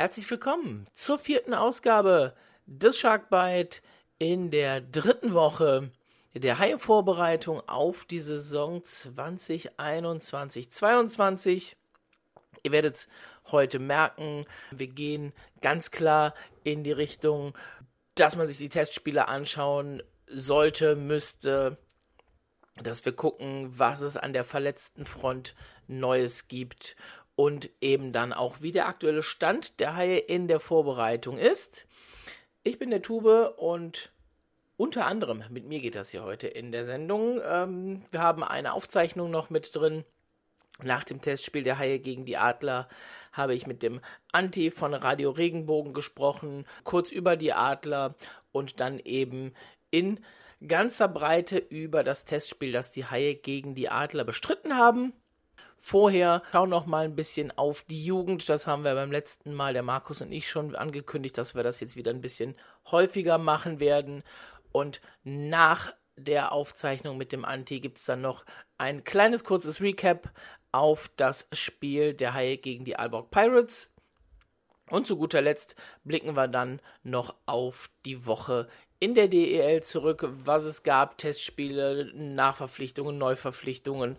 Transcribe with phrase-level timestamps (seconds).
[0.00, 2.32] Herzlich willkommen zur vierten Ausgabe
[2.66, 3.80] des Sharkbite
[4.18, 5.90] in der dritten Woche
[6.34, 11.74] der Haie-Vorbereitung auf die Saison 2021-22.
[12.62, 13.08] Ihr werdet es
[13.50, 15.32] heute merken, wir gehen
[15.62, 17.58] ganz klar in die Richtung,
[18.14, 21.76] dass man sich die Testspiele anschauen sollte, müsste,
[22.80, 25.56] dass wir gucken, was es an der verletzten Front
[25.88, 26.94] Neues gibt
[27.38, 31.86] und eben dann auch, wie der aktuelle Stand der Haie in der Vorbereitung ist.
[32.64, 34.10] Ich bin der Tube und
[34.76, 37.40] unter anderem mit mir geht das hier heute in der Sendung.
[37.46, 40.04] Ähm, wir haben eine Aufzeichnung noch mit drin.
[40.82, 42.88] Nach dem Testspiel der Haie gegen die Adler
[43.30, 44.00] habe ich mit dem
[44.32, 48.14] Anti von Radio Regenbogen gesprochen, kurz über die Adler
[48.50, 49.54] und dann eben
[49.92, 50.18] in
[50.66, 55.12] ganzer Breite über das Testspiel, das die Haie gegen die Adler bestritten haben.
[55.76, 58.48] Vorher schauen noch mal ein bisschen auf die Jugend.
[58.48, 61.80] Das haben wir beim letzten Mal, der Markus und ich, schon angekündigt, dass wir das
[61.80, 62.56] jetzt wieder ein bisschen
[62.90, 64.22] häufiger machen werden.
[64.72, 68.44] Und nach der Aufzeichnung mit dem Anti gibt es dann noch
[68.76, 70.32] ein kleines kurzes Recap
[70.72, 73.90] auf das Spiel der Haie gegen die Aalborg Pirates.
[74.90, 78.68] Und zu guter Letzt blicken wir dann noch auf die Woche
[79.00, 84.16] in der DEL zurück, was es gab, Testspiele, Nachverpflichtungen, Neuverpflichtungen,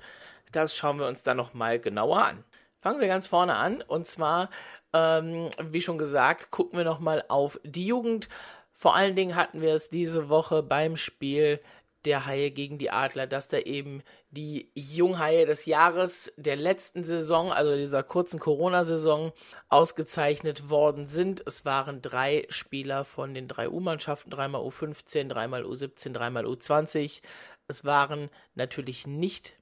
[0.52, 2.44] das schauen wir uns dann nochmal genauer an.
[2.78, 4.50] Fangen wir ganz vorne an und zwar,
[4.94, 8.30] ähm, wie schon gesagt, gucken wir nochmal auf die Jugend.
[8.72, 11.60] Vor allen Dingen hatten wir es diese Woche beim Spiel
[12.06, 17.52] der Haie gegen die Adler, dass da eben die Junghaie des Jahres der letzten Saison,
[17.52, 19.34] also dieser kurzen Corona-Saison,
[19.68, 21.44] ausgezeichnet worden sind.
[21.46, 27.22] Es waren drei Spieler von den drei U-Mannschaften, dreimal U15, dreimal U17, dreimal U20.
[27.68, 29.59] Es waren natürlich nicht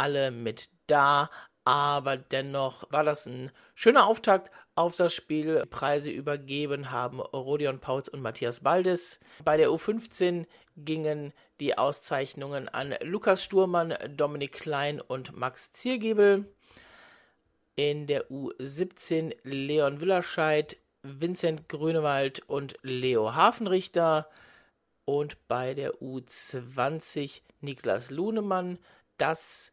[0.00, 1.30] alle mit da,
[1.64, 5.66] aber dennoch war das ein schöner Auftakt auf das Spiel.
[5.66, 9.20] Preise übergeben haben Rodion Pautz und Matthias Baldes.
[9.44, 16.50] Bei der U15 gingen die Auszeichnungen an Lukas Sturmann, Dominik Klein und Max Ziergebel.
[17.76, 24.30] In der U17 Leon Willerscheid, Vincent Grünewald und Leo Hafenrichter.
[25.04, 28.78] Und bei der U20 Niklas Lunemann.
[29.18, 29.72] Das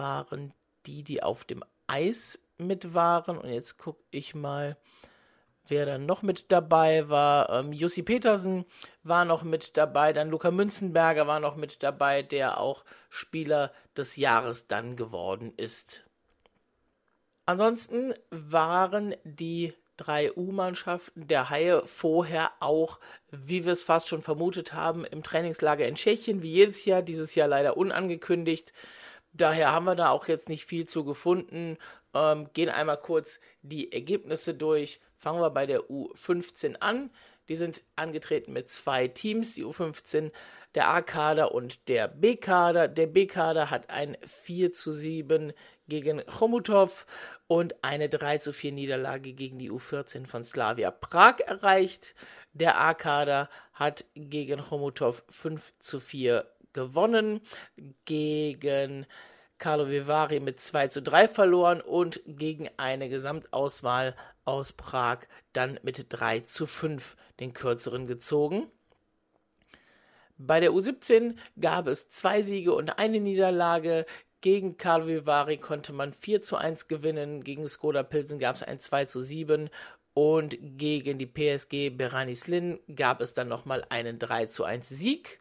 [0.00, 0.54] waren
[0.86, 3.36] die, die auf dem Eis mit waren.
[3.36, 4.78] Und jetzt gucke ich mal,
[5.66, 7.50] wer dann noch mit dabei war.
[7.50, 8.64] Ähm, Jussi Petersen
[9.02, 10.14] war noch mit dabei.
[10.14, 16.04] Dann Luca Münzenberger war noch mit dabei, der auch Spieler des Jahres dann geworden ist.
[17.44, 23.00] Ansonsten waren die drei U-Mannschaften der Haie vorher auch,
[23.30, 27.34] wie wir es fast schon vermutet haben, im Trainingslager in Tschechien, wie jedes Jahr, dieses
[27.34, 28.72] Jahr leider unangekündigt.
[29.32, 31.78] Daher haben wir da auch jetzt nicht viel zu gefunden.
[32.14, 35.00] Ähm, gehen einmal kurz die Ergebnisse durch.
[35.16, 37.10] Fangen wir bei der U15 an.
[37.48, 40.30] Die sind angetreten mit zwei Teams, die U15,
[40.76, 42.86] der A-Kader und der B-Kader.
[42.86, 45.52] Der B-Kader hat ein 4 zu 7
[45.88, 47.06] gegen Chomutov
[47.48, 52.14] und eine 3 zu 4 Niederlage gegen die U14 von Slavia Prag erreicht.
[52.52, 57.40] Der A-Kader hat gegen Chomutov 5 zu 4 gewonnen,
[58.04, 59.06] gegen
[59.58, 65.20] Carlo Vivari mit 2 zu 3 verloren und gegen eine Gesamtauswahl aus Prag
[65.52, 68.70] dann mit 3 zu 5 den kürzeren gezogen.
[70.38, 74.06] Bei der U17 gab es zwei Siege und eine Niederlage.
[74.40, 77.44] Gegen Carlo Vivari konnte man 4 zu 1 gewinnen.
[77.44, 79.68] Gegen Skoda Pilsen gab es ein 2 zu 7.
[80.14, 85.39] Und gegen die PSG Beranis-Linn gab es dann nochmal einen 3 zu 1 Sieg.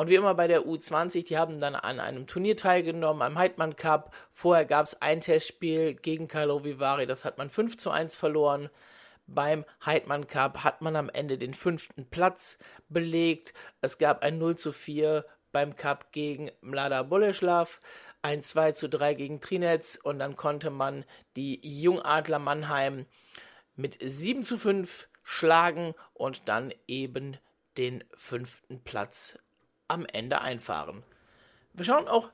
[0.00, 3.76] Und wie immer bei der U20, die haben dann an einem Turnier teilgenommen, am Heidmann
[3.76, 4.14] Cup.
[4.30, 8.70] Vorher gab es ein Testspiel gegen Carlo Vivari, das hat man 5 zu 1 verloren.
[9.26, 12.56] Beim Heidmann Cup hat man am Ende den fünften Platz
[12.88, 13.52] belegt.
[13.82, 17.82] Es gab ein 0 zu 4 beim Cup gegen Mlada Boleslav,
[18.22, 21.04] ein 2 zu 3 gegen Trinetz und dann konnte man
[21.36, 23.04] die Jungadler Mannheim
[23.76, 27.36] mit 7 zu 5 schlagen und dann eben
[27.76, 29.38] den fünften Platz
[29.90, 31.02] am Ende einfahren.
[31.72, 32.30] Wir schauen auch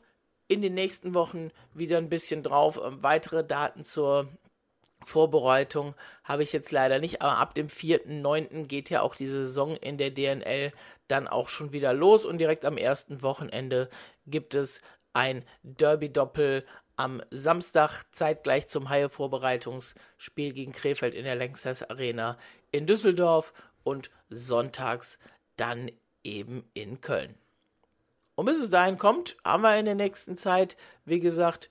[0.49, 2.81] in den nächsten Wochen wieder ein bisschen drauf.
[2.83, 4.29] Ähm, weitere Daten zur
[5.05, 5.95] Vorbereitung
[6.25, 8.67] habe ich jetzt leider nicht, aber ab dem 4.9.
[8.67, 10.73] geht ja auch die Saison in der DNL
[11.09, 13.89] dann auch schon wieder los und direkt am ersten Wochenende
[14.27, 14.81] gibt es
[15.13, 16.65] ein Derby-Doppel
[16.97, 22.39] am Samstag zeitgleich zum Haie-Vorbereitungsspiel gegen Krefeld in der Lanxess Arena
[22.73, 23.53] in Düsseldorf
[23.85, 25.19] und sonntags
[25.57, 25.91] dann
[26.25, 27.35] eben in Köln.
[28.37, 31.71] Und bis es dahin kommt, haben wir in der nächsten Zeit, wie gesagt,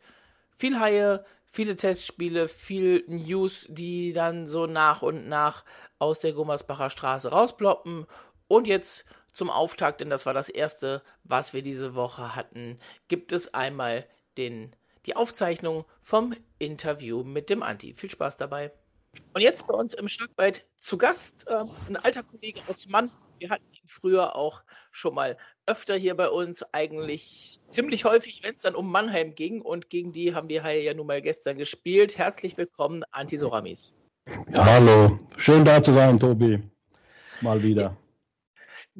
[0.49, 5.63] viel Haie, viele Testspiele, viel News, die dann so nach und nach
[5.99, 8.07] aus der Gummersbacher Straße rausploppen.
[8.47, 13.31] Und jetzt zum Auftakt, denn das war das erste, was wir diese Woche hatten, gibt
[13.31, 14.07] es einmal
[14.37, 14.75] den,
[15.05, 17.93] die Aufzeichnung vom Interview mit dem Anti.
[17.93, 18.71] Viel Spaß dabei.
[19.33, 23.11] Und jetzt bei uns im Schlagweit zu Gast äh, ein alter Kollege aus Mann.
[23.39, 28.55] Wir hatten ihn früher auch schon mal öfter hier bei uns, eigentlich ziemlich häufig, wenn
[28.55, 29.61] es dann um Mannheim ging.
[29.61, 32.17] Und gegen die haben die Haie ja nun mal gestern gespielt.
[32.17, 33.95] Herzlich willkommen, Anti Soramis.
[34.53, 36.61] Ja, hallo, schön da zu sein, Tobi.
[37.41, 37.97] Mal wieder.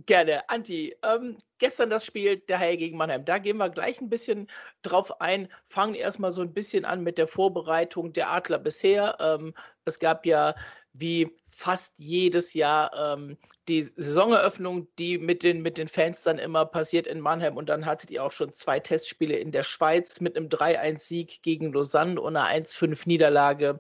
[0.06, 0.50] Gerne.
[0.50, 3.24] Anti, ähm, gestern das Spiel der Haie gegen Mannheim.
[3.24, 4.52] Da gehen wir gleich ein bisschen
[4.82, 5.48] drauf ein.
[5.70, 9.16] Fangen erstmal so ein bisschen an mit der Vorbereitung der Adler bisher.
[9.22, 9.54] Ähm,
[9.86, 10.54] es gab ja
[10.98, 13.38] wie fast jedes Jahr ähm,
[13.68, 17.58] die Saisoneröffnung, die mit den, mit den Fans dann immer passiert in Mannheim.
[17.58, 21.74] Und dann hattet ihr auch schon zwei Testspiele in der Schweiz mit einem 3-1-Sieg gegen
[21.74, 23.80] Lausanne und einer 1-5-Niederlage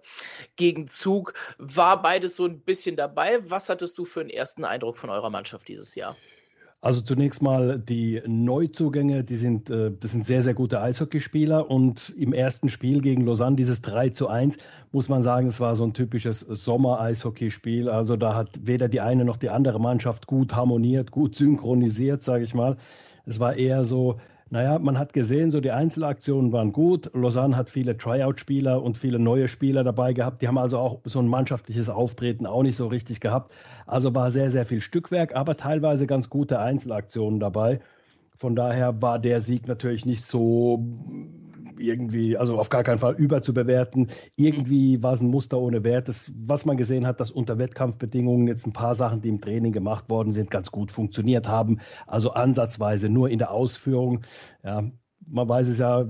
[0.56, 1.34] gegen Zug.
[1.58, 3.40] War beides so ein bisschen dabei.
[3.50, 6.18] Was hattest du für einen ersten Eindruck von eurer Mannschaft dieses Jahr?
[6.86, 12.14] Also zunächst mal die Neuzugänge, die sind, äh, das sind sehr, sehr gute Eishockeyspieler und
[12.16, 14.58] im ersten Spiel gegen Lausanne, dieses 3 zu 1,
[14.92, 17.90] muss man sagen, es war so ein typisches Sommer-Eishockeyspiel.
[17.90, 22.44] Also da hat weder die eine noch die andere Mannschaft gut harmoniert, gut synchronisiert, sage
[22.44, 22.78] ich mal.
[23.26, 24.20] Es war eher so,
[24.51, 27.09] naja, man hat gesehen, so die Einzelaktionen waren gut.
[27.13, 30.42] Lausanne hat viele Tryout-Spieler und viele neue Spieler dabei gehabt.
[30.42, 33.51] Die haben also auch so ein mannschaftliches Auftreten auch nicht so richtig gehabt.
[33.88, 37.80] Also war sehr, sehr viel Stückwerk, aber teilweise ganz gute Einzelaktionen dabei.
[38.38, 40.86] Von daher war der Sieg natürlich nicht so
[41.77, 44.10] irgendwie, also auf gar keinen Fall überzubewerten.
[44.36, 46.07] Irgendwie war es ein Muster ohne Wert.
[46.07, 49.72] Das, was man gesehen hat, dass unter Wettkampfbedingungen jetzt ein paar Sachen, die im Training
[49.72, 51.80] gemacht worden sind, ganz gut funktioniert haben.
[52.07, 54.22] Also ansatzweise nur in der Ausführung.
[54.63, 54.83] Ja,
[55.27, 56.06] man weiß es ja,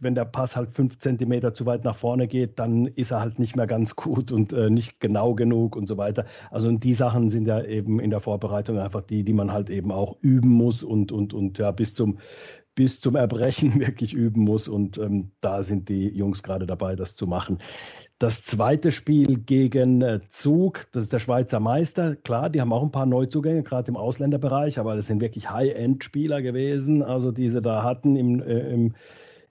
[0.00, 3.38] wenn der Pass halt fünf Zentimeter zu weit nach vorne geht, dann ist er halt
[3.38, 6.26] nicht mehr ganz gut und äh, nicht genau genug und so weiter.
[6.50, 9.90] Also die Sachen sind ja eben in der Vorbereitung einfach die, die man halt eben
[9.90, 12.18] auch üben muss und, und, und ja, bis zum,
[12.74, 14.68] bis zum Erbrechen wirklich üben muss.
[14.68, 17.58] Und ähm, da sind die Jungs gerade dabei, das zu machen.
[18.18, 22.14] Das zweite Spiel gegen äh, Zug, das ist der Schweizer Meister.
[22.14, 26.40] Klar, die haben auch ein paar Neuzugänge, gerade im Ausländerbereich, aber das sind wirklich High-End-Spieler
[26.40, 28.94] gewesen, also die sie da hatten im, äh, im,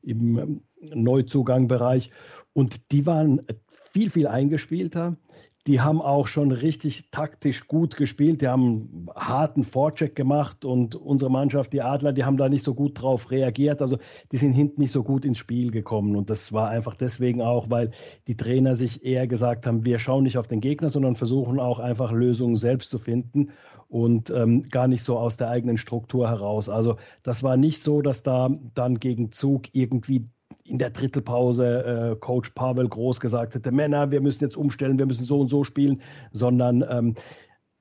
[0.04, 2.12] im ähm, Neuzugangbereich.
[2.54, 3.42] Und die waren
[3.92, 5.18] viel, viel eingespielter.
[5.68, 8.42] Die haben auch schon richtig taktisch gut gespielt.
[8.42, 12.64] Die haben einen harten Vorcheck gemacht und unsere Mannschaft, die Adler, die haben da nicht
[12.64, 13.82] so gut drauf reagiert.
[13.82, 13.98] Also
[14.32, 16.16] die sind hinten nicht so gut ins Spiel gekommen.
[16.16, 17.92] Und das war einfach deswegen auch, weil
[18.28, 21.80] die Trainer sich eher gesagt haben, wir schauen nicht auf den Gegner, sondern versuchen auch
[21.80, 23.52] einfach Lösungen selbst zu finden
[23.88, 26.70] und ähm, gar nicht so aus der eigenen Struktur heraus.
[26.70, 30.30] Also das war nicht so, dass da dann gegen Zug irgendwie
[30.72, 35.06] in der Drittelpause äh, Coach Pavel Groß gesagt hätte, Männer, wir müssen jetzt umstellen, wir
[35.06, 36.02] müssen so und so spielen,
[36.32, 37.16] sondern ähm,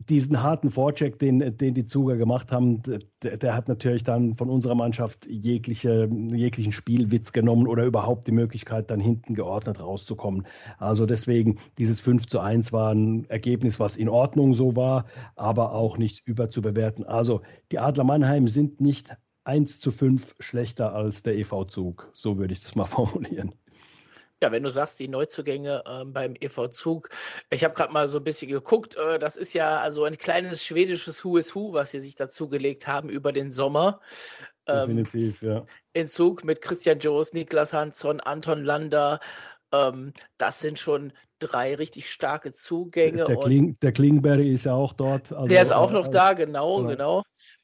[0.08, 2.82] diesen harten Vorcheck, den, den die Zuger gemacht haben,
[3.22, 8.32] der, der, hat natürlich dann von unserer Mannschaft jegliche, jeglichen Spielwitz genommen oder überhaupt die
[8.32, 10.46] Möglichkeit, dann hinten geordnet rauszukommen.
[10.78, 15.04] Also deswegen, dieses 5 zu 1 war ein Ergebnis, was in Ordnung so war,
[15.36, 17.04] aber auch nicht überzubewerten.
[17.04, 19.14] Also die Adler Mannheim sind nicht
[19.44, 22.10] 1 zu 5 schlechter als der EV Zug.
[22.12, 23.54] So würde ich das mal formulieren.
[24.42, 27.10] Ja, wenn du sagst, die Neuzugänge äh, beim EV Zug,
[27.50, 30.64] ich habe gerade mal so ein bisschen geguckt, äh, das ist ja also ein kleines
[30.64, 34.00] schwedisches Who is Who, was sie sich dazugelegt haben über den Sommer.
[34.66, 35.64] Ähm, Definitiv, ja.
[35.92, 39.20] In Zug mit Christian Joos, Niklas Hansson, Anton Lander.
[39.72, 43.24] Ähm, das sind schon drei richtig starke Zugänge.
[43.24, 45.32] Der, Kling, der Klingberry ist ja auch dort.
[45.32, 47.22] Also, der ist auch noch äh, da, genau, genau.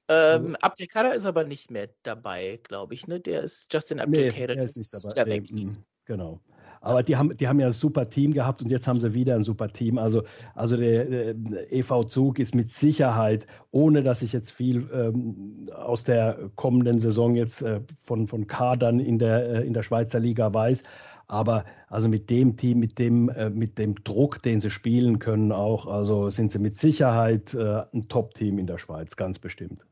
[0.08, 0.56] Ähm, mhm.
[0.56, 3.06] Abdelkader ist aber nicht mehr dabei, glaube ich.
[3.06, 3.20] Ne?
[3.20, 4.54] Der ist Justin Abdelkader.
[4.54, 5.26] Nee, der ist nicht dabei.
[5.26, 5.50] Weg.
[5.50, 6.40] Mhm, genau.
[6.80, 9.34] Aber die haben, die haben ja ein super Team gehabt und jetzt haben sie wieder
[9.34, 9.98] ein super Team.
[9.98, 10.22] Also,
[10.54, 16.04] also der, der EV Zug ist mit Sicherheit, ohne dass ich jetzt viel ähm, aus
[16.04, 20.54] der kommenden Saison jetzt äh, von, von Kadern in der, äh, in der Schweizer Liga
[20.54, 20.84] weiß,
[21.26, 25.50] aber also mit dem Team, mit dem, äh, mit dem Druck, den sie spielen können,
[25.50, 29.88] auch, also sind sie mit Sicherheit äh, ein Top-Team in der Schweiz, ganz bestimmt.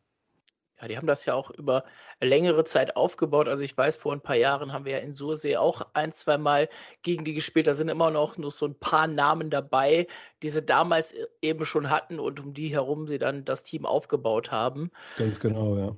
[0.85, 1.85] Ja, die haben das ja auch über
[2.21, 3.49] längere Zeit aufgebaut.
[3.49, 6.37] Also ich weiß, vor ein paar Jahren haben wir ja in Sursee auch ein, zwei
[6.37, 6.69] Mal
[7.01, 7.67] gegen die gespielt.
[7.67, 10.07] Da sind immer noch nur so ein paar Namen dabei,
[10.43, 13.87] die sie damals e-, eben schon hatten und um die herum sie dann das Team
[13.87, 14.91] aufgebaut haben.
[15.17, 15.97] Ganz genau, ja.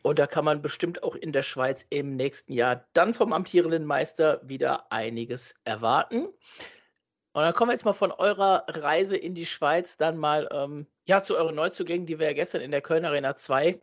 [0.00, 3.84] Und da kann man bestimmt auch in der Schweiz im nächsten Jahr dann vom amtierenden
[3.84, 6.24] Meister wieder einiges erwarten.
[6.24, 10.86] Und dann kommen wir jetzt mal von eurer Reise in die Schweiz dann mal ähm,
[11.06, 13.78] ja, zu euren Neuzugängen, die wir ja gestern in der Köln Arena 2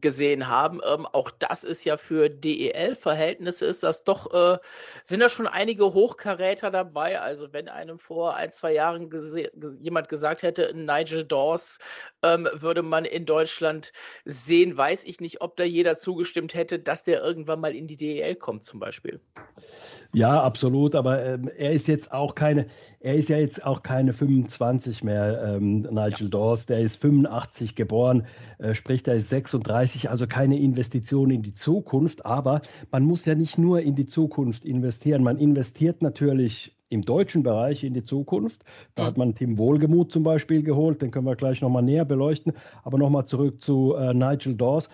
[0.00, 0.80] gesehen haben.
[0.86, 4.58] Ähm, auch das ist ja für DEL-Verhältnisse ist das doch, äh,
[5.04, 7.20] sind da schon einige Hochkaräter dabei.
[7.20, 9.50] Also wenn einem vor ein, zwei Jahren gese
[9.80, 11.78] jemand gesagt hätte, Nigel Dawes
[12.22, 13.92] ähm, würde man in Deutschland
[14.24, 17.96] sehen, weiß ich nicht, ob da jeder zugestimmt hätte, dass der irgendwann mal in die
[17.96, 19.20] DEL kommt zum Beispiel.
[20.14, 22.68] Ja, absolut, aber ähm, er ist jetzt auch keine,
[23.00, 26.28] er ist ja jetzt auch keine 25 mehr, ähm, Nigel ja.
[26.28, 28.24] Dawes, der ist 85 geboren,
[28.58, 33.34] äh, sprich, der ist 36, also keine Investition in die Zukunft, aber man muss ja
[33.34, 38.64] nicht nur in die Zukunft investieren, man investiert natürlich im deutschen Bereich in die Zukunft.
[38.94, 42.52] Da hat man Tim Wohlgemuth zum Beispiel geholt, den können wir gleich nochmal näher beleuchten,
[42.84, 44.88] aber nochmal zurück zu äh, Nigel Dawes.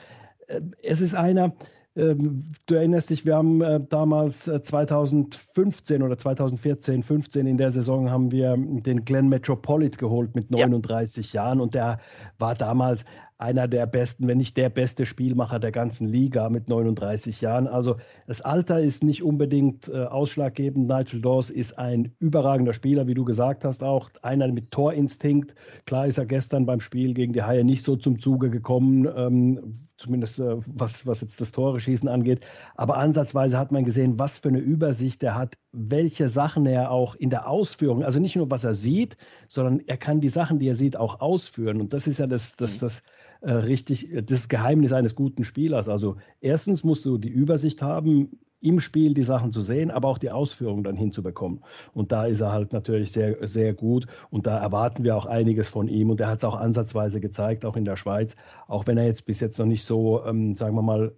[0.47, 1.53] Äh, es ist einer,
[1.97, 7.71] ähm, du erinnerst dich, wir haben äh, damals 2015 äh, oder 2014, 15 in der
[7.71, 11.45] Saison haben wir den Glenn Metropolit geholt mit 39 ja.
[11.45, 12.01] Jahren und der
[12.39, 13.05] war damals
[13.41, 17.67] einer der besten, wenn nicht der beste Spielmacher der ganzen Liga mit 39 Jahren.
[17.67, 20.89] Also das Alter ist nicht unbedingt äh, ausschlaggebend.
[20.89, 25.55] Nigel Dawes ist ein überragender Spieler, wie du gesagt hast, auch einer mit Torinstinkt.
[25.87, 29.73] Klar ist er gestern beim Spiel gegen die Haie nicht so zum Zuge gekommen, ähm,
[29.97, 32.41] zumindest äh, was, was jetzt das Tore schießen angeht.
[32.75, 37.15] Aber ansatzweise hat man gesehen, was für eine Übersicht er hat, welche Sachen er auch
[37.15, 39.17] in der Ausführung, also nicht nur was er sieht,
[39.49, 41.81] sondern er kann die Sachen, die er sieht, auch ausführen.
[41.81, 42.81] Und das ist ja das, das, mhm.
[42.81, 43.03] das,
[43.43, 45.89] äh, richtig das Geheimnis eines guten Spielers.
[45.89, 50.19] Also erstens musst du die Übersicht haben, im Spiel die Sachen zu sehen, aber auch
[50.19, 51.61] die Ausführung dann hinzubekommen.
[51.95, 55.69] Und da ist er halt natürlich sehr, sehr gut und da erwarten wir auch einiges
[55.69, 58.37] von ihm und er hat es auch ansatzweise gezeigt, auch in der Schweiz,
[58.69, 61.13] auch wenn er jetzt bis jetzt noch nicht so, ähm, sagen wir mal,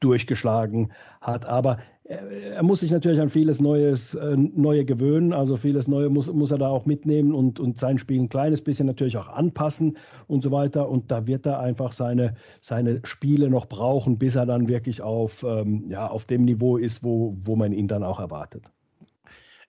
[0.00, 1.46] durchgeschlagen hat.
[1.46, 1.78] Aber
[2.10, 5.32] er, muss sich natürlich an vieles Neues, äh, Neue gewöhnen.
[5.32, 8.62] Also vieles Neue muss, muss er da auch mitnehmen und, und sein Spiel ein kleines
[8.62, 10.88] bisschen natürlich auch anpassen und so weiter.
[10.88, 15.44] Und da wird er einfach seine, seine Spiele noch brauchen, bis er dann wirklich auf,
[15.44, 18.64] ähm, ja, auf dem Niveau ist, wo, wo man ihn dann auch erwartet.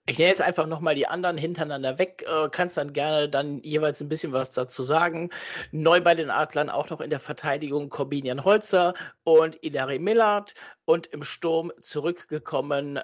[0.06, 4.00] Ich nehme jetzt einfach nochmal die anderen hintereinander weg, äh, kannst dann gerne dann jeweils
[4.00, 5.30] ein bisschen was dazu sagen.
[5.70, 10.54] Neu bei den Adlern auch noch in der Verteidigung Corbinian Holzer und Ilari Millard
[10.86, 12.98] und im Sturm zurückgekommen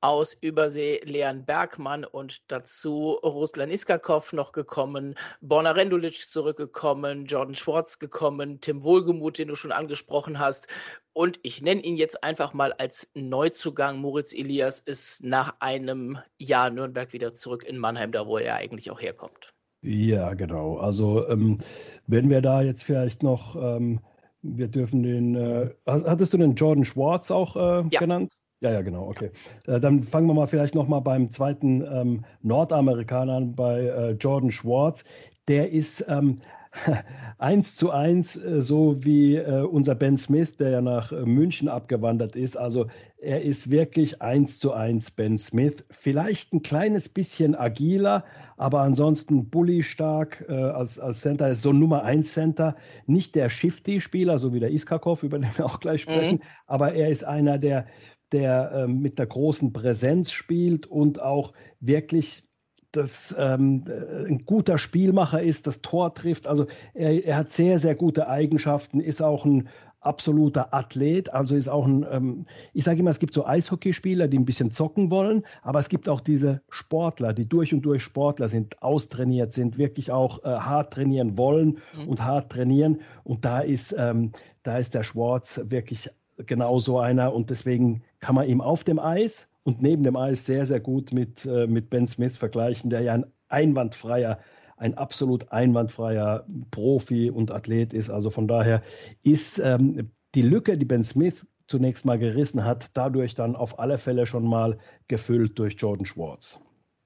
[0.00, 7.98] aus Übersee Leon Bergmann und dazu Ruslan Iskakov noch gekommen, Borna Rendulic zurückgekommen, Jordan Schwartz
[7.98, 10.68] gekommen, Tim Wohlgemuth, den du schon angesprochen hast.
[11.18, 13.98] Und ich nenne ihn jetzt einfach mal als Neuzugang.
[13.98, 18.88] Moritz Elias ist nach einem Jahr Nürnberg wieder zurück in Mannheim, da wo er eigentlich
[18.92, 19.52] auch herkommt.
[19.82, 20.76] Ja, genau.
[20.76, 21.58] Also ähm,
[22.06, 23.98] wenn wir da jetzt vielleicht noch, ähm,
[24.42, 27.98] wir dürfen den, äh, hattest du den Jordan Schwartz auch äh, ja.
[27.98, 28.34] genannt?
[28.60, 29.32] Ja, ja, genau, okay.
[29.66, 34.52] Äh, dann fangen wir mal vielleicht nochmal beim zweiten ähm, Nordamerikaner an, bei äh, Jordan
[34.52, 35.02] Schwartz.
[35.48, 36.42] Der ist ähm,
[37.38, 41.68] eins zu eins, äh, so wie äh, unser Ben Smith, der ja nach äh, München
[41.68, 42.56] abgewandert ist.
[42.56, 42.86] Also
[43.18, 45.84] er ist wirklich eins zu eins Ben Smith.
[45.90, 48.24] Vielleicht ein kleines bisschen agiler,
[48.56, 51.46] aber ansonsten bully stark äh, als, als Center.
[51.46, 52.76] Er ist so ein Nummer 1 Center.
[53.06, 56.42] Nicht der Shifty-Spieler, so wie der Iskakov, über den wir auch gleich sprechen, mhm.
[56.66, 57.86] aber er ist einer, der
[58.32, 62.44] der ähm, mit der großen Präsenz spielt und auch wirklich
[62.92, 66.46] das, ähm, äh, ein guter Spielmacher ist, das Tor trifft.
[66.46, 69.68] Also er, er, hat sehr, sehr gute Eigenschaften, ist auch ein
[70.00, 74.38] absoluter Athlet, also ist auch ein, ähm, ich sage immer, es gibt so Eishockeyspieler, die
[74.38, 78.48] ein bisschen zocken wollen, aber es gibt auch diese Sportler, die durch und durch Sportler
[78.48, 82.08] sind, austrainiert sind, wirklich auch äh, hart trainieren wollen mhm.
[82.08, 83.00] und hart trainieren.
[83.24, 86.08] Und da ist, ähm, da ist der Schwarz wirklich
[86.46, 90.46] genau so einer und deswegen kann man ihm auf dem Eis und neben dem Eis
[90.46, 94.38] sehr, sehr gut mit, äh, mit Ben Smith vergleichen, der ja ein einwandfreier,
[94.78, 98.08] ein absolut einwandfreier Profi und Athlet ist.
[98.08, 98.80] Also von daher
[99.22, 103.98] ist ähm, die Lücke, die Ben Smith zunächst mal gerissen hat, dadurch dann auf alle
[103.98, 106.58] Fälle schon mal gefüllt durch Jordan Schwartz.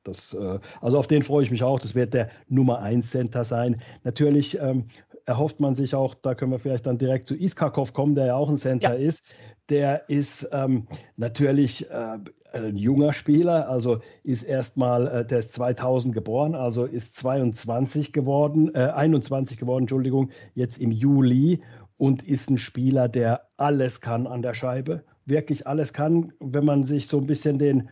[0.05, 1.81] Das, äh, also auf den freue ich mich auch.
[1.81, 3.81] Das wird der Nummer 1 Center sein.
[4.05, 4.87] Natürlich ähm,
[5.27, 8.35] erhofft man sich auch, da können wir vielleicht dann direkt zu Iskakov kommen, der ja
[8.35, 9.09] auch ein Center ja.
[9.09, 9.25] ist.
[9.69, 12.19] Der ist ähm, natürlich äh,
[12.53, 18.75] ein junger Spieler, also ist erstmal, äh, der ist 2000 geboren, also ist 22 geworden,
[18.75, 21.63] äh, 21 geworden, Entschuldigung, jetzt im Juli
[21.97, 26.83] und ist ein Spieler, der alles kann an der Scheibe, wirklich alles kann, wenn man
[26.83, 27.89] sich so ein bisschen den,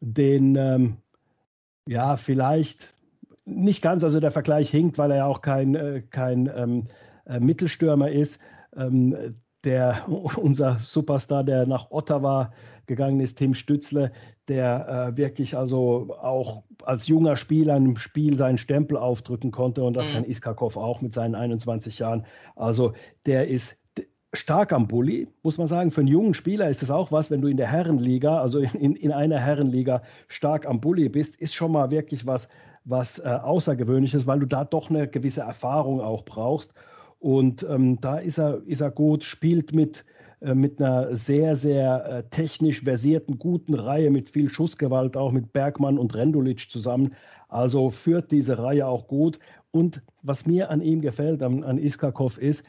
[0.00, 0.96] den ähm,
[1.86, 2.94] ja, vielleicht
[3.44, 6.84] nicht ganz, also der Vergleich hinkt, weil er ja auch kein, äh, kein ähm,
[7.26, 8.40] äh, Mittelstürmer ist.
[8.76, 10.04] Ähm, der,
[10.36, 12.52] unser Superstar, der nach Ottawa
[12.86, 14.12] gegangen ist, Tim Stützle,
[14.48, 19.94] der äh, wirklich also auch als junger Spieler im Spiel seinen Stempel aufdrücken konnte und
[19.94, 20.12] das mhm.
[20.12, 22.24] kann Iskakov auch mit seinen 21 Jahren.
[22.54, 22.92] Also
[23.26, 23.82] der ist
[24.32, 25.90] stark am Bulli, muss man sagen.
[25.90, 28.94] Für einen jungen Spieler ist es auch was, wenn du in der Herrenliga, also in,
[28.96, 32.48] in einer Herrenliga stark am Bulli bist, ist schon mal wirklich was,
[32.84, 36.72] was äh, Außergewöhnliches, weil du da doch eine gewisse Erfahrung auch brauchst.
[37.18, 40.04] Und ähm, da ist er, ist er gut, spielt mit,
[40.40, 45.52] äh, mit einer sehr, sehr äh, technisch versierten, guten Reihe, mit viel Schussgewalt, auch mit
[45.52, 47.14] Bergmann und Rendulic zusammen.
[47.48, 49.38] Also führt diese Reihe auch gut.
[49.70, 52.64] Und was mir an ihm gefällt, an, an Iskakov, ist,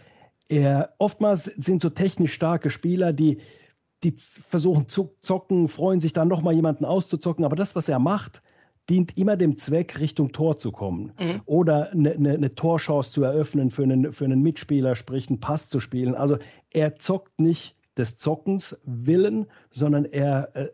[0.49, 3.39] er, oftmals sind so technisch starke Spieler, die,
[4.03, 7.45] die versuchen zu zocken, freuen sich dann nochmal jemanden auszuzocken.
[7.45, 8.41] Aber das, was er macht,
[8.89, 11.41] dient immer dem Zweck, Richtung Tor zu kommen mhm.
[11.45, 15.67] oder eine, ne, eine Torchance zu eröffnen für einen, für einen Mitspieler, sprich einen Pass
[15.67, 16.15] zu spielen.
[16.15, 16.37] Also
[16.71, 20.69] er zockt nicht des Zockens willen, sondern er, äh,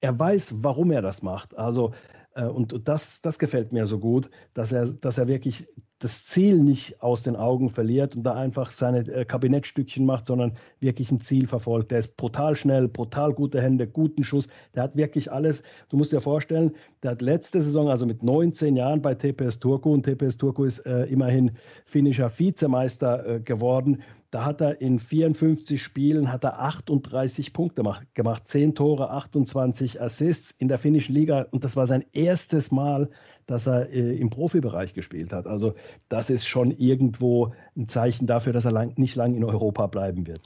[0.00, 1.56] er weiß, warum er das macht.
[1.56, 1.92] Also
[2.34, 6.62] äh, und das, das gefällt mir so gut, dass er, dass er wirklich das Ziel
[6.62, 11.20] nicht aus den Augen verliert und da einfach seine äh, Kabinettstückchen macht, sondern wirklich ein
[11.20, 11.90] Ziel verfolgt.
[11.90, 14.48] Der ist brutal schnell, brutal gute Hände, guten Schuss.
[14.74, 15.62] Der hat wirklich alles.
[15.88, 16.72] Du musst dir vorstellen,
[17.02, 20.80] der hat letzte Saison, also mit 19 Jahren bei TPS Turku, und TPS Turku ist
[20.80, 21.52] äh, immerhin
[21.86, 24.02] finnischer Vizemeister äh, geworden,
[24.36, 30.50] da hat er in 54 Spielen hat er 38 Punkte gemacht, 10 Tore, 28 Assists
[30.50, 33.08] in der finnischen Liga und das war sein erstes Mal,
[33.46, 35.46] dass er äh, im Profibereich gespielt hat.
[35.46, 35.74] Also
[36.08, 40.26] das ist schon irgendwo ein Zeichen dafür, dass er lang, nicht lang in Europa bleiben
[40.26, 40.42] wird.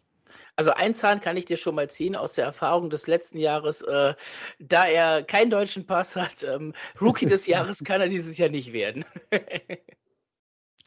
[0.56, 3.82] Also ein Zahn kann ich dir schon mal ziehen aus der Erfahrung des letzten Jahres.
[3.82, 4.14] Äh,
[4.58, 8.72] da er keinen deutschen Pass hat, ähm, Rookie des Jahres kann er dieses Jahr nicht
[8.72, 9.04] werden.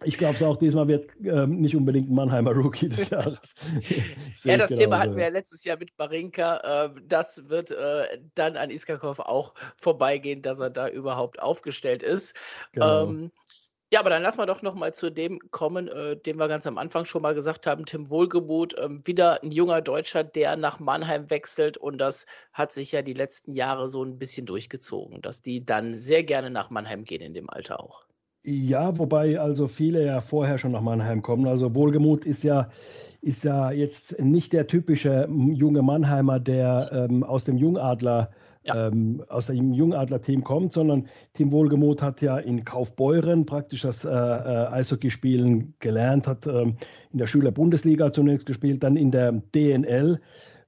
[0.05, 3.55] Ich glaube es auch, diesmal wird ähm, nicht unbedingt ein Mannheimer Rookie des Jahres.
[4.43, 6.85] ja, das Thema hatten wir ja letztes Jahr mit Barinka.
[6.85, 12.35] Äh, das wird äh, dann an Iskakov auch vorbeigehen, dass er da überhaupt aufgestellt ist.
[12.71, 13.03] Genau.
[13.03, 13.31] Ähm,
[13.93, 16.65] ja, aber dann lassen wir doch noch mal zu dem kommen, äh, den wir ganz
[16.65, 20.79] am Anfang schon mal gesagt haben, Tim Wohlgemuth, ähm, wieder ein junger Deutscher, der nach
[20.79, 25.43] Mannheim wechselt und das hat sich ja die letzten Jahre so ein bisschen durchgezogen, dass
[25.43, 28.07] die dann sehr gerne nach Mannheim gehen in dem Alter auch.
[28.45, 31.47] Ja, wobei also viele ja vorher schon nach Mannheim kommen.
[31.47, 32.69] Also Wohlgemut ist ja,
[33.21, 38.31] ist ja jetzt nicht der typische junge Mannheimer, der ähm, aus dem Jungadler
[38.63, 38.87] ja.
[38.87, 44.09] ähm, aus dem Jungadler-Team kommt, sondern Tim Wohlgemuth hat ja in Kaufbeuren praktisch das äh,
[44.09, 46.75] äh, Eishockeyspielen gelernt, hat ähm,
[47.11, 50.19] in der Schüler-Bundesliga zunächst gespielt, dann in der DNL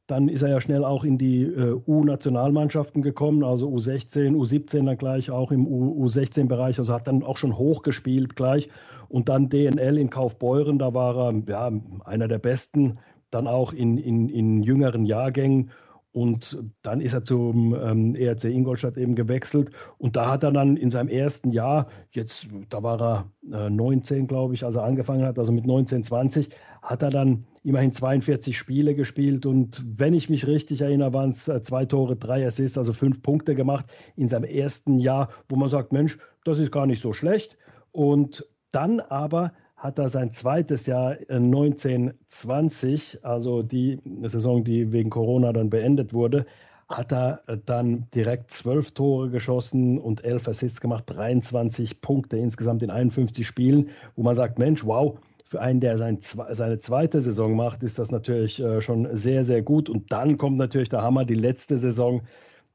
[0.08, 4.98] dann ist er ja schnell auch in die äh, U-Nationalmannschaften gekommen, also U16, U17 dann
[4.98, 8.70] gleich auch im U16-Bereich, also hat dann auch schon hochgespielt gleich.
[9.10, 11.72] Und dann DNL in Kaufbeuren, da war er ja,
[12.06, 13.00] einer der Besten,
[13.32, 15.72] dann auch in, in, in jüngeren Jahrgängen.
[16.16, 19.72] Und dann ist er zum ähm, ERC Ingolstadt eben gewechselt.
[19.98, 24.26] Und da hat er dann in seinem ersten Jahr, jetzt, da war er äh, 19,
[24.26, 26.52] glaube ich, als er angefangen hat, also mit 19, 20,
[26.82, 31.50] hat er dann immerhin 42 Spiele gespielt und wenn ich mich richtig erinnere, waren es
[31.50, 35.68] äh, zwei Tore, drei Assists, also fünf Punkte gemacht in seinem ersten Jahr, wo man
[35.68, 37.58] sagt, Mensch, das ist gar nicht so schlecht.
[37.92, 39.52] Und dann aber
[39.86, 46.14] hat er sein zweites Jahr 1920, äh, also die Saison, die wegen Corona dann beendet
[46.14, 46.46] wurde,
[46.90, 52.92] hat er dann direkt zwölf Tore geschossen und elf Assists gemacht, 23 Punkte insgesamt in
[52.92, 55.18] 51 Spielen, wo man sagt, Mensch, wow,
[55.48, 59.62] für einen, der sein, seine zweite Saison macht, ist das natürlich äh, schon sehr, sehr
[59.62, 59.90] gut.
[59.90, 62.22] Und dann kommt natürlich der Hammer, die letzte Saison.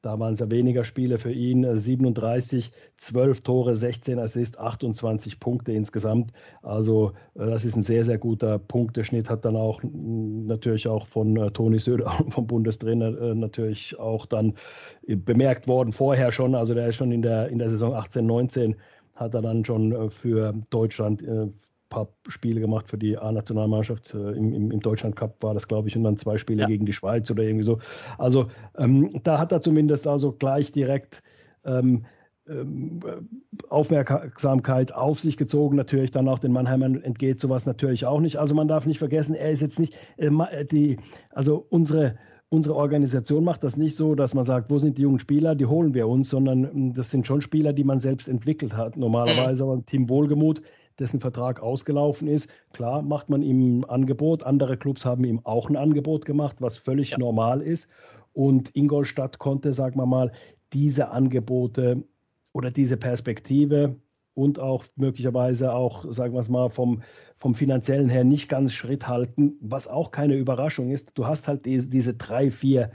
[0.03, 5.73] Da waren es ja weniger Spiele für ihn, 37, 12 Tore, 16 Assists, 28 Punkte
[5.73, 6.33] insgesamt.
[6.63, 9.29] Also äh, das ist ein sehr, sehr guter Punkteschnitt.
[9.29, 14.55] Hat dann auch natürlich auch von äh, Toni Söder, vom Bundestrainer, natürlich auch dann
[15.07, 16.55] bemerkt worden, vorher schon.
[16.55, 18.77] Also der ist schon in der, in der Saison 18, 19
[19.15, 21.23] hat er dann schon für Deutschland
[21.91, 24.15] paar Spiele gemacht für die A-Nationalmannschaft.
[24.15, 26.67] Äh, Im, im, Im, Deutschland Cup war das, glaube ich, und dann zwei Spiele ja.
[26.67, 27.79] gegen die Schweiz oder irgendwie so.
[28.17, 28.47] Also
[28.79, 31.23] ähm, da hat er zumindest also gleich direkt
[31.65, 32.07] ähm,
[32.49, 33.01] ähm,
[33.69, 35.77] Aufmerksamkeit auf sich gezogen.
[35.77, 38.39] Natürlich dann auch den Mannheimern entgeht sowas natürlich auch nicht.
[38.39, 40.97] Also man darf nicht vergessen, er ist jetzt nicht äh, die,
[41.31, 42.17] also unsere
[42.53, 45.67] unsere Organisation macht das nicht so, dass man sagt, wo sind die jungen Spieler, die
[45.67, 48.97] holen wir uns, sondern ähm, das sind schon Spieler, die man selbst entwickelt hat.
[48.97, 49.71] Normalerweise mhm.
[49.71, 50.63] aber Team Wohlgemut
[51.01, 52.49] dessen Vertrag ausgelaufen ist.
[52.73, 54.45] Klar macht man ihm ein Angebot.
[54.45, 57.19] Andere Clubs haben ihm auch ein Angebot gemacht, was völlig ja.
[57.19, 57.89] normal ist.
[58.33, 60.31] Und Ingolstadt konnte, sagen wir mal,
[60.73, 62.05] diese Angebote
[62.53, 63.97] oder diese Perspektive
[64.35, 67.03] und auch möglicherweise auch, sagen wir es mal, vom,
[67.37, 71.11] vom finanziellen her nicht ganz Schritt halten, was auch keine Überraschung ist.
[71.15, 72.91] Du hast halt diese, diese drei, vier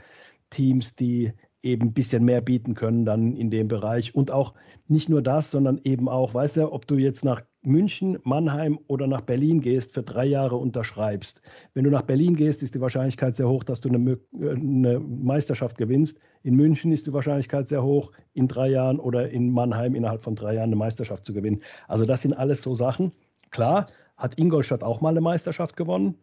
[0.50, 4.14] Teams, die eben ein bisschen mehr bieten können dann in dem Bereich.
[4.14, 4.54] Und auch
[4.88, 9.06] nicht nur das, sondern eben auch, weißt du, ob du jetzt nach München, Mannheim oder
[9.06, 11.40] nach Berlin gehst, für drei Jahre unterschreibst.
[11.74, 15.00] Wenn du nach Berlin gehst, ist die Wahrscheinlichkeit sehr hoch, dass du eine, äh, eine,
[15.00, 16.18] Meisterschaft gewinnst.
[16.44, 20.36] In München ist die Wahrscheinlichkeit sehr hoch, in drei Jahren oder in Mannheim innerhalb von
[20.36, 21.60] drei Jahren eine Meisterschaft zu gewinnen.
[21.88, 23.12] Also das sind alles so Sachen.
[23.50, 26.14] Klar, hat Ingolstadt auch mal eine Meisterschaft gewonnen,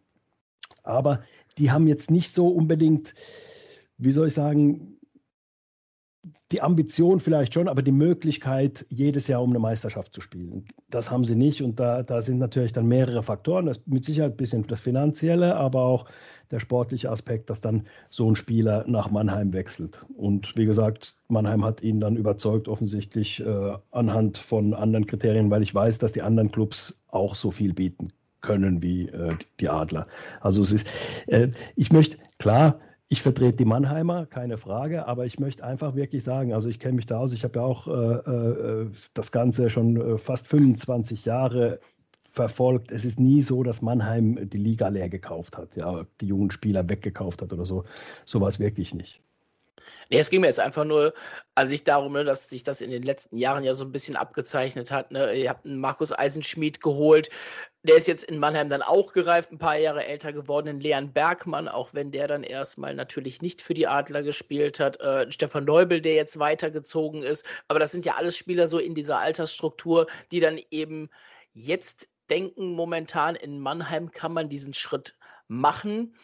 [0.82, 1.22] aber
[1.58, 3.14] die haben jetzt nicht so unbedingt,
[3.98, 4.96] wie soll ich sagen,
[6.52, 10.64] die Ambition vielleicht schon, aber die Möglichkeit, jedes Jahr um eine Meisterschaft zu spielen.
[10.90, 11.62] Das haben sie nicht.
[11.62, 13.66] Und da, da sind natürlich dann mehrere Faktoren.
[13.66, 16.06] Das mit Sicherheit ein bisschen das Finanzielle, aber auch
[16.50, 20.06] der sportliche Aspekt, dass dann so ein Spieler nach Mannheim wechselt.
[20.16, 25.62] Und wie gesagt, Mannheim hat ihn dann überzeugt, offensichtlich äh, anhand von anderen Kriterien, weil
[25.62, 30.06] ich weiß, dass die anderen Clubs auch so viel bieten können wie äh, die Adler.
[30.40, 30.86] Also es ist,
[31.26, 32.78] äh, ich möchte, klar,
[33.14, 36.94] ich vertrete die Mannheimer, keine Frage, aber ich möchte einfach wirklich sagen, also ich kenne
[36.94, 41.24] mich da aus, ich habe ja auch äh, äh, das Ganze schon äh, fast 25
[41.24, 41.78] Jahre
[42.24, 42.90] verfolgt.
[42.90, 46.88] Es ist nie so, dass Mannheim die Liga leer gekauft hat, ja, die jungen Spieler
[46.88, 47.84] weggekauft hat oder so.
[48.24, 49.22] So war es wirklich nicht.
[50.10, 51.14] Nee, es ging mir jetzt einfach nur
[51.54, 54.16] an sich darum, ne, dass sich das in den letzten Jahren ja so ein bisschen
[54.16, 55.10] abgezeichnet hat.
[55.12, 55.34] Ne?
[55.34, 57.30] Ihr habt einen Markus Eisenschmied geholt,
[57.82, 61.12] der ist jetzt in Mannheim dann auch gereift, ein paar Jahre älter geworden, den Leon
[61.12, 65.00] Bergmann, auch wenn der dann erstmal natürlich nicht für die Adler gespielt hat.
[65.00, 67.44] Äh, Stefan Neubel, der jetzt weitergezogen ist.
[67.68, 71.10] Aber das sind ja alles Spieler so in dieser Altersstruktur, die dann eben
[71.52, 75.14] jetzt denken, momentan in Mannheim kann man diesen Schritt
[75.46, 76.14] machen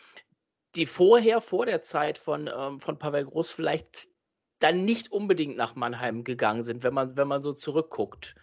[0.77, 4.09] die vorher, vor der Zeit von, ähm, von Pavel Groß vielleicht
[4.61, 8.35] dann nicht unbedingt nach Mannheim gegangen sind, wenn man, wenn man so zurückguckt.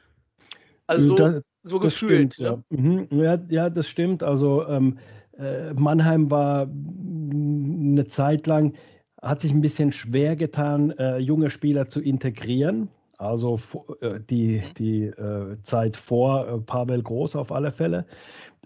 [0.87, 2.35] Also da, so gefühlt.
[2.35, 2.63] Stimmt, ne?
[2.69, 3.37] ja.
[3.37, 3.47] Mhm.
[3.49, 3.69] ja.
[3.69, 4.23] das stimmt.
[4.23, 4.97] Also ähm,
[5.37, 8.73] äh, Mannheim war eine Zeit lang,
[9.21, 12.89] hat sich ein bisschen schwer getan, äh, junge Spieler zu integrieren.
[13.17, 13.59] Also
[14.01, 14.73] äh, die, mhm.
[14.77, 18.05] die äh, Zeit vor äh, Pavel Groß auf alle Fälle.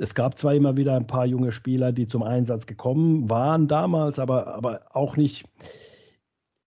[0.01, 4.17] Es gab zwar immer wieder ein paar junge Spieler, die zum Einsatz gekommen waren damals,
[4.17, 5.45] aber, aber auch nicht,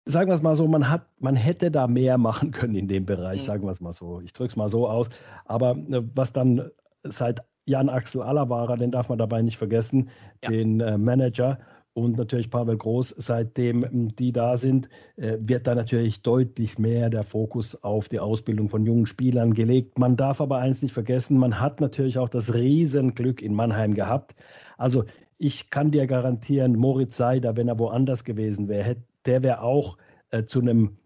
[0.06, 3.06] sagen wir es mal so, man, hat, man hätte da mehr machen können in dem
[3.06, 3.46] Bereich, mhm.
[3.46, 4.20] sagen wir es mal so.
[4.20, 5.10] Ich drücke es mal so aus.
[5.46, 6.70] Aber äh, was dann
[7.04, 10.10] seit Jan Axel Allerwahrer, den darf man dabei nicht vergessen,
[10.44, 10.50] ja.
[10.50, 11.60] den äh, Manager,
[11.94, 17.10] und natürlich Pavel Groß, seitdem hm, die da sind, äh, wird da natürlich deutlich mehr
[17.10, 20.00] der Fokus auf die Ausbildung von jungen Spielern gelegt.
[20.00, 24.36] Man darf aber eins nicht vergessen, man hat natürlich auch das Riesenglück in Mannheim gehabt.
[24.78, 25.04] Also
[25.38, 29.98] ich kann dir garantieren, Moritz Seider, wenn er woanders gewesen wäre, der wäre auch
[30.32, 30.98] äh, zu einem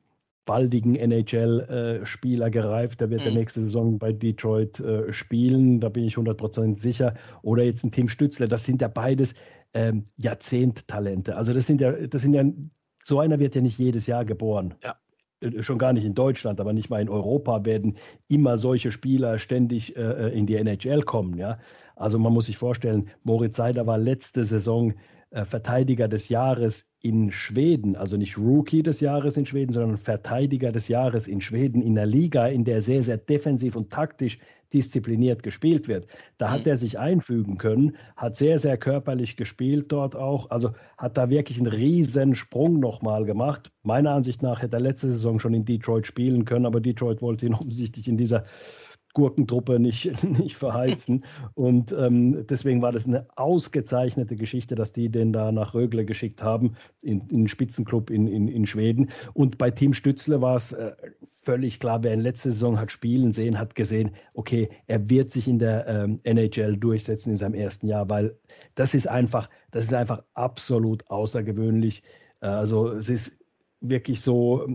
[0.48, 3.02] baldigen NHL-Spieler gereift.
[3.02, 3.26] Der wird mhm.
[3.26, 7.14] der nächste Saison bei Detroit äh, spielen, da bin ich 100% sicher.
[7.44, 9.36] Oder jetzt ein Tim Stützler, das sind ja beides
[9.74, 11.36] ähm, Jahrzehnttalente.
[11.36, 12.44] Also das sind ja, das sind ja,
[13.04, 14.76] so einer wird ja nicht jedes Jahr geboren.
[14.84, 14.96] Ja.
[15.42, 19.38] Äh, schon gar nicht in Deutschland, aber nicht mal in Europa werden immer solche Spieler
[19.40, 21.38] ständig äh, in die NHL kommen.
[21.38, 21.60] Ja?
[21.96, 24.94] Also man muss sich vorstellen, Moritz Seider war letzte Saison
[25.32, 30.72] äh, Verteidiger des Jahres in Schweden, also nicht Rookie des Jahres in Schweden, sondern Verteidiger
[30.72, 34.40] des Jahres in Schweden in der Liga, in der sehr, sehr defensiv und taktisch
[34.74, 36.08] diszipliniert gespielt wird.
[36.38, 36.72] Da hat mhm.
[36.72, 41.58] er sich einfügen können, hat sehr, sehr körperlich gespielt dort auch, also hat da wirklich
[41.60, 43.72] einen riesen Sprung nochmal gemacht.
[43.84, 47.46] Meiner Ansicht nach hätte er letzte Saison schon in Detroit spielen können, aber Detroit wollte
[47.46, 48.46] ihn offensichtlich in dieser
[49.18, 51.26] Gurkentruppe nicht, nicht verheizen.
[51.56, 56.44] Und ähm, deswegen war das eine ausgezeichnete Geschichte, dass die den da nach Rögle geschickt
[56.44, 59.10] haben, in, in den Spitzenclub in, in, in Schweden.
[59.34, 60.92] Und bei Team Stützle war es äh,
[61.26, 65.48] völlig klar, wer in letzter Saison hat spielen sehen, hat gesehen, okay, er wird sich
[65.48, 68.38] in der ähm, NHL durchsetzen in seinem ersten Jahr, weil
[68.76, 72.04] das ist einfach, das ist einfach absolut außergewöhnlich.
[72.42, 73.44] Äh, also es ist
[73.82, 74.68] wirklich so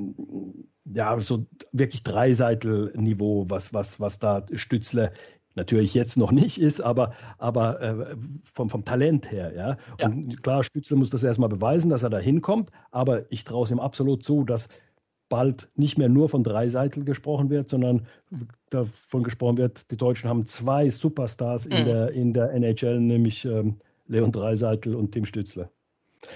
[0.85, 5.13] ja, so wirklich Dreiseitel-Niveau, was, was, was da Stützle
[5.55, 9.77] natürlich jetzt noch nicht ist, aber, aber äh, vom, vom Talent her, ja.
[9.99, 10.07] ja.
[10.07, 13.71] Und klar, Stützle muss das erstmal beweisen, dass er da hinkommt, aber ich traue es
[13.71, 14.69] ihm absolut zu, dass
[15.29, 18.07] bald nicht mehr nur von Dreiseitel gesprochen wird, sondern
[18.71, 21.73] davon gesprochen wird, die Deutschen haben zwei Superstars mhm.
[21.73, 23.77] in, der, in der NHL, nämlich ähm,
[24.09, 25.71] Leon Dreiseitel und Tim Stützle.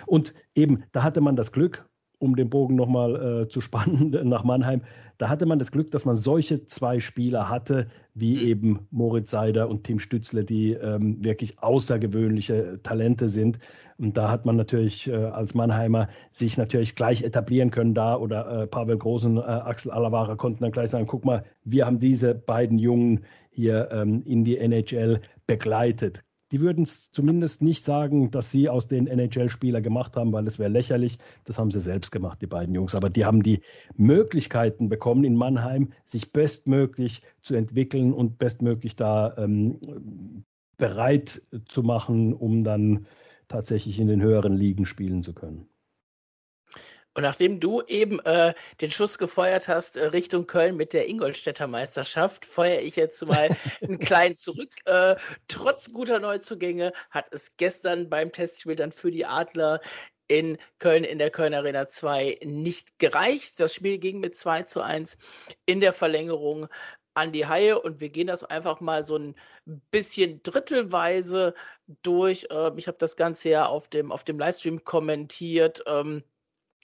[0.07, 1.87] Und eben, da hatte man das Glück,
[2.19, 4.83] um den Bogen nochmal äh, zu spannen nach Mannheim,
[5.19, 8.47] da hatte man das Glück, dass man solche zwei Spieler hatte, wie mhm.
[8.47, 13.59] eben Moritz Seider und Tim Stützle, die ähm, wirklich außergewöhnliche Talente sind.
[13.99, 18.63] Und da hat man natürlich äh, als Mannheimer sich natürlich gleich etablieren können da oder
[18.63, 21.99] äh, Pavel Groß und äh, Axel Alavara konnten dann gleich sagen, guck mal, wir haben
[21.99, 26.26] diese beiden Jungen hier ähm, in die NHL begleitet.
[26.53, 30.59] Die würden es zumindest nicht sagen, dass sie aus den NHL-Spieler gemacht haben, weil es
[30.59, 31.19] wäre lächerlich.
[31.45, 32.95] Das haben sie selbst gemacht, die beiden Jungs.
[32.95, 33.61] Aber die haben die
[33.97, 39.81] Möglichkeiten bekommen in Mannheim, sich bestmöglich zu entwickeln und bestmöglich da ähm,
[40.77, 43.07] bereit zu machen, um dann
[43.49, 45.69] tatsächlich in den höheren Ligen spielen zu können.
[47.17, 48.53] Und nachdem du eben äh,
[48.83, 53.49] den Schuss gefeuert hast äh, Richtung Köln mit der Ingolstädter Meisterschaft, feuere ich jetzt mal
[53.81, 54.69] einen kleinen zurück.
[54.85, 55.17] Äh,
[55.49, 59.81] trotz guter Neuzugänge hat es gestern beim Testspiel dann für die Adler
[60.29, 63.61] in Köln in der Köln Arena 2 nicht gereicht.
[63.61, 65.17] Das Spiel ging mit 2 zu 1
[65.65, 66.69] in der Verlängerung
[67.15, 69.35] an die Haie und wir gehen das einfach mal so ein
[69.91, 71.55] bisschen drittelweise
[72.03, 72.49] durch.
[72.51, 75.83] Ähm, ich habe das Ganze ja auf dem, auf dem Livestream kommentiert.
[75.87, 76.23] Ähm,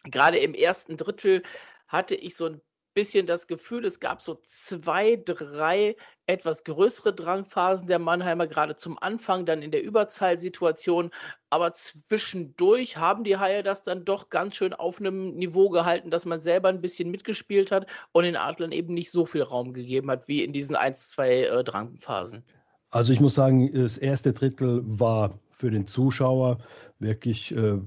[0.05, 1.43] gerade im ersten Drittel
[1.89, 2.61] hatte ich so ein
[2.95, 8.99] bisschen das Gefühl, es gab so zwei, drei etwas größere Drangphasen der Mannheimer, gerade zum
[8.99, 11.11] Anfang, dann in der Überzahlsituation.
[11.51, 16.27] Aber zwischendurch haben die Haie das dann doch ganz schön auf einem Niveau gehalten, dass
[16.27, 20.11] man selber ein bisschen mitgespielt hat und den Adlern eben nicht so viel Raum gegeben
[20.11, 22.45] hat wie in diesen ein, zwei äh, Drangphasen.
[22.91, 26.59] Also ich muss sagen, das erste Drittel war für den Zuschauer
[26.99, 27.79] wirklich äh,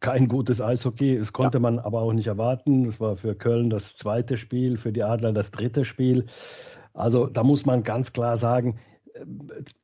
[0.00, 1.18] kein gutes Eishockey.
[1.18, 1.60] Das konnte ja.
[1.60, 2.84] man aber auch nicht erwarten.
[2.84, 6.26] Das war für Köln das zweite Spiel, für die Adler das dritte Spiel.
[6.94, 8.78] Also da muss man ganz klar sagen,
[9.14, 9.24] äh,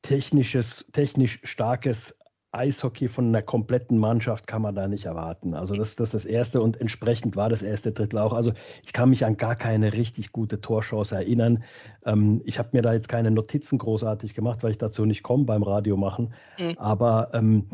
[0.02, 2.16] technisches, technisch starkes
[2.52, 5.54] Eishockey von einer kompletten Mannschaft kann man da nicht erwarten.
[5.54, 8.34] Also das, das ist das Erste und entsprechend war das erste Drittel auch.
[8.34, 8.52] Also
[8.84, 11.64] ich kann mich an gar keine richtig gute Torchance erinnern.
[12.04, 15.44] Ähm, ich habe mir da jetzt keine Notizen großartig gemacht, weil ich dazu nicht komme
[15.44, 16.34] beim Radio machen.
[16.58, 16.76] Mhm.
[16.76, 17.68] Aber ähm,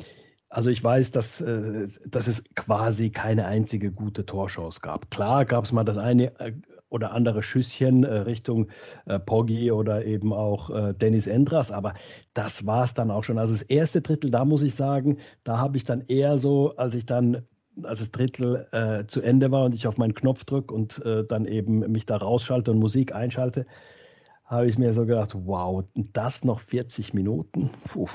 [0.51, 5.11] also ich weiß, dass, äh, dass es quasi keine einzige gute Torchance gab.
[5.11, 6.53] Klar gab es mal das eine äh,
[6.89, 8.69] oder andere Schüsschen äh, Richtung
[9.27, 11.93] Poggi oder eben auch Dennis Endras, aber
[12.33, 13.39] das war es dann auch schon.
[13.39, 16.95] Also das erste Drittel, da muss ich sagen, da habe ich dann eher so, als
[16.95, 17.47] ich dann
[17.83, 21.81] als das Drittel zu Ende war und ich auf meinen Knopf drücke und dann eben
[21.93, 23.67] mich da rausschalte und Musik einschalte,
[24.49, 25.85] habe ich mir so gedacht, wow,
[26.15, 27.71] das noch 40 Minuten?
[27.87, 28.09] Puh.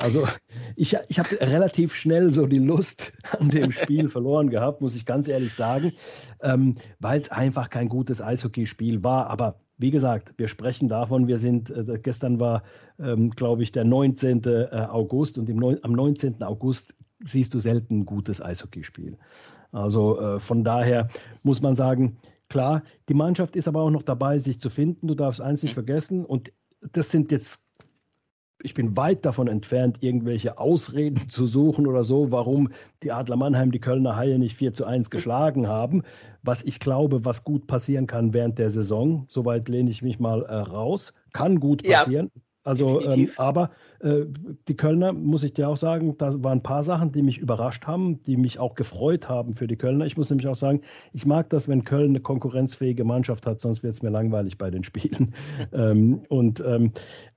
[0.00, 0.26] Also
[0.74, 5.04] ich, ich habe relativ schnell so die Lust an dem Spiel verloren gehabt, muss ich
[5.04, 5.92] ganz ehrlich sagen,
[6.40, 9.28] ähm, weil es einfach kein gutes Eishockeyspiel war.
[9.28, 12.62] Aber wie gesagt, wir sprechen davon, wir sind, äh, gestern war,
[12.98, 14.44] ähm, glaube ich, der 19.
[14.44, 16.42] Äh, August und im, am 19.
[16.42, 19.18] August siehst du selten ein gutes Eishockeyspiel.
[19.72, 21.08] Also äh, von daher
[21.42, 22.16] muss man sagen,
[22.48, 25.08] Klar, die Mannschaft ist aber auch noch dabei, sich zu finden.
[25.08, 25.84] Du darfst eins nicht mhm.
[25.84, 26.24] vergessen.
[26.24, 26.52] Und
[26.92, 27.64] das sind jetzt,
[28.62, 32.70] ich bin weit davon entfernt, irgendwelche Ausreden zu suchen oder so, warum
[33.02, 36.02] die Adler Mannheim die Kölner Haie nicht 4 zu 1 geschlagen haben.
[36.42, 39.26] Was ich glaube, was gut passieren kann während der Saison.
[39.28, 41.12] Soweit lehne ich mich mal äh, raus.
[41.32, 42.30] Kann gut passieren.
[42.34, 42.42] Ja.
[42.66, 44.24] Also, ähm, aber äh,
[44.66, 47.86] die Kölner, muss ich dir auch sagen, da waren ein paar Sachen, die mich überrascht
[47.86, 50.04] haben, die mich auch gefreut haben für die Kölner.
[50.04, 50.80] Ich muss nämlich auch sagen,
[51.12, 54.68] ich mag das, wenn Köln eine konkurrenzfähige Mannschaft hat, sonst wird es mir langweilig bei
[54.72, 55.32] den Spielen.
[55.72, 56.90] ähm, und ähm,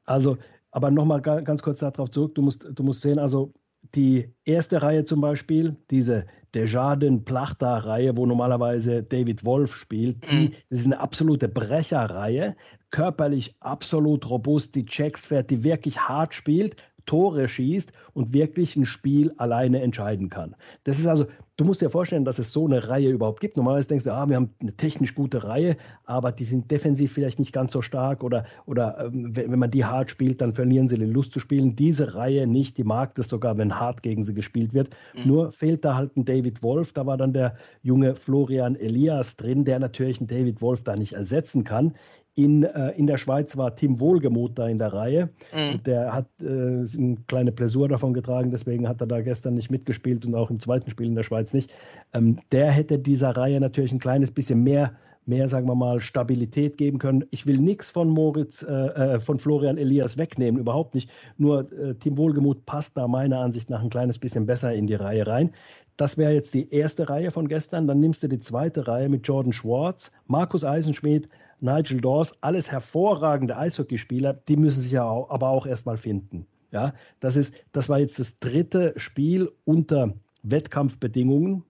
[0.08, 0.36] also,
[0.72, 3.54] aber nochmal ganz kurz darauf zurück, du musst, du musst sehen, also
[3.96, 10.54] die erste Reihe zum Beispiel, diese Desjardins-Plachta-Reihe, wo normalerweise David Wolf spielt, die, mhm.
[10.70, 12.56] das ist eine absolute Brecherreihe,
[12.92, 16.76] körperlich absolut robust, die Checks fährt, die wirklich hart spielt,
[17.10, 20.56] Tore schießt und wirklich ein Spiel alleine entscheiden kann.
[20.84, 21.26] Das ist also,
[21.58, 23.58] du musst dir vorstellen, dass es so eine Reihe überhaupt gibt.
[23.58, 27.40] Normalerweise denkst du, ah, wir haben eine technisch gute Reihe, aber die sind defensiv vielleicht
[27.40, 31.00] nicht ganz so stark oder, oder ähm, wenn man die hart spielt, dann verlieren sie
[31.00, 31.76] die Lust zu spielen.
[31.76, 34.92] Diese Reihe nicht, die mag das sogar, wenn hart gegen sie gespielt wird.
[35.16, 35.28] Mhm.
[35.28, 39.66] Nur fehlt da halt ein David Wolf, da war dann der junge Florian Elias drin,
[39.66, 41.96] der natürlich einen David Wolf da nicht ersetzen kann.
[42.40, 45.30] In, äh, in der Schweiz war Tim Wohlgemuth da in der Reihe.
[45.54, 45.84] Mhm.
[45.84, 50.26] Der hat äh, eine kleine Blessur davon getragen, deswegen hat er da gestern nicht mitgespielt
[50.26, 51.74] und auch im zweiten Spiel in der Schweiz nicht.
[52.14, 54.94] Ähm, der hätte dieser Reihe natürlich ein kleines bisschen mehr
[55.26, 57.24] mehr, sagen wir mal, Stabilität geben können.
[57.30, 61.10] Ich will nichts von Moritz, äh, äh, von Florian Elias wegnehmen, überhaupt nicht.
[61.38, 64.96] Nur äh, Tim Wohlgemuth passt da meiner Ansicht nach ein kleines bisschen besser in die
[64.96, 65.52] Reihe rein.
[65.98, 67.86] Das wäre jetzt die erste Reihe von gestern.
[67.86, 71.28] Dann nimmst du die zweite Reihe mit Jordan Schwartz, Markus Eisenschmidt,
[71.62, 76.46] Nigel Dawes, alles hervorragende Eishockeyspieler, die müssen sich ja auch, aber auch erstmal finden.
[76.72, 81.64] Ja, das ist, das war jetzt das dritte Spiel unter Wettkampfbedingungen.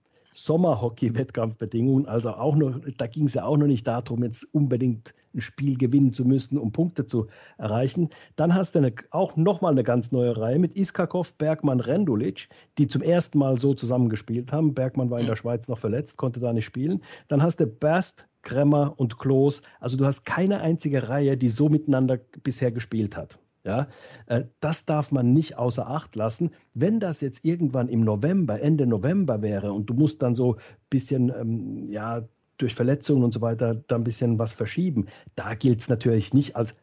[0.44, 2.06] Sommerhockey-Wettkampfbedingungen.
[2.06, 5.76] Also auch noch, da ging es ja auch noch nicht darum, jetzt unbedingt ein Spiel
[5.76, 8.10] gewinnen zu müssen, um Punkte zu erreichen.
[8.36, 12.48] Dann hast du eine, auch nochmal eine ganz neue Reihe mit Iskakov, Bergmann, Rendulic,
[12.78, 14.74] die zum ersten Mal so zusammengespielt haben.
[14.74, 15.40] Bergmann war in der mhm.
[15.40, 17.02] Schweiz noch verletzt, konnte da nicht spielen.
[17.28, 19.62] Dann hast du Bast, Kremmer und Klos.
[19.78, 23.38] Also du hast keine einzige Reihe, die so miteinander bisher gespielt hat.
[23.64, 23.88] Ja,
[24.26, 26.50] äh, das darf man nicht außer Acht lassen.
[26.72, 30.60] Wenn das jetzt irgendwann im November, Ende November wäre und du musst dann so ein
[30.88, 35.06] bisschen ähm, ja, durch Verletzungen und so weiter da ein bisschen was verschieben.
[35.34, 36.74] Da gilt es natürlich nicht als,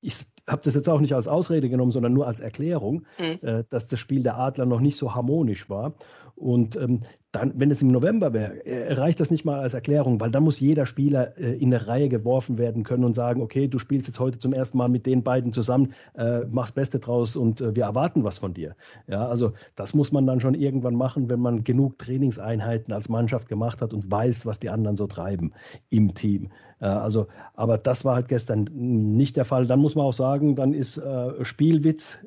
[0.00, 3.38] ich habe das jetzt auch nicht als Ausrede genommen, sondern nur als Erklärung, mhm.
[3.46, 5.94] äh, dass das Spiel der Adler noch nicht so harmonisch war.
[6.36, 7.00] Und ähm,
[7.32, 10.42] dann, wenn es im November wäre, äh, reicht das nicht mal als Erklärung, weil dann
[10.42, 14.08] muss jeder Spieler äh, in eine Reihe geworfen werden können und sagen, okay, du spielst
[14.08, 17.76] jetzt heute zum ersten Mal mit den beiden zusammen, äh, machst Beste draus und äh,
[17.76, 18.74] wir erwarten was von dir.
[19.06, 23.48] Ja, also das muss man dann schon irgendwann machen, wenn man genug Trainingseinheiten als Mannschaft
[23.48, 25.52] gemacht hat und weiß, was die anderen so treiben
[25.90, 26.48] im Team.
[26.80, 29.66] Äh, also, aber das war halt gestern nicht der Fall.
[29.66, 32.18] Dann muss man auch sagen, dann ist äh, Spielwitz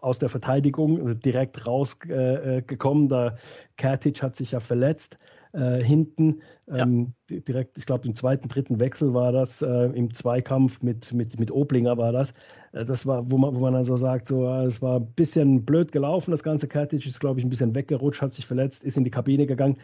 [0.00, 3.06] aus der Verteidigung direkt rausgekommen.
[3.06, 3.36] Äh, da
[3.76, 5.18] Katic hat sich ja verletzt
[5.52, 6.42] äh, hinten.
[6.68, 7.40] Ähm, ja.
[7.40, 11.50] Direkt, ich glaube, im zweiten, dritten Wechsel war das, äh, im Zweikampf mit, mit, mit
[11.50, 12.34] Oblinger war das.
[12.72, 15.12] Äh, das war, wo man, wo man dann so sagt, so, äh, es war ein
[15.12, 16.30] bisschen blöd gelaufen.
[16.30, 19.10] Das ganze Katic ist, glaube ich, ein bisschen weggerutscht, hat sich verletzt, ist in die
[19.10, 19.78] Kabine gegangen.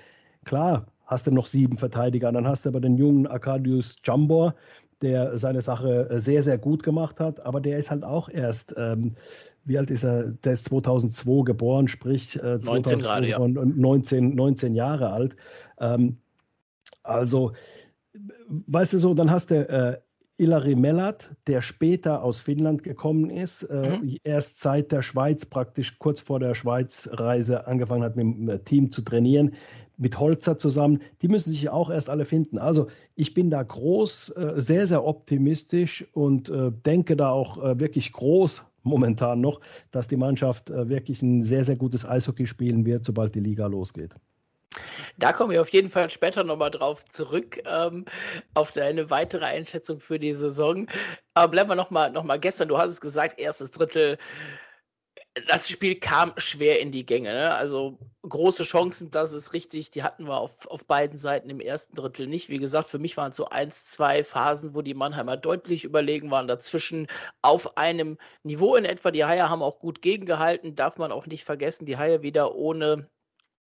[0.45, 2.31] Klar, hast du noch sieben Verteidiger.
[2.33, 4.55] Dann hast du aber den jungen Arkadius Jambor,
[5.03, 7.45] der seine Sache äh, sehr, sehr gut gemacht hat.
[7.45, 9.15] Aber der ist halt auch erst ähm,
[9.65, 10.25] wie alt ist er?
[10.25, 13.39] Der ist 2002 geboren, sprich äh, 19, gerade, ja.
[13.39, 15.37] 19, 19 Jahre alt.
[15.79, 16.17] Ähm,
[17.03, 17.53] also,
[18.49, 19.99] weißt du so, dann hast du äh,
[20.39, 24.19] Ilari Mellat, der später aus Finnland gekommen ist, äh, mhm.
[24.25, 28.91] erst seit der Schweiz, praktisch kurz vor der Schweizreise angefangen hat, mit dem äh, Team
[28.91, 29.55] zu trainieren,
[30.03, 31.01] mit Holzer zusammen.
[31.23, 32.59] Die müssen sich auch erst alle finden.
[32.59, 37.79] Also ich bin da groß, äh, sehr, sehr optimistisch und äh, denke da auch äh,
[37.79, 39.61] wirklich groß momentan noch,
[39.93, 44.17] dass die Mannschaft wirklich ein sehr, sehr gutes Eishockey spielen wird, sobald die Liga losgeht.
[45.19, 48.07] Da kommen wir auf jeden Fall später nochmal drauf zurück, ähm,
[48.55, 50.89] auf deine weitere Einschätzung für die Saison.
[51.35, 54.19] Aber bleiben wir nochmal noch mal gestern, du hast es gesagt, erstes Drittel
[55.47, 57.33] das Spiel kam schwer in die Gänge.
[57.33, 57.55] Ne?
[57.55, 61.95] Also große Chancen, das ist richtig, die hatten wir auf, auf beiden Seiten im ersten
[61.95, 62.51] Drittel nicht.
[62.51, 66.31] Wie gesagt, für mich waren es so eins, zwei Phasen, wo die Mannheimer deutlich überlegen
[66.31, 67.07] waren, dazwischen
[67.41, 69.11] auf einem Niveau in etwa.
[69.11, 71.87] Die Haie haben auch gut gegengehalten, darf man auch nicht vergessen.
[71.87, 73.09] Die Haie wieder ohne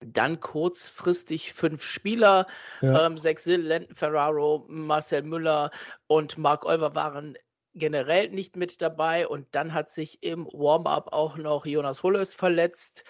[0.01, 2.47] dann kurzfristig fünf Spieler,
[2.81, 3.07] ja.
[3.07, 5.71] ähm, Sexil, Lenten Ferraro, Marcel Müller
[6.07, 7.37] und Mark Olver waren
[7.75, 13.03] generell nicht mit dabei und dann hat sich im Warm-up auch noch Jonas Hulles verletzt.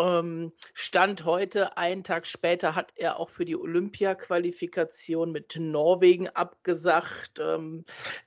[0.00, 7.40] Ähm, Stand heute, einen Tag später, hat er auch für die Olympia-Qualifikation mit Norwegen abgesagt.
[7.40, 7.84] Ähm,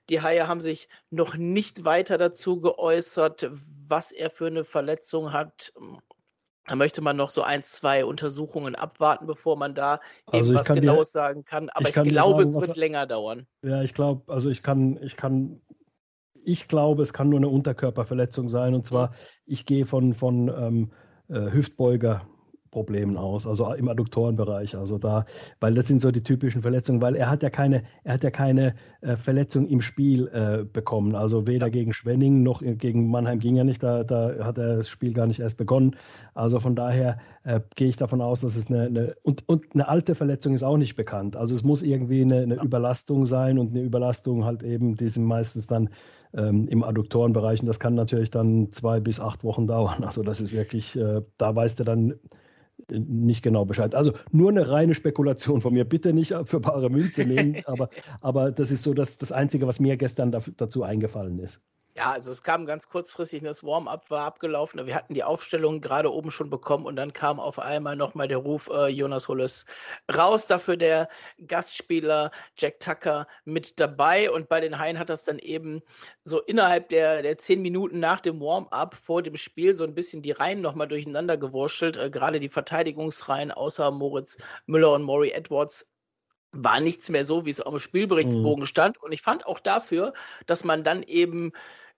[0.10, 3.50] die Haie haben sich noch nicht weiter dazu geäußert,
[3.88, 5.74] was er für eine Verletzung hat.
[6.68, 11.10] Da möchte man noch so ein, zwei Untersuchungen abwarten, bevor man da also was Genaues
[11.10, 11.70] dir, sagen kann.
[11.70, 13.48] Aber ich, ich glaube, sagen, es wird länger dauern.
[13.64, 15.62] Ja, ich glaube, also ich kann, ich kann,
[16.44, 18.74] ich glaube, es kann nur eine Unterkörperverletzung sein.
[18.74, 19.14] Und zwar,
[19.46, 20.92] ich gehe von, von ähm,
[21.28, 22.28] äh, Hüftbeuger
[22.72, 24.76] Problemen aus, also im Adduktorenbereich.
[24.76, 25.26] Also da,
[25.60, 28.32] weil das sind so die typischen Verletzungen, weil er hat ja keine, er hat ja
[28.32, 31.16] keine äh, Verletzung im Spiel äh, bekommen.
[31.16, 34.90] Also weder gegen Schwenning noch gegen Mannheim ging er nicht, da, da hat er das
[34.90, 35.96] Spiel gar nicht erst begonnen.
[36.34, 39.88] Also von daher äh, gehe ich davon aus, dass es eine, eine, und, und eine
[39.88, 41.36] alte Verletzung ist auch nicht bekannt.
[41.36, 42.62] Also es muss irgendwie eine, eine.
[42.72, 45.90] Überlastung sein und eine Überlastung halt eben, die sind meistens dann
[46.34, 50.04] ähm, im Adduktorenbereich und das kann natürlich dann zwei bis acht Wochen dauern.
[50.04, 52.16] Also das ist wirklich, äh, da weißt du dann
[52.90, 53.96] nicht genau Bescheid.
[53.96, 55.86] Also nur eine reine Spekulation von mir.
[55.86, 57.90] Bitte nicht für bare Münze nehmen, aber,
[58.22, 61.62] aber das ist so das, das Einzige, was mir gestern dazu eingefallen ist.
[61.98, 64.86] Ja, also es kam ganz kurzfristig, das Warm-up war abgelaufen.
[64.86, 68.38] Wir hatten die Aufstellung gerade oben schon bekommen und dann kam auf einmal nochmal der
[68.38, 69.66] Ruf äh, Jonas Hulles
[70.16, 70.48] raus.
[70.48, 71.10] Dafür der
[71.48, 74.32] Gastspieler Jack Tucker mit dabei.
[74.32, 75.82] Und bei den Haien hat das dann eben
[76.24, 80.22] so innerhalb der, der zehn Minuten nach dem Warm-up vor dem Spiel so ein bisschen
[80.22, 81.98] die Reihen nochmal durcheinander gewurschtelt.
[81.98, 85.86] Äh, gerade die Verteidigungsreihen außer Moritz Müller und Maury Edwards
[86.52, 88.68] war nichts mehr so, wie es auf dem Spielberichtsbogen mhm.
[88.68, 88.98] stand.
[89.02, 90.14] Und ich fand auch dafür,
[90.46, 91.54] dass man dann eben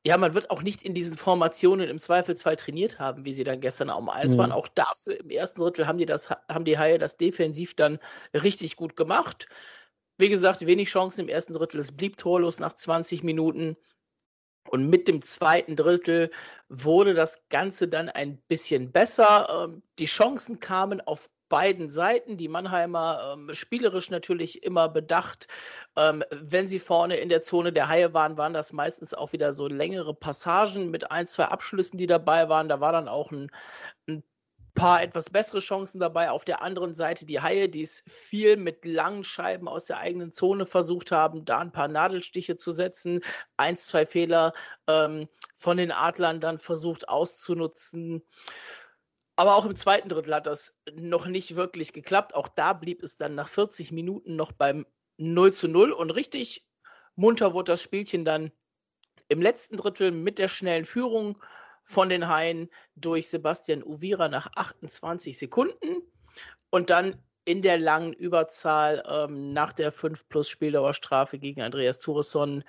[0.05, 3.61] ja, man wird auch nicht in diesen Formationen im Zweifelsfall trainiert haben, wie sie dann
[3.61, 4.39] gestern am Eis mhm.
[4.39, 4.51] waren.
[4.51, 7.99] Auch dafür im ersten Drittel haben die das, haben die Haie das defensiv dann
[8.33, 9.47] richtig gut gemacht.
[10.17, 11.79] Wie gesagt, wenig Chancen im ersten Drittel.
[11.79, 13.77] Es blieb torlos nach 20 Minuten.
[14.69, 16.31] Und mit dem zweiten Drittel
[16.67, 19.67] wurde das Ganze dann ein bisschen besser.
[19.67, 22.35] Ähm, die Chancen kamen auf beiden Seiten.
[22.35, 25.47] Die Mannheimer ähm, spielerisch natürlich immer bedacht.
[25.95, 29.53] Ähm, wenn sie vorne in der Zone der Haie waren, waren das meistens auch wieder
[29.53, 32.69] so längere Passagen mit ein, zwei Abschlüssen, die dabei waren.
[32.69, 33.51] Da war dann auch ein,
[34.07, 34.23] ein
[34.73, 36.31] paar etwas bessere Chancen dabei.
[36.31, 40.31] Auf der anderen Seite die Haie, die es viel mit langen Scheiben aus der eigenen
[40.31, 43.21] Zone versucht haben, da ein paar Nadelstiche zu setzen.
[43.57, 44.53] Eins, zwei Fehler
[44.87, 48.23] ähm, von den Adlern dann versucht auszunutzen.
[49.35, 52.35] Aber auch im zweiten Drittel hat das noch nicht wirklich geklappt.
[52.35, 54.85] Auch da blieb es dann nach 40 Minuten noch beim
[55.17, 56.65] 0 zu 0 und richtig
[57.15, 58.51] munter wurde das Spielchen dann
[59.29, 61.39] im letzten Drittel mit der schnellen Führung
[61.83, 66.01] von den Haien durch Sebastian Uvira nach 28 Sekunden.
[66.69, 72.63] Und dann in der langen Überzahl ähm, nach der 5 plus Spieldauerstrafe gegen Andreas Thuresson.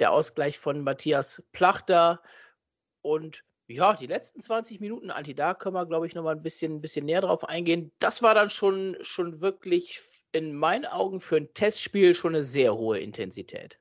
[0.00, 2.20] Der Ausgleich von Matthias Plachter.
[3.00, 6.42] Und ja, die letzten 20 Minuten, Anti, da können wir, glaube ich, noch mal ein
[6.42, 7.92] bisschen, ein bisschen näher drauf eingehen.
[7.98, 10.00] Das war dann schon, schon wirklich
[10.32, 13.78] in meinen Augen für ein Testspiel schon eine sehr hohe Intensität.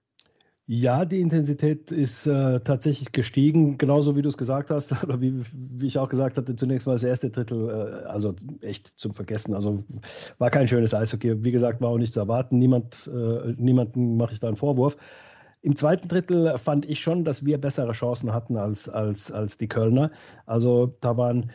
[0.69, 5.41] Ja, die Intensität ist äh, tatsächlich gestiegen, genauso wie du es gesagt hast, oder wie,
[5.53, 9.53] wie ich auch gesagt hatte, zunächst mal das erste Drittel, äh, also echt zum Vergessen.
[9.55, 9.85] Also
[10.37, 11.41] war kein schönes Eishockey.
[11.45, 12.59] Wie gesagt, war auch nicht zu erwarten.
[12.59, 14.97] Niemand, äh, niemanden mache ich da einen Vorwurf.
[15.61, 19.67] Im zweiten Drittel fand ich schon, dass wir bessere Chancen hatten als, als, als die
[19.67, 20.11] Kölner.
[20.45, 21.51] Also da waren,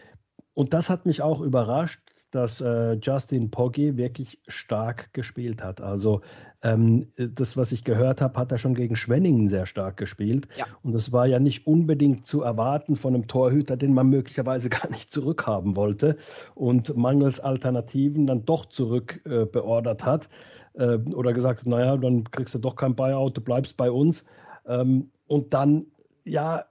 [0.55, 2.01] und das hat mich auch überrascht,
[2.33, 5.83] dass äh, Justin Poggi wirklich stark gespielt hat.
[5.83, 6.23] Also
[6.63, 10.49] ähm, das, was ich gehört habe, hat er schon gegen Schwenningen sehr stark gespielt.
[10.57, 10.65] Ja.
[10.83, 14.91] Und das war ja nicht unbedingt zu erwarten von einem Torhüter, den man möglicherweise gar
[14.91, 16.17] nicht zurückhaben wollte
[16.55, 20.29] und mangels Alternativen dann doch zurückbeordert äh, hat
[20.75, 24.27] äh, oder gesagt hat, naja, dann kriegst du doch kein Buyout, du bleibst bei uns.
[24.67, 25.87] Ähm, und dann,
[26.25, 26.65] ja,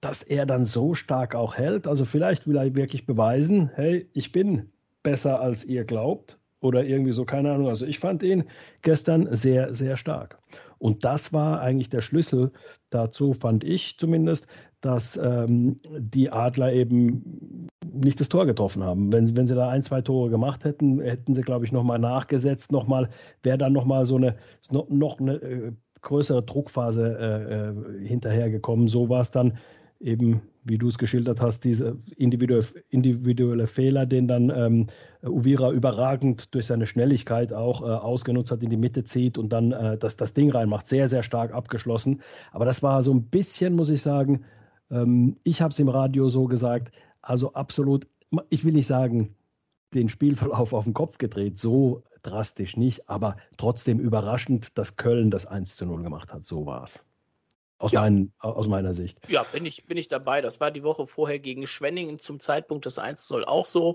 [0.00, 1.86] dass er dann so stark auch hält.
[1.86, 4.70] Also vielleicht will er wirklich beweisen, hey, ich bin
[5.02, 7.68] besser als ihr glaubt oder irgendwie so, keine Ahnung.
[7.68, 8.44] Also ich fand ihn
[8.82, 10.38] gestern sehr, sehr stark.
[10.78, 12.52] Und das war eigentlich der Schlüssel
[12.90, 14.46] dazu, fand ich zumindest,
[14.80, 19.12] dass ähm, die Adler eben nicht das Tor getroffen haben.
[19.12, 22.70] Wenn, wenn sie da ein, zwei Tore gemacht hätten, hätten sie, glaube ich, nochmal nachgesetzt,
[22.70, 23.08] nochmal,
[23.42, 24.36] wäre dann nochmal so eine,
[24.70, 25.72] noch, eine äh,
[26.02, 28.86] größere Druckphase äh, äh hinterhergekommen.
[28.86, 29.58] So war es dann
[30.00, 34.86] eben, wie du es geschildert hast, diese individuelle, individuelle Fehler, den dann ähm,
[35.26, 39.72] Uvira überragend durch seine Schnelligkeit auch äh, ausgenutzt hat, in die Mitte zieht und dann
[39.72, 40.86] äh, das, das Ding reinmacht.
[40.86, 42.20] Sehr, sehr stark abgeschlossen.
[42.52, 44.44] Aber das war so ein bisschen, muss ich sagen,
[44.90, 48.06] ähm, ich habe es im Radio so gesagt, also absolut,
[48.50, 49.34] ich will nicht sagen,
[49.94, 55.46] den Spielverlauf auf den Kopf gedreht, so drastisch nicht, aber trotzdem überraschend, dass Köln das
[55.46, 56.46] 1 zu 0 gemacht hat.
[56.46, 57.04] So war es.
[57.80, 58.00] Aus, ja.
[58.00, 59.18] mein, aus meiner Sicht.
[59.28, 60.40] Ja, bin ich, bin ich dabei.
[60.40, 63.94] Das war die Woche vorher gegen Schwenningen zum Zeitpunkt des 1 soll auch so.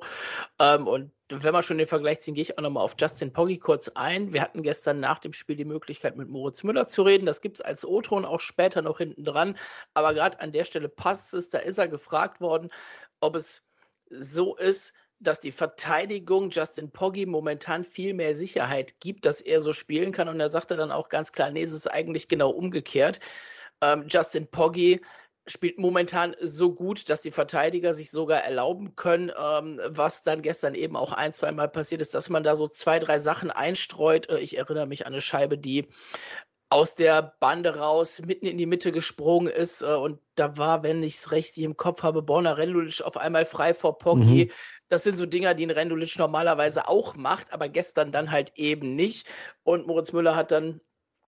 [0.58, 3.58] Ähm, und wenn wir schon den Vergleich ziehen, gehe ich auch nochmal auf Justin Poggi
[3.58, 4.32] kurz ein.
[4.32, 7.26] Wir hatten gestern nach dem Spiel die Möglichkeit, mit Moritz Müller zu reden.
[7.26, 9.58] Das gibt es als O-Ton auch später noch hinten dran.
[9.94, 11.50] Aber gerade an der Stelle passt es.
[11.50, 12.70] Da ist er gefragt worden,
[13.20, 13.64] ob es
[14.10, 19.74] so ist, dass die Verteidigung Justin Poggi momentan viel mehr Sicherheit gibt, dass er so
[19.74, 20.30] spielen kann.
[20.30, 23.20] Und er sagte dann auch ganz klar, nee, es ist eigentlich genau umgekehrt.
[23.84, 25.02] Ähm, Justin Poggi
[25.46, 30.74] spielt momentan so gut, dass die Verteidiger sich sogar erlauben können, ähm, was dann gestern
[30.74, 34.30] eben auch ein, zwei Mal passiert ist, dass man da so zwei, drei Sachen einstreut.
[34.30, 35.88] Äh, ich erinnere mich an eine Scheibe, die
[36.70, 41.04] aus der Bande raus mitten in die Mitte gesprungen ist äh, und da war, wenn
[41.04, 44.46] ich es richtig im Kopf habe, Borna Rendulic auf einmal frei vor Poggi.
[44.46, 44.52] Mhm.
[44.88, 48.96] Das sind so Dinger, die ein Rendulic normalerweise auch macht, aber gestern dann halt eben
[48.96, 49.30] nicht.
[49.64, 50.82] Und Moritz Müller hat dann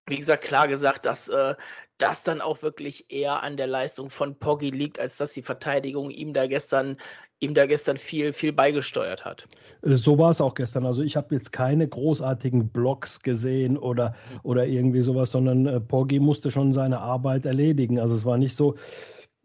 [0.08, 1.56] wie gesagt, klar gesagt, dass äh,
[1.98, 6.12] das dann auch wirklich eher an der Leistung von Poggi liegt, als dass die Verteidigung
[6.12, 6.98] ihm da gestern
[7.40, 9.48] ihm da gestern viel, viel beigesteuert hat.
[9.82, 10.86] So war es auch gestern.
[10.86, 14.40] Also ich habe jetzt keine großartigen Blocks gesehen oder, mhm.
[14.44, 18.00] oder irgendwie sowas, sondern äh, Poggi musste schon seine Arbeit erledigen.
[18.00, 18.76] Also es war nicht so,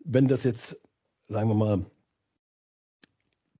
[0.04, 0.80] wenn das jetzt,
[1.28, 1.84] sagen wir mal,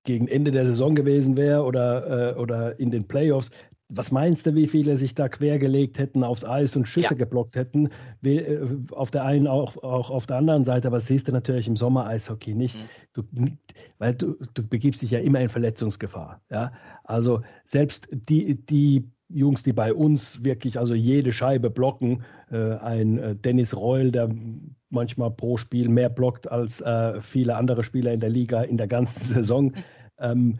[0.03, 3.51] gegen Ende der Saison gewesen wäre oder, äh, oder in den Playoffs,
[3.93, 7.17] was meinst du, wie viele sich da quergelegt hätten aufs Eis und Schüsse ja.
[7.17, 7.89] geblockt hätten?
[8.23, 8.59] Äh,
[8.91, 11.75] auf der einen, auch, auch auf der anderen Seite, aber das siehst du natürlich im
[11.75, 12.75] Sommer-Eishockey nicht.
[12.75, 12.79] Mhm.
[13.13, 13.23] Du,
[13.99, 16.41] weil du, du begibst dich ja immer in Verletzungsgefahr.
[16.49, 16.71] Ja?
[17.03, 23.17] Also selbst die, die Jungs, die bei uns wirklich also jede Scheibe blocken, äh, ein
[23.17, 24.29] äh, Dennis Reul, der
[24.89, 28.87] manchmal pro Spiel mehr blockt als äh, viele andere Spieler in der Liga in der
[28.87, 29.73] ganzen Saison.
[30.17, 30.59] Ähm,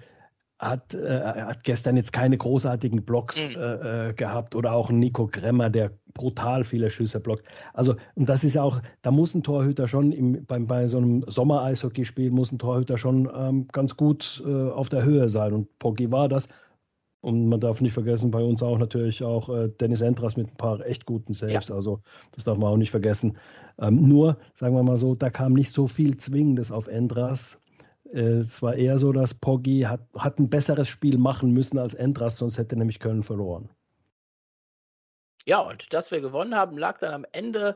[0.62, 3.56] hat, äh, hat gestern jetzt keine großartigen Blocks mhm.
[3.56, 7.46] äh, äh gehabt oder auch Nico Kremmer, der brutal viele Schüsse blockt.
[7.74, 11.00] Also, und das ist ja auch, da muss ein Torhüter schon im, bei, bei so
[11.00, 15.54] einem Sommer-Eishockeyspiel muss ein Torhüter schon ähm, ganz gut äh, auf der Höhe sein.
[15.54, 16.48] Und Poggi war das.
[17.22, 20.58] Und man darf nicht vergessen, bei uns auch natürlich auch äh, Dennis Entras mit ein
[20.58, 21.70] paar echt guten Saves.
[21.70, 21.76] Ja.
[21.76, 22.02] Also
[22.32, 23.38] das darf man auch nicht vergessen.
[23.80, 27.60] Ähm, nur, sagen wir mal so, da kam nicht so viel Zwingendes auf Entras.
[28.14, 31.94] Äh, es war eher so, dass Poggi hat, hat ein besseres Spiel machen müssen als
[31.94, 33.70] Entras, sonst hätte nämlich Köln verloren.
[35.46, 37.76] Ja, und dass wir gewonnen haben, lag dann am Ende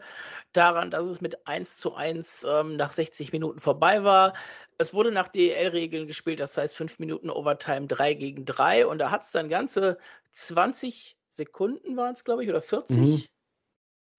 [0.54, 4.34] daran, dass es mit 1 zu 1 ähm, nach 60 Minuten vorbei war.
[4.78, 9.10] Es wurde nach DEL-Regeln gespielt, das heißt 5 Minuten Overtime 3 gegen 3 und da
[9.10, 9.98] hat es dann ganze
[10.32, 12.98] 20 Sekunden waren es, glaube ich, oder 40.
[12.98, 13.24] Mhm.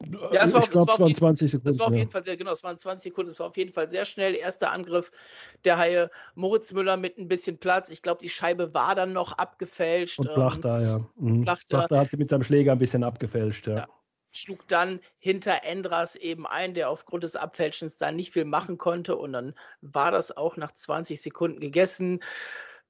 [0.05, 1.69] Ja, es war, ich glaube, es waren 20 Sekunden.
[1.69, 3.73] Das war auf jeden Fall sehr, genau, es waren 20 Sekunden, es war auf jeden
[3.73, 4.35] Fall sehr schnell.
[4.35, 5.11] Erster Angriff
[5.65, 7.89] der Haie, Moritz Müller mit ein bisschen Platz.
[7.89, 10.19] Ich glaube, die Scheibe war dann noch abgefälscht.
[10.19, 11.11] Und Plachter, ähm, ja.
[11.17, 11.41] Mhm.
[11.43, 13.77] Plachter, Plachter hat sie mit seinem Schläger ein bisschen abgefälscht, ja.
[13.77, 13.89] ja.
[14.33, 19.17] Schlug dann hinter Endras eben ein, der aufgrund des Abfälschens da nicht viel machen konnte.
[19.17, 22.21] Und dann war das auch nach 20 Sekunden gegessen.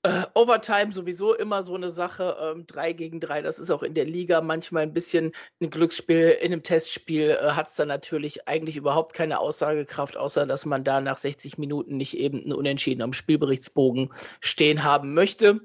[0.07, 3.94] Äh, Overtime sowieso immer so eine Sache, ähm, 3 gegen 3, das ist auch in
[3.94, 6.28] der Liga manchmal ein bisschen ein Glücksspiel.
[6.40, 10.84] In einem Testspiel äh, hat es dann natürlich eigentlich überhaupt keine Aussagekraft, außer dass man
[10.84, 15.61] da nach 60 Minuten nicht eben ein Unentschieden am Spielberichtsbogen stehen haben möchte.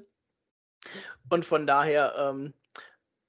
[1.30, 2.52] Und von daher ähm,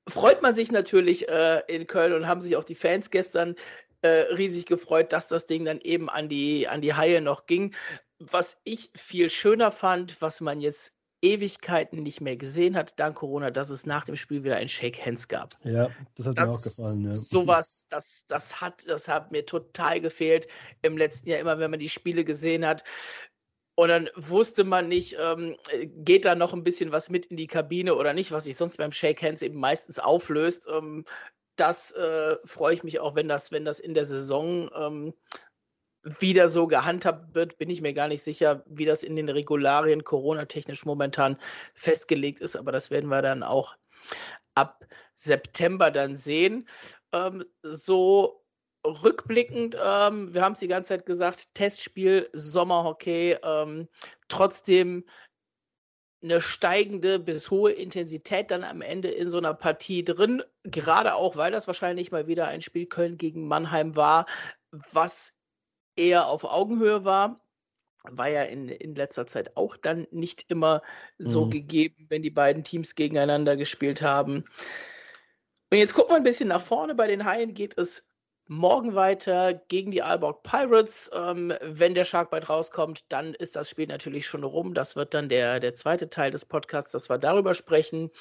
[0.10, 3.56] freut man sich natürlich äh, in Köln und haben sich auch die Fans gestern
[4.02, 7.76] äh, riesig gefreut, dass das Ding dann eben an die, an die Haie noch ging.
[8.18, 13.50] Was ich viel schöner fand, was man jetzt Ewigkeiten nicht mehr gesehen hat, dank Corona,
[13.50, 15.58] dass es nach dem Spiel wieder ein Shake Hands gab.
[15.64, 17.04] Ja, das hat das, mir auch gefallen.
[17.06, 17.16] Ja.
[17.16, 20.48] Sowas, das, das, hat, das hat mir total gefehlt
[20.82, 22.84] im letzten Jahr, immer wenn man die Spiele gesehen hat.
[23.76, 25.58] Und dann wusste man nicht, ähm,
[25.96, 28.78] geht da noch ein bisschen was mit in die Kabine oder nicht, was sich sonst
[28.78, 30.68] beim Shake Hands eben meistens auflöst.
[30.70, 31.06] Ähm,
[31.56, 35.14] das äh, freue ich mich auch, wenn das, wenn das in der Saison ähm,
[36.04, 40.04] wieder so gehandhabt wird, bin ich mir gar nicht sicher, wie das in den Regularien
[40.04, 41.38] Corona-technisch momentan
[41.74, 43.76] festgelegt ist, aber das werden wir dann auch
[44.56, 44.86] ab
[45.16, 46.68] September dann sehen.
[47.14, 48.44] Ähm, so
[48.86, 53.88] rückblickend, ähm, wir haben es die ganze Zeit gesagt, Testspiel, Sommerhockey, ähm,
[54.28, 55.06] trotzdem
[56.22, 61.36] eine steigende bis hohe Intensität dann am Ende in so einer Partie drin, gerade auch,
[61.36, 64.26] weil das wahrscheinlich mal wieder ein Spiel Köln gegen Mannheim war,
[64.92, 65.33] was
[65.96, 67.40] eher auf Augenhöhe war.
[68.10, 70.82] War ja in, in letzter Zeit auch dann nicht immer
[71.18, 71.52] so mhm.
[71.52, 74.44] gegeben, wenn die beiden Teams gegeneinander gespielt haben.
[75.72, 76.96] Und jetzt gucken wir ein bisschen nach vorne.
[76.96, 78.06] Bei den Haien geht es
[78.48, 81.10] morgen weiter gegen die Aalborg Pirates.
[81.14, 84.74] Ähm, wenn der Sharkbite rauskommt, dann ist das Spiel natürlich schon rum.
[84.74, 88.12] Das wird dann der, der zweite Teil des Podcasts, dass wir darüber sprechen.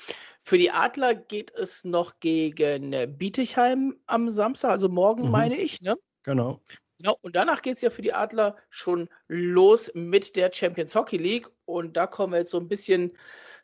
[0.41, 5.31] Für die Adler geht es noch gegen Bietigheim am Samstag, also morgen mhm.
[5.31, 5.97] meine ich, ne?
[6.23, 6.61] Genau.
[7.03, 11.17] Genau, und danach geht es ja für die Adler schon los mit der Champions Hockey
[11.17, 11.51] League.
[11.65, 13.11] Und da kommen wir jetzt so ein bisschen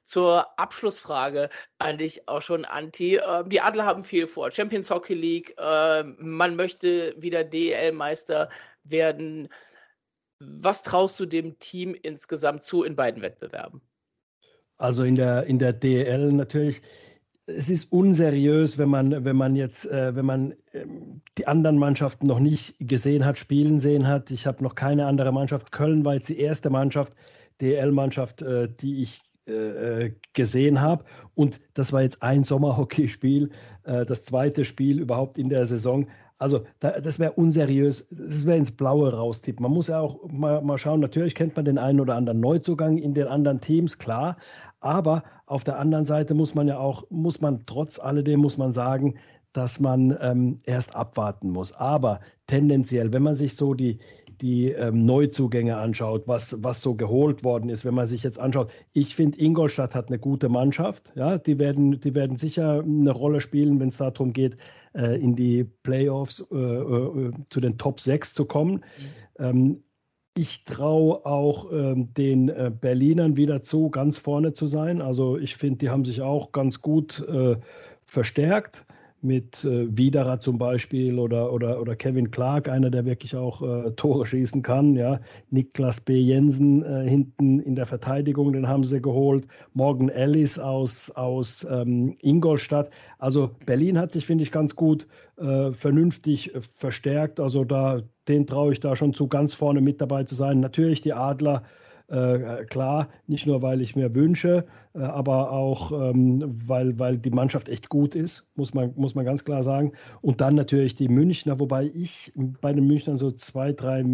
[0.03, 3.15] zur Abschlussfrage an dich auch schon, Anti.
[3.15, 4.51] Äh, die Adler haben viel vor.
[4.51, 8.49] Champions Hockey League, äh, man möchte wieder DEL-Meister
[8.83, 9.49] werden.
[10.41, 13.81] Was traust du dem Team insgesamt zu in beiden Wettbewerben?
[14.79, 16.81] Also in der, in der DEL natürlich
[17.49, 22.27] es ist unseriös, wenn man, wenn man jetzt, äh, wenn man ähm, die anderen Mannschaften
[22.27, 24.31] noch nicht gesehen hat, spielen sehen hat.
[24.31, 25.73] Ich habe noch keine andere Mannschaft.
[25.73, 27.15] Köln war jetzt die erste Mannschaft,
[27.61, 31.05] DL-Mannschaft, äh, die ich äh, äh, gesehen habe.
[31.35, 33.51] Und das war jetzt ein Sommerhockeyspiel,
[33.85, 36.07] äh, das zweite Spiel überhaupt in der Saison.
[36.37, 39.63] Also da, das wäre unseriös, das wäre ins Blaue raustippen.
[39.63, 42.99] Man muss ja auch mal, mal schauen, natürlich kennt man den einen oder anderen Neuzugang
[42.99, 44.37] in den anderen Teams, klar,
[44.81, 48.73] aber auf der anderen Seite muss man ja auch, muss man trotz alledem, muss man
[48.73, 49.15] sagen,
[49.53, 51.73] dass man ähm, erst abwarten muss.
[51.73, 53.99] Aber tendenziell, wenn man sich so die,
[54.41, 58.71] die ähm, Neuzugänge anschaut, was, was so geholt worden ist, wenn man sich jetzt anschaut,
[58.93, 61.13] ich finde, Ingolstadt hat eine gute Mannschaft.
[61.17, 64.57] Ja, die werden, die werden sicher eine Rolle spielen, wenn es darum geht,
[64.95, 68.75] äh, in die Playoffs äh, äh, zu den Top 6 zu kommen.
[68.75, 69.45] Mhm.
[69.45, 69.83] Ähm,
[70.39, 75.03] ich traue auch ähm, den äh, Berlinern wieder zu, ganz vorne zu sein.
[75.03, 77.57] Also ich finde, die haben sich auch ganz gut äh,
[78.07, 78.87] verstärkt
[79.21, 83.91] mit äh, Widerer zum Beispiel oder, oder, oder Kevin Clark, einer, der wirklich auch äh,
[83.93, 84.95] Tore schießen kann.
[84.95, 85.21] Ja.
[85.51, 86.15] Niklas B.
[86.15, 89.49] Jensen äh, hinten in der Verteidigung, den haben sie geholt.
[89.75, 92.91] Morgan Ellis aus, aus ähm, Ingolstadt.
[93.19, 97.41] Also Berlin hat sich, finde ich, ganz gut äh, vernünftig äh, verstärkt.
[97.41, 100.61] Also da, den traue ich da schon zu, ganz vorne mit dabei zu sein.
[100.61, 101.65] Natürlich die Adler
[102.09, 107.31] Äh, klar, nicht nur, weil ich mir wünsche, äh, aber auch, ähm, weil, weil die
[107.31, 109.93] Mannschaft echt gut ist, muss man, muss man ganz klar sagen.
[110.23, 114.05] Und dann natürlich die Münchner, wobei ich bei den Münchnern so zwei, drei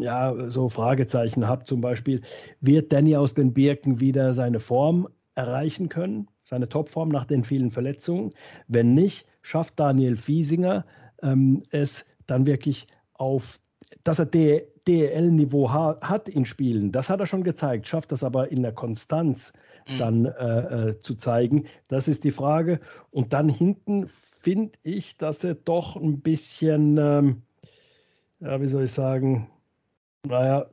[0.00, 1.64] ja, so Fragezeichen habe.
[1.64, 2.20] Zum Beispiel,
[2.60, 6.28] wird Danny aus den Birken wieder seine Form erreichen können?
[6.44, 8.32] seine Topform nach den vielen Verletzungen.
[8.68, 10.84] Wenn nicht, schafft Daniel Fiesinger
[11.22, 13.60] ähm, es dann wirklich auf,
[14.02, 16.92] dass er DEL-Niveau ha hat in Spielen.
[16.92, 19.52] Das hat er schon gezeigt, schafft das aber in der Konstanz
[19.88, 19.98] mhm.
[19.98, 21.66] dann äh, äh, zu zeigen.
[21.88, 22.80] Das ist die Frage.
[23.10, 27.42] Und dann hinten finde ich, dass er doch ein bisschen, ähm,
[28.40, 29.48] ja, wie soll ich sagen,
[30.26, 30.66] naja,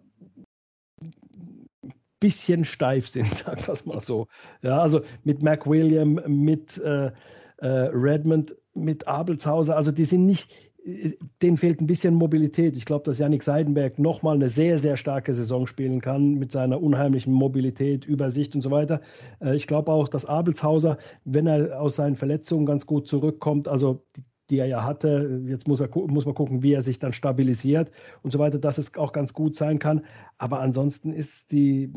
[2.22, 4.28] bisschen steif sind, sagen wir es mal so.
[4.62, 7.12] Ja, also mit McWilliam, mit äh,
[7.58, 10.71] äh, Redmond, mit Abelshauser, also die sind nicht,
[11.42, 12.76] denen fehlt ein bisschen Mobilität.
[12.76, 16.82] Ich glaube, dass Yannick Seidenberg nochmal eine sehr, sehr starke Saison spielen kann mit seiner
[16.82, 19.02] unheimlichen Mobilität, Übersicht und so weiter.
[19.42, 24.04] Äh, ich glaube auch, dass Abelshauser, wenn er aus seinen Verletzungen ganz gut zurückkommt, also
[24.16, 25.42] die, die er ja hatte.
[25.48, 28.78] Jetzt muss, er, muss man gucken, wie er sich dann stabilisiert und so weiter, dass
[28.78, 30.02] es auch ganz gut sein kann.
[30.38, 31.92] Aber ansonsten ist die,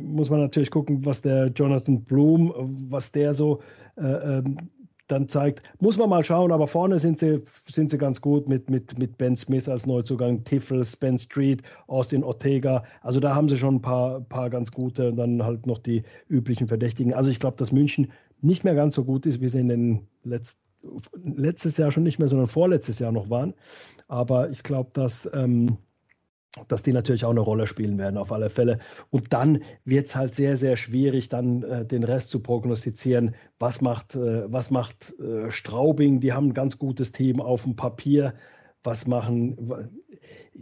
[0.00, 2.52] muss man natürlich gucken, was der Jonathan Bloom,
[2.90, 3.60] was der so
[3.96, 4.58] äh, ähm,
[5.06, 5.62] dann zeigt.
[5.80, 9.18] Muss man mal schauen, aber vorne sind sie, sind sie ganz gut mit, mit, mit
[9.18, 12.84] Ben Smith als Neuzugang, Tiffels, Ben Street, Austin Ortega.
[13.02, 16.02] Also da haben sie schon ein paar, paar ganz gute und dann halt noch die
[16.28, 17.12] üblichen Verdächtigen.
[17.12, 20.06] Also ich glaube, dass München nicht mehr ganz so gut ist, wie sie in den
[20.24, 20.64] letzten
[21.24, 23.54] letztes Jahr schon nicht mehr, sondern vorletztes Jahr noch waren.
[24.08, 25.78] Aber ich glaube, dass, ähm,
[26.68, 28.78] dass die natürlich auch eine Rolle spielen werden, auf alle Fälle.
[29.10, 33.34] Und dann wird es halt sehr, sehr schwierig, dann äh, den Rest zu prognostizieren.
[33.58, 36.20] Was macht, äh, was macht äh, Straubing?
[36.20, 38.34] Die haben ein ganz gutes Team auf dem Papier.
[38.84, 39.56] Was machen.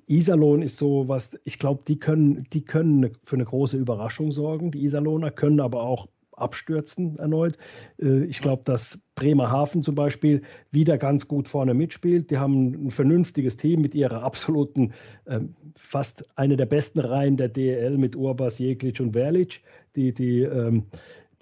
[0.07, 4.71] Iserlohn ist so was, ich glaube, die können, die können für eine große Überraschung sorgen.
[4.71, 6.07] Die Iserlohner können aber auch
[6.43, 7.57] abstürzen erneut.
[8.01, 12.31] Äh, ich glaube, dass Bremerhaven zum Beispiel wieder ganz gut vorne mitspielt.
[12.31, 14.93] Die haben ein vernünftiges Team mit ihrer absoluten,
[15.27, 19.63] ähm, fast eine der besten Reihen der DL mit Urbas, Jeklic und Verlic.
[19.97, 20.85] Die, die, ähm,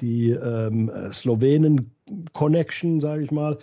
[0.01, 3.59] die ähm, Slowenen-Connection, sage ich mal.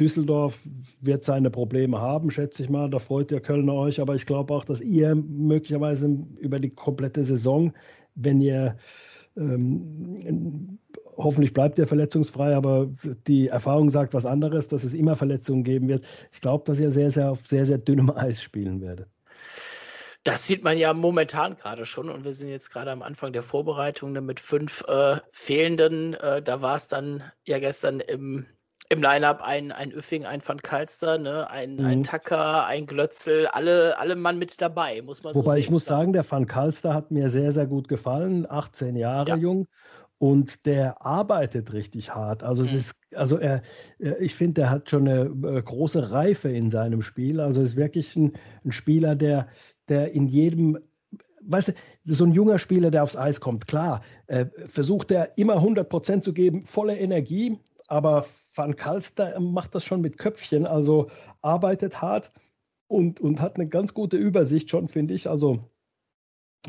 [0.00, 0.58] Düsseldorf
[1.00, 2.88] wird seine Probleme haben, schätze ich mal.
[2.88, 4.00] Da freut ihr Kölner euch.
[4.00, 7.72] Aber ich glaube auch, dass ihr möglicherweise über die komplette Saison,
[8.14, 8.76] wenn ihr
[9.36, 10.78] ähm,
[11.16, 12.88] hoffentlich bleibt er verletzungsfrei, aber
[13.26, 16.04] die Erfahrung sagt was anderes, dass es immer Verletzungen geben wird.
[16.32, 19.08] Ich glaube, dass ihr sehr, sehr auf sehr, sehr dünnem Eis spielen werdet.
[20.24, 23.42] Das sieht man ja momentan gerade schon und wir sind jetzt gerade am Anfang der
[23.42, 26.14] Vorbereitung mit fünf äh, fehlenden.
[26.14, 28.46] Äh, da war es dann ja gestern im
[28.92, 31.50] im Line-Up ein, ein Üffing, ein Van Kalster, ne?
[31.50, 31.84] ein, mhm.
[31.84, 35.86] ein Tacker, ein Glötzel, alle, alle Mann mit dabei, muss man Wobei so ich muss
[35.86, 39.36] sagen, der Van Kalster hat mir sehr, sehr gut gefallen, 18 Jahre ja.
[39.36, 39.66] jung.
[40.18, 42.44] Und der arbeitet richtig hart.
[42.44, 42.68] Also, mhm.
[42.68, 43.62] es ist, also er,
[43.98, 47.40] ich finde, er hat schon eine äh, große Reife in seinem Spiel.
[47.40, 48.34] Also ist wirklich ein,
[48.64, 49.48] ein Spieler, der,
[49.88, 50.78] der in jedem
[51.44, 51.74] weißt
[52.04, 55.88] du, so ein junger Spieler, der aufs Eis kommt, klar, äh, versucht er immer 100
[55.88, 61.08] Prozent zu geben, volle Energie, aber Van Kalster macht das schon mit Köpfchen, also
[61.40, 62.30] arbeitet hart
[62.86, 65.28] und, und hat eine ganz gute Übersicht schon, finde ich.
[65.28, 65.70] Also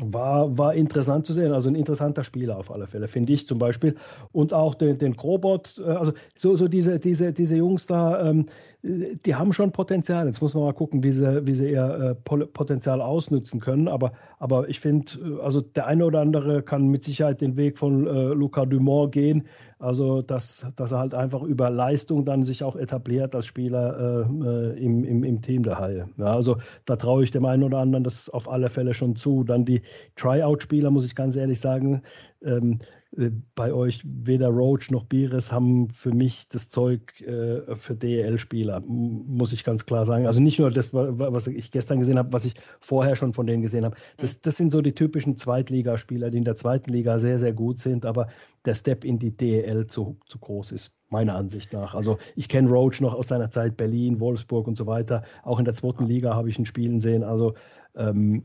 [0.00, 1.52] war, war interessant zu sehen.
[1.52, 3.94] Also ein interessanter Spieler auf alle Fälle, finde ich zum Beispiel.
[4.32, 8.46] Und auch den, den Krobot, äh, also so, so diese, diese, diese Jungs da, ähm,
[8.82, 10.26] die haben schon Potenzial.
[10.26, 13.88] Jetzt muss man mal gucken, wie sie, wie sie ihr äh, Potenzial ausnutzen können.
[13.88, 17.78] Aber, aber ich finde, äh, also der eine oder andere kann mit Sicherheit den Weg
[17.78, 19.44] von äh, Luca Dumont gehen.
[19.78, 24.46] Also, dass, dass er halt einfach über Leistung dann sich auch etabliert als Spieler äh,
[24.46, 26.08] äh, im, im, im Team der Haie.
[26.16, 29.44] Ja, also, da traue ich dem einen oder anderen das auf alle Fälle schon zu.
[29.44, 29.82] Dann die
[30.16, 32.02] Tryout-Spieler, muss ich ganz ehrlich sagen,
[32.42, 32.78] ähm,
[33.16, 38.80] äh, bei euch weder Roach noch Bires haben für mich das Zeug äh, für DEL-Spieler,
[38.80, 40.26] muss ich ganz klar sagen.
[40.26, 43.62] Also nicht nur das, was ich gestern gesehen habe, was ich vorher schon von denen
[43.62, 43.96] gesehen habe.
[44.16, 44.38] Das, mhm.
[44.42, 48.04] das sind so die typischen Zweitligaspieler, die in der zweiten Liga sehr, sehr gut sind,
[48.04, 48.28] aber
[48.64, 51.94] der Step in die DEL zu, zu groß ist, meiner Ansicht nach.
[51.94, 55.22] Also ich kenne Roach noch aus seiner Zeit Berlin, Wolfsburg und so weiter.
[55.42, 57.22] Auch in der zweiten Liga habe ich ihn spielen sehen.
[57.22, 57.54] Also
[57.94, 58.44] ähm,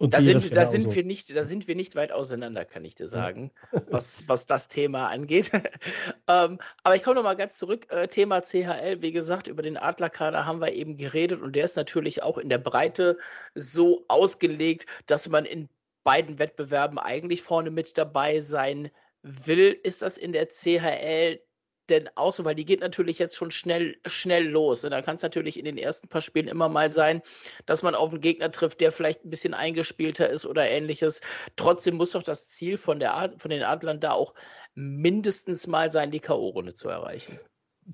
[0.00, 3.08] da sind, da sind wir nicht, da sind wir nicht weit auseinander, kann ich dir
[3.08, 3.50] sagen,
[3.90, 5.50] was, was das Thema angeht.
[6.28, 7.86] ähm, aber ich komme noch mal ganz zurück.
[7.90, 11.76] Äh, Thema CHL, wie gesagt, über den Adlerkader haben wir eben geredet und der ist
[11.76, 13.18] natürlich auch in der Breite
[13.54, 15.68] so ausgelegt, dass man in
[16.02, 18.90] beiden Wettbewerben eigentlich vorne mit dabei sein
[19.22, 19.78] will.
[19.82, 21.40] Ist das in der CHL
[21.88, 24.84] denn auch so, weil die geht natürlich jetzt schon schnell, schnell los.
[24.84, 27.22] Und da kann es natürlich in den ersten paar Spielen immer mal sein,
[27.66, 31.20] dass man auf einen Gegner trifft, der vielleicht ein bisschen eingespielter ist oder ähnliches.
[31.56, 34.34] Trotzdem muss doch das Ziel von, der, von den Adlern da auch
[34.74, 37.38] mindestens mal sein, die K.O.-Runde zu erreichen.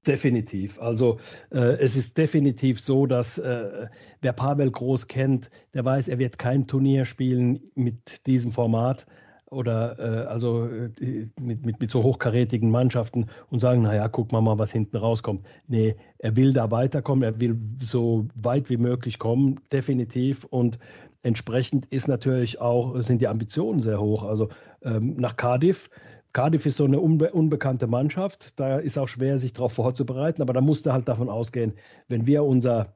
[0.07, 0.80] Definitiv.
[0.80, 1.18] Also
[1.51, 3.88] äh, es ist definitiv so, dass äh,
[4.20, 9.07] wer Pavel Groß kennt, der weiß, er wird kein Turnier spielen mit diesem Format
[9.51, 14.40] oder äh, also äh, mit, mit, mit so hochkarätigen Mannschaften und sagen, naja, guck mal
[14.40, 15.42] mal, was hinten rauskommt.
[15.66, 20.44] Nee, er will da weiterkommen, er will so weit wie möglich kommen, definitiv.
[20.44, 20.78] Und
[21.22, 24.22] entsprechend ist natürlich auch, sind die Ambitionen sehr hoch.
[24.24, 24.48] Also
[24.82, 25.90] ähm, nach Cardiff
[26.32, 28.59] Cardiff ist so eine unbe unbekannte Mannschaft.
[28.61, 30.42] Da ist auch schwer, sich darauf vorzubereiten.
[30.42, 31.72] Aber da musste halt davon ausgehen,
[32.09, 32.94] wenn wir unser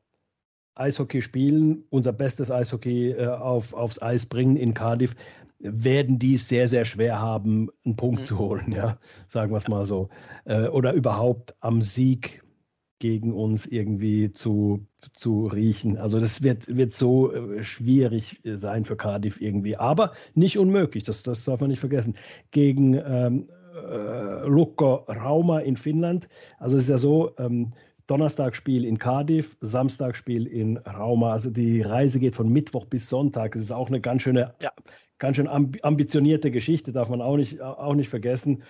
[0.77, 5.15] Eishockey spielen, unser bestes Eishockey äh, auf, aufs Eis bringen in Cardiff,
[5.59, 8.27] werden die es sehr, sehr schwer haben, einen Punkt mhm.
[8.27, 10.09] zu holen, ja, sagen wir es mal so.
[10.45, 12.43] Äh, oder überhaupt am Sieg
[12.99, 15.99] gegen uns irgendwie zu, zu riechen.
[15.99, 21.23] Also das wird, wird so äh, schwierig sein für Cardiff irgendwie, aber nicht unmöglich, das,
[21.23, 22.17] das darf man nicht vergessen.
[22.51, 26.29] Gegen ähm, äh, Lukko Rauma in Finnland,
[26.59, 27.73] also es ist ja so, ähm,
[28.07, 31.33] Donnerstagspiel in Cardiff, Samstagspiel in Rauma.
[31.33, 33.53] Also die Reise geht von Mittwoch bis Sonntag.
[33.53, 34.71] Das ist auch eine ganz schöne, ja.
[35.19, 38.63] Ganz schön ambitionierte Geschichte, darf man auch nicht, auch nicht vergessen.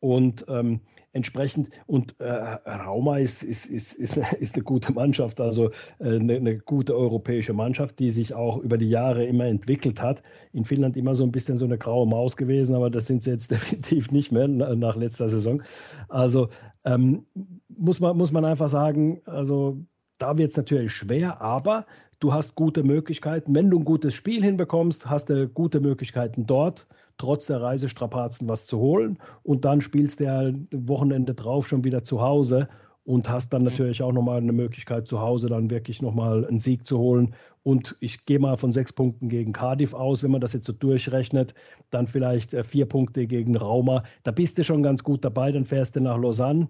[0.00, 0.80] Und ähm,
[1.16, 1.70] entsprechend.
[1.86, 6.36] Und äh, Rauma ist, ist, ist, ist, eine, ist eine gute Mannschaft, also äh, eine,
[6.36, 10.22] eine, gute europäische Mannschaft, die sich auch über die Jahre immer entwickelt hat.
[10.52, 13.30] In Finnland immer so ein bisschen so eine graue Maus gewesen, aber das sind sie
[13.30, 15.62] jetzt definitiv nicht mehr nach letzter Saison.
[16.08, 16.48] Also
[16.84, 17.24] ähm,
[17.68, 19.80] muss, man, muss man einfach sagen, also
[20.18, 21.86] da wird es natürlich schwer, aber
[22.20, 23.54] du hast gute Möglichkeiten.
[23.54, 26.86] Wenn du ein gutes Spiel hinbekommst, hast du gute Möglichkeiten dort
[27.18, 29.18] trotz der Reisestrapazen was zu holen.
[29.42, 32.68] Und dann spielst du ja Wochenende drauf schon wieder zu Hause
[33.04, 36.86] und hast dann natürlich auch nochmal eine Möglichkeit zu Hause dann wirklich nochmal einen Sieg
[36.86, 37.34] zu holen.
[37.62, 40.72] Und ich gehe mal von sechs Punkten gegen Cardiff aus, wenn man das jetzt so
[40.72, 41.54] durchrechnet,
[41.90, 44.02] dann vielleicht äh, vier Punkte gegen Rauma.
[44.24, 46.68] Da bist du schon ganz gut dabei, dann fährst du nach Lausanne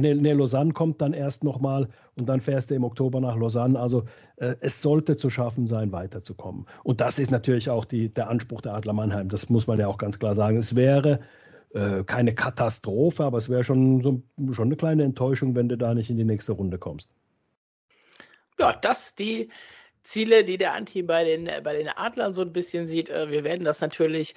[0.00, 3.78] Ne, ne, Lausanne kommt dann erst nochmal und dann fährst du im Oktober nach Lausanne.
[3.78, 4.04] Also
[4.36, 6.66] äh, es sollte zu schaffen sein, weiterzukommen.
[6.82, 9.28] Und das ist natürlich auch die, der Anspruch der Adler Mannheim.
[9.28, 10.56] Das muss man ja auch ganz klar sagen.
[10.56, 11.20] Es wäre
[11.74, 14.20] äh, keine Katastrophe, aber es wäre schon, so,
[14.52, 17.08] schon eine kleine Enttäuschung, wenn du da nicht in die nächste Runde kommst.
[18.58, 19.48] Ja, das die
[20.02, 23.10] Ziele, die der Anti bei den, bei den Adlern so ein bisschen sieht.
[23.10, 24.34] Äh, wir werden das natürlich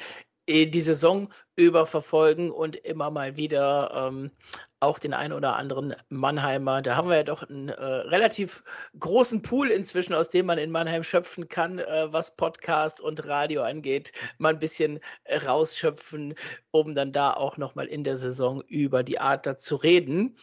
[0.50, 1.28] die Saison
[1.58, 4.32] über verfolgen und immer mal wieder ähm,
[4.80, 6.82] auch den einen oder anderen Mannheimer.
[6.82, 8.64] Da haben wir ja doch einen äh, relativ
[9.00, 13.64] großen Pool inzwischen, aus dem man in Mannheim schöpfen kann, äh, was Podcast und Radio
[13.64, 14.12] angeht.
[14.38, 16.36] Mal ein bisschen äh, rausschöpfen,
[16.72, 20.36] um dann da auch nochmal in der Saison über die Adler zu reden.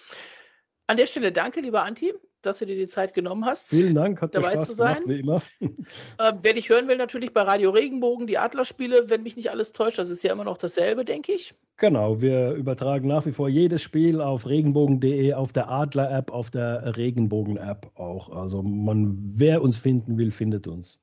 [0.86, 2.12] An der Stelle danke, lieber Anti
[2.46, 3.70] dass du dir die Zeit genommen hast.
[3.70, 5.04] Vielen Dank, hat dabei Spaß zu sein.
[5.04, 5.36] Gemacht, wie immer.
[6.18, 9.72] Äh, wer dich hören will, natürlich bei Radio Regenbogen, die Adlerspiele, wenn mich nicht alles
[9.72, 11.54] täuscht, das ist ja immer noch dasselbe, denke ich.
[11.76, 16.96] Genau, wir übertragen nach wie vor jedes Spiel auf regenbogen.de, auf der Adler-App, auf der
[16.96, 18.30] Regenbogen-App auch.
[18.30, 21.00] Also man, wer uns finden will, findet uns.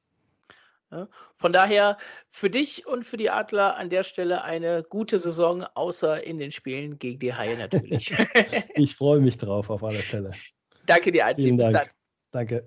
[0.91, 1.97] Ja, von daher
[2.29, 6.51] für dich und für die Adler an der Stelle eine gute Saison, außer in den
[6.51, 8.13] Spielen gegen die Haie natürlich.
[8.75, 10.31] ich freue mich drauf, auf alle Fälle.
[10.91, 11.43] Danke dir, Antti.
[11.43, 11.89] Vielen Dank.
[12.33, 12.65] Danke.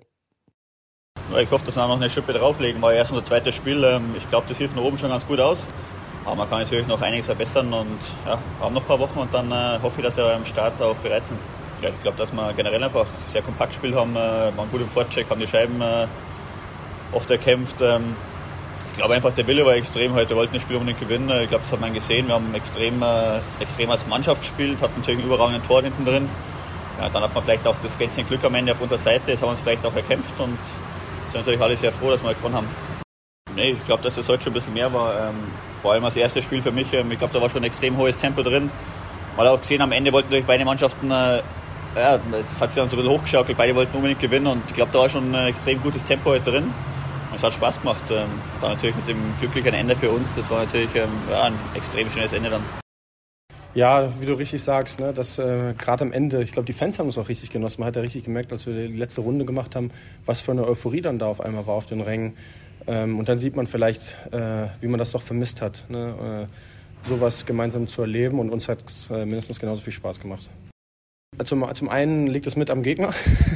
[1.37, 2.81] Ich hoffe, dass wir noch eine Schippe drauflegen.
[2.81, 3.83] War erst unser zweites Spiel.
[3.83, 5.67] Ähm, ich glaube, das hilft nach oben schon ganz gut aus.
[6.25, 9.31] Aber man kann natürlich noch einiges verbessern und ja, haben noch ein paar Wochen und
[9.31, 11.39] dann äh, hoffe ich, dass wir am Start auch bereit sind.
[11.83, 14.89] Ja, ich glaube, dass wir generell einfach sehr kompakt gespielt haben, äh, waren gut im
[14.89, 16.07] Vorcheck, haben die Scheiben äh,
[17.11, 17.75] oft erkämpft.
[17.81, 18.15] Ähm,
[18.89, 20.29] ich glaube einfach, der Wille war extrem heute.
[20.29, 21.29] Wir wollten das Spiel unbedingt gewinnen.
[21.43, 22.27] Ich glaube, das hat man gesehen.
[22.27, 26.27] Wir haben extrem, äh, extrem als Mannschaft gespielt, hatten natürlich einen überragenden Tor hinten drin
[26.99, 29.41] ja, dann hat man vielleicht auch das ganze Glück am Ende auf unserer Seite, das
[29.41, 30.57] haben wir uns vielleicht auch erkämpft und
[31.31, 32.67] sind natürlich alle sehr froh, dass wir gewonnen haben.
[33.55, 35.29] Nee, ich glaube, dass es heute schon ein bisschen mehr war.
[35.29, 35.35] Ähm,
[35.81, 36.91] vor allem das erste Spiel für mich.
[36.93, 38.69] Ähm, ich glaube, da war schon ein extrem hohes Tempo drin.
[39.37, 41.41] Man hat auch gesehen, am Ende wollten natürlich beide Mannschaften, äh,
[41.95, 44.73] ja, es hat sich dann so ein bisschen hochgeschaukelt, beide wollten unbedingt gewinnen und ich
[44.73, 46.63] glaube, da war schon ein extrem gutes Tempo heute drin.
[46.63, 48.03] Und es hat Spaß gemacht.
[48.11, 48.27] Ähm,
[48.61, 52.09] dann natürlich mit dem glücklichen Ende für uns, das war natürlich ähm, ja, ein extrem
[52.09, 52.84] schönes Ende dann.
[53.75, 56.97] Ja, wie du richtig sagst, ne, dass äh, gerade am Ende, ich glaube, die Fans
[56.97, 57.81] haben es auch richtig genossen.
[57.81, 59.91] Man hat ja richtig gemerkt, als wir die letzte Runde gemacht haben,
[60.25, 62.37] was für eine Euphorie dann da auf einmal war auf den Rängen.
[62.87, 67.09] Ähm, und dann sieht man vielleicht, äh, wie man das doch vermisst hat, ne, äh,
[67.09, 68.39] sowas gemeinsam zu erleben.
[68.39, 70.49] Und uns hat es äh, mindestens genauso viel Spaß gemacht.
[71.43, 73.13] Zum, zum einen liegt es mit am Gegner,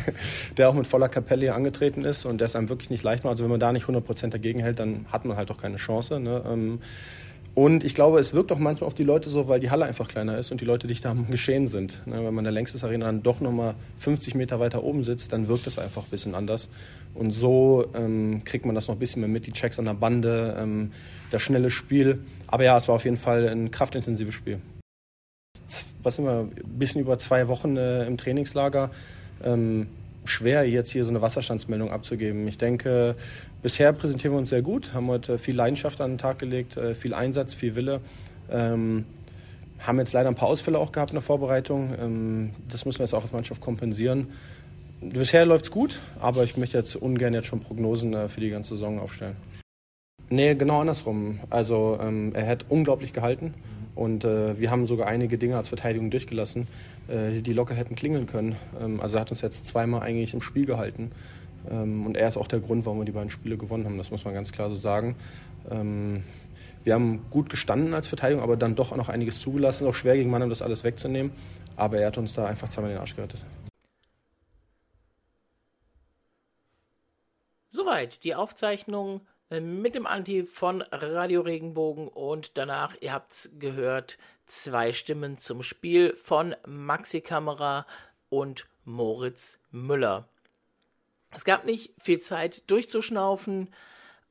[0.57, 3.23] der auch mit voller Kapelle hier angetreten ist und der es einem wirklich nicht leicht
[3.23, 3.31] macht.
[3.31, 6.19] Also wenn man da nicht 100% dagegen hält, dann hat man halt auch keine Chance.
[6.19, 6.43] Ne?
[6.45, 6.81] Ähm,
[7.59, 10.07] Und ich glaube, es wirkt auch manchmal auf die Leute so, weil die Halle einfach
[10.07, 12.01] kleiner ist und die Leute dichter am Geschehen sind.
[12.07, 15.49] Ne, wenn man der längstes Arena dann doch nochmal 50 Meter weiter oben sitzt, dann
[15.49, 16.69] wirkt es einfach ein bisschen anders.
[17.13, 19.93] Und so ähm, kriegt man das noch ein bisschen mehr mit, die Checks an der
[19.93, 20.93] Bande, ähm,
[21.31, 22.19] das schnelle Spiel.
[22.47, 24.61] Aber ja, es war auf jeden Fall ein kraftintensives Spiel.
[26.01, 28.89] Was sind wir, ein bisschen über zwei Wochen äh, im Trainingslager.
[29.43, 29.87] Ähm,
[30.23, 32.47] schwer, jetzt hier so eine Wasserstandsmeldung abzugeben.
[32.47, 33.15] Ich denke,
[33.61, 36.93] bisher präsentieren wir uns sehr gut, haben heute viel Leidenschaft an den Tag gelegt, äh,
[36.95, 38.01] viel Einsatz, viel Wille.
[38.51, 39.05] Ähm,
[39.79, 41.93] haben jetzt leider ein paar Ausfälle auch gehabt in der Vorbereitung.
[41.99, 44.27] Ähm, das müssen wir jetzt auch als Mannschaft kompensieren.
[45.01, 48.49] Bisher läuft es gut, aber ich möchte jetzt ungern jetzt schon Prognosen äh, für die
[48.49, 49.37] ganze Saison aufstellen.
[50.29, 51.39] Nee, genau andersrum.
[51.49, 53.53] Also ähm, er hat unglaublich gehalten.
[53.95, 56.67] Und äh, wir haben sogar einige Dinge als Verteidigung durchgelassen,
[57.09, 58.55] äh, die locker hätten klingeln können.
[58.79, 61.11] Ähm, also er hat uns jetzt zweimal eigentlich im Spiel gehalten.
[61.69, 63.97] Ähm, und er ist auch der Grund, warum wir die beiden Spiele gewonnen haben.
[63.97, 65.15] Das muss man ganz klar so sagen.
[65.69, 66.23] Ähm,
[66.83, 69.87] wir haben gut gestanden als Verteidigung, aber dann doch noch einiges zugelassen.
[69.87, 71.31] Auch schwer gegen Mannheim das alles wegzunehmen.
[71.75, 73.43] Aber er hat uns da einfach zweimal den Arsch gerettet.
[77.69, 84.91] Soweit die Aufzeichnung mit dem Anti von Radio Regenbogen und danach, ihr habt's gehört, zwei
[84.93, 87.87] Stimmen zum Spiel von Maxi Kamera
[88.29, 90.29] und Moritz Müller.
[91.33, 93.69] Es gab nicht viel Zeit durchzuschnaufen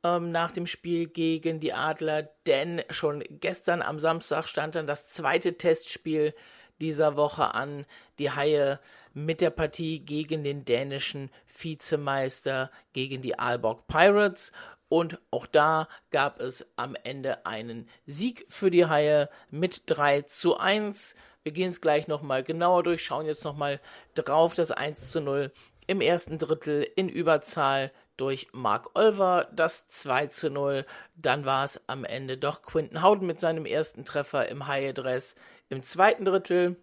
[0.03, 5.09] ähm, nach dem Spiel gegen die Adler, denn schon gestern am Samstag stand dann das
[5.09, 6.34] zweite Testspiel
[6.80, 7.86] dieser Woche an.
[8.18, 8.80] Die Haie
[9.14, 14.53] mit der Partie gegen den dänischen Vizemeister, gegen die Aalborg Pirates.
[14.88, 20.57] Und auch da gab es am Ende einen Sieg für die Haie mit 3 zu
[20.59, 21.14] 1.
[21.42, 23.80] Wir gehen es gleich nochmal genauer durch, schauen jetzt nochmal
[24.14, 24.55] drauf.
[24.55, 25.53] Das 1 zu 0
[25.89, 30.84] im ersten Drittel in Überzahl durch Mark Olver, das 2 zu 0.
[31.16, 35.34] Dann war es am Ende doch Quinton Howden mit seinem ersten Treffer im Haie-Dress
[35.70, 36.76] im zweiten Drittel.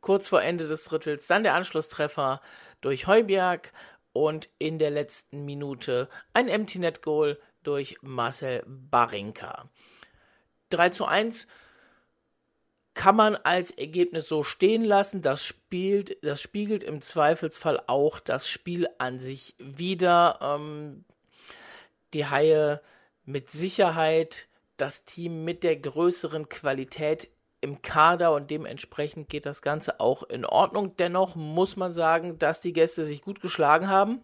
[0.00, 2.42] Kurz vor Ende des Drittels dann der Anschlusstreffer
[2.82, 3.72] durch Heuberg
[4.12, 9.70] und in der letzten Minute ein Empty Net Goal durch Marcel Barinka.
[10.68, 11.46] 3 zu 1
[12.96, 15.20] kann man als Ergebnis so stehen lassen.
[15.20, 20.38] Das spielt, das spiegelt im Zweifelsfall auch das Spiel an sich wieder.
[20.40, 21.04] Ähm,
[22.14, 22.80] die Haie
[23.24, 27.28] mit Sicherheit das Team mit der größeren Qualität
[27.60, 30.96] im Kader und dementsprechend geht das Ganze auch in Ordnung.
[30.96, 34.22] Dennoch muss man sagen, dass die Gäste sich gut geschlagen haben,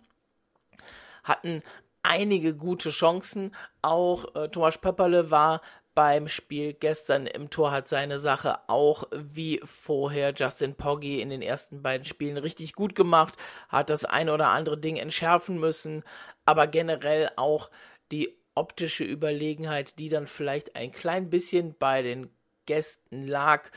[1.25, 1.61] hatten
[2.03, 3.55] einige gute Chancen.
[3.83, 5.61] Auch äh, Thomas Pepperle war
[5.95, 11.43] beim Spiel gestern im Tor, hat seine Sache auch wie vorher Justin Poggi in den
[11.43, 13.35] ersten beiden Spielen richtig gut gemacht,
[13.69, 16.03] hat das ein oder andere Ding entschärfen müssen,
[16.45, 17.71] aber generell auch
[18.11, 22.31] die optische Überlegenheit, die dann vielleicht ein klein bisschen bei den
[22.67, 23.71] Gästen lag,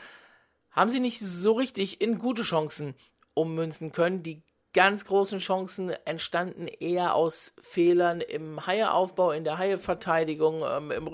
[0.70, 2.94] haben sie nicht so richtig in gute Chancen
[3.34, 4.22] ummünzen können.
[4.22, 4.42] Die
[4.74, 11.06] ganz großen Chancen entstanden eher aus Fehlern im Haieraufbau, in der Haieverteidigung, ähm, im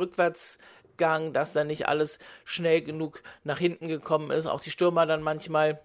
[0.93, 4.47] Rückwärtsgang, dass da nicht alles schnell genug nach hinten gekommen ist.
[4.47, 5.81] Auch die Stürmer dann manchmal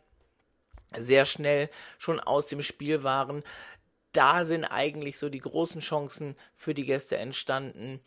[0.97, 3.43] sehr schnell schon aus dem Spiel waren.
[4.13, 8.01] Da sind eigentlich so die großen Chancen für die Gäste entstanden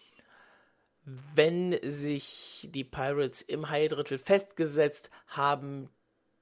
[1.35, 5.89] wenn sich die Pirates im High-Drittel festgesetzt haben,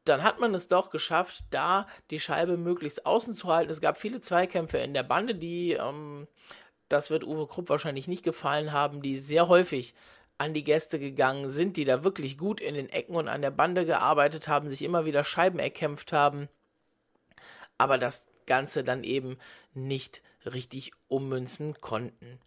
[0.04, 3.70] dann hat man es doch geschafft, da die Scheibe möglichst außen zu halten.
[3.70, 6.26] Es gab viele Zweikämpfe in der Bande, die, ähm,
[6.88, 9.94] das wird Uwe Krupp wahrscheinlich nicht gefallen haben, die sehr häufig
[10.38, 13.50] an die Gäste gegangen sind, die da wirklich gut in den Ecken und an der
[13.50, 16.48] Bande gearbeitet haben, sich immer wieder Scheiben erkämpft haben,
[17.76, 19.36] aber das Ganze dann eben
[19.74, 22.40] nicht richtig ummünzen konnten.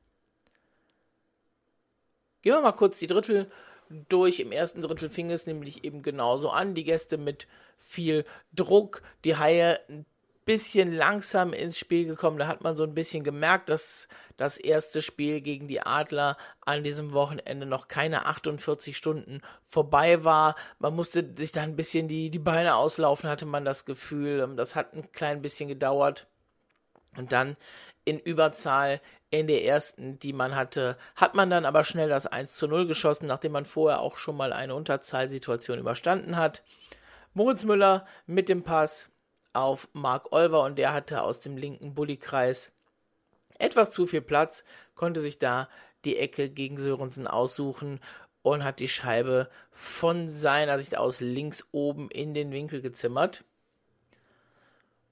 [2.41, 3.51] Gehen wir mal kurz die Drittel
[4.09, 4.39] durch.
[4.39, 6.73] Im ersten Drittel fing es nämlich eben genauso an.
[6.73, 9.79] Die Gäste mit viel Druck, die Haie
[10.45, 12.37] bisschen langsam ins Spiel gekommen.
[12.37, 16.83] Da hat man so ein bisschen gemerkt, dass das erste Spiel gegen die Adler an
[16.83, 20.55] diesem Wochenende noch keine 48 Stunden vorbei war.
[20.79, 24.55] Man musste sich da ein bisschen die, die Beine auslaufen, hatte man das Gefühl.
[24.55, 26.27] Das hat ein klein bisschen gedauert.
[27.15, 27.57] Und dann
[28.03, 32.53] in Überzahl in der ersten, die man hatte, hat man dann aber schnell das 1
[32.53, 36.63] zu 0 geschossen, nachdem man vorher auch schon mal eine Unterzahlsituation überstanden hat.
[37.33, 39.10] Moritz Müller mit dem Pass
[39.53, 42.71] auf Mark Olver und der hatte aus dem linken Bullykreis
[43.59, 44.63] etwas zu viel Platz,
[44.95, 45.69] konnte sich da
[46.05, 47.99] die Ecke gegen Sörensen aussuchen
[48.41, 53.43] und hat die Scheibe von seiner Sicht aus links oben in den Winkel gezimmert.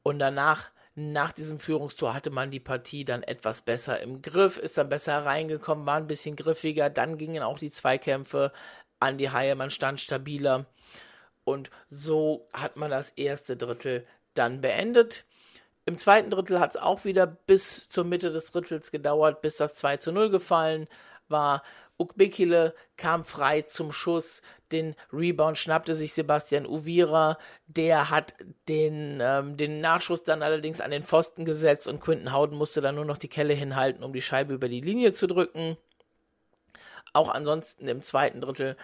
[0.02, 4.78] Und danach nach diesem Führungstor hatte man die Partie dann etwas besser im Griff, ist
[4.78, 8.52] dann besser reingekommen, war ein bisschen griffiger, dann gingen auch die Zweikämpfe
[9.00, 10.66] an die Haie, man stand stabiler
[11.46, 15.26] und so hat man das erste Drittel dann beendet.
[15.86, 19.76] Im zweiten Drittel hat es auch wieder bis zur Mitte des Drittels gedauert, bis das
[19.76, 20.88] 2 zu 0 gefallen
[21.30, 21.64] war.
[21.98, 24.42] Ukbekile kam frei zum Schuss.
[24.72, 27.38] Den Rebound schnappte sich Sebastian Uvira.
[27.68, 28.36] Der hat
[28.70, 32.96] den, ähm, den Nachschuss dann allerdings an den Pfosten gesetzt und Quinton Howden musste dann
[32.96, 35.78] nur noch die Kelle hinhalten, um die Scheibe über die Linie zu drücken.
[37.12, 38.78] Auch ansonsten im zweiten Drittel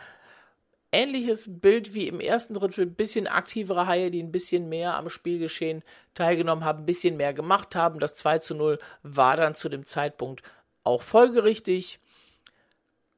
[0.96, 5.84] ähnliches Bild wie im ersten Drittel, bisschen aktivere Haie, die ein bisschen mehr am Spielgeschehen
[6.14, 8.00] teilgenommen haben, ein bisschen mehr gemacht haben.
[8.00, 10.42] Das 2 zu 0 war dann zu dem Zeitpunkt
[10.84, 12.00] auch folgerichtig.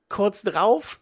[0.09, 0.99] Kurz drauf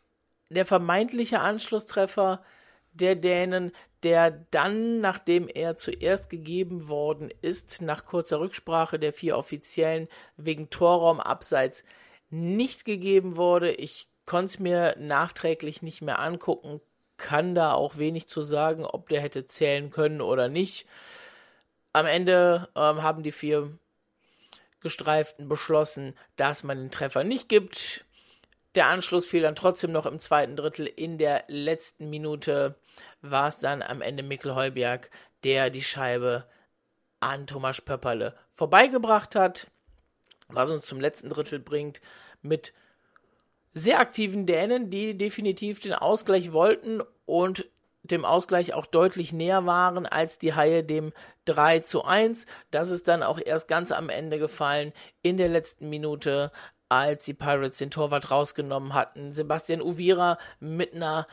[0.50, 2.44] der vermeintliche Anschlusstreffer
[2.92, 3.72] der Dänen,
[4.04, 10.08] der dann, nachdem er zuerst gegeben worden ist, nach kurzer Rücksprache der vier Offiziellen
[10.38, 11.84] wegen Torraum abseits
[12.30, 13.72] nicht gegeben wurde.
[13.72, 16.82] Ich konnte es mir nachträglich nicht mehr angucken,
[17.18, 20.86] kann da auch wenig zu sagen, ob der hätte zählen können oder nicht.
[21.94, 23.72] Am Ende ähm, haben die vier
[24.82, 28.06] Gestreiften beschlossen, dass man den Treffer nicht gibt.
[28.76, 30.86] Der Anschluss fiel dann trotzdem noch im zweiten Drittel.
[30.86, 32.76] In der letzten Minute
[33.22, 35.10] war es dann am Ende Mikkel Heuberg,
[35.46, 36.46] der die Scheibe
[37.22, 39.68] an Thomas Pöpperle vorbeigebracht hat.
[40.50, 42.02] Was uns zum letzten Drittel bringt
[42.42, 42.74] mit
[43.76, 47.70] sehr aktiven Dänen, die definitiv den Ausgleich wollten und
[48.04, 51.12] dem Ausgleich auch deutlich näher waren als die Haie dem
[51.46, 52.46] 3 zu 1.
[52.72, 56.52] Das ist dann auch erst ganz am Ende gefallen in der letzten Minute,
[56.88, 59.34] als die Pirates den Torwart rausgenommen hatten.
[59.34, 61.28] Sebastian Uvira mit einer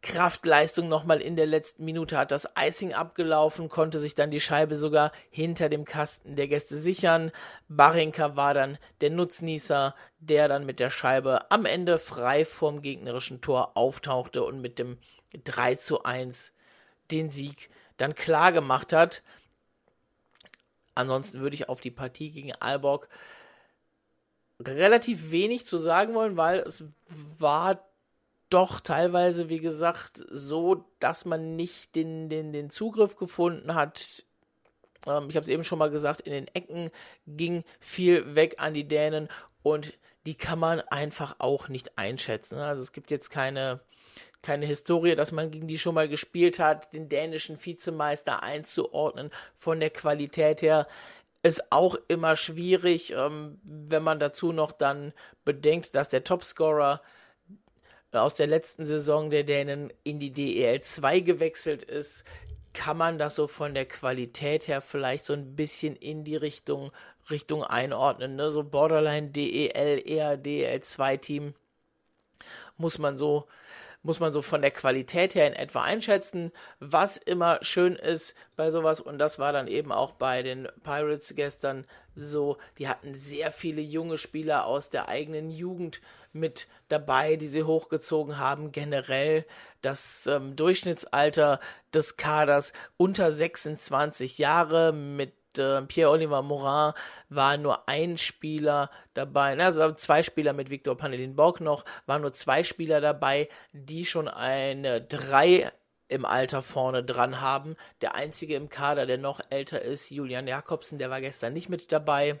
[0.00, 4.76] Kraftleistung nochmal in der letzten Minute hat das Icing abgelaufen, konnte sich dann die Scheibe
[4.76, 7.32] sogar hinter dem Kasten der Gäste sichern.
[7.68, 13.40] Barinka war dann der Nutznießer, der dann mit der Scheibe am Ende frei vorm gegnerischen
[13.40, 14.98] Tor auftauchte und mit dem
[15.44, 16.52] 3 zu 1
[17.10, 19.22] den Sieg dann klar gemacht hat.
[20.94, 23.08] Ansonsten würde ich auf die Partie gegen Alborg
[24.60, 27.87] relativ wenig zu sagen wollen, weil es war
[28.50, 34.24] doch teilweise, wie gesagt, so, dass man nicht den, den, den Zugriff gefunden hat.
[35.06, 36.90] Ähm, ich habe es eben schon mal gesagt, in den Ecken
[37.26, 39.28] ging viel weg an die Dänen
[39.62, 39.92] und
[40.26, 42.58] die kann man einfach auch nicht einschätzen.
[42.58, 43.80] Also es gibt jetzt keine,
[44.42, 49.80] keine Historie, dass man gegen die schon mal gespielt hat, den dänischen Vizemeister einzuordnen von
[49.80, 50.86] der Qualität her
[51.42, 55.12] ist auch immer schwierig, ähm, wenn man dazu noch dann
[55.44, 57.00] bedenkt, dass der Topscorer
[58.12, 62.24] aus der letzten Saison der Dänen in die DEL 2 gewechselt ist,
[62.72, 66.92] kann man das so von der Qualität her vielleicht so ein bisschen in die Richtung,
[67.30, 68.36] Richtung einordnen.
[68.36, 68.50] Ne?
[68.50, 71.54] So Borderline DEL, eher DEL 2 Team
[72.76, 73.46] muss man so
[74.02, 78.70] muss man so von der Qualität her in etwa einschätzen, was immer schön ist bei
[78.70, 79.00] sowas.
[79.00, 81.84] Und das war dann eben auch bei den Pirates gestern
[82.18, 82.58] so.
[82.78, 86.00] Die hatten sehr viele junge Spieler aus der eigenen Jugend
[86.32, 88.72] mit dabei, die sie hochgezogen haben.
[88.72, 89.44] Generell
[89.82, 91.60] das ähm, Durchschnittsalter
[91.94, 96.92] des Kaders unter 26 Jahre mit äh, Pierre-Oliver Morin
[97.28, 102.32] war nur ein Spieler dabei, also zwei Spieler mit Victor Panelin Borg noch, waren nur
[102.32, 105.70] zwei Spieler dabei, die schon eine drei
[106.08, 107.76] im Alter vorne dran haben.
[108.00, 111.92] Der einzige im Kader, der noch älter ist, Julian Jakobsen, der war gestern nicht mit
[111.92, 112.40] dabei.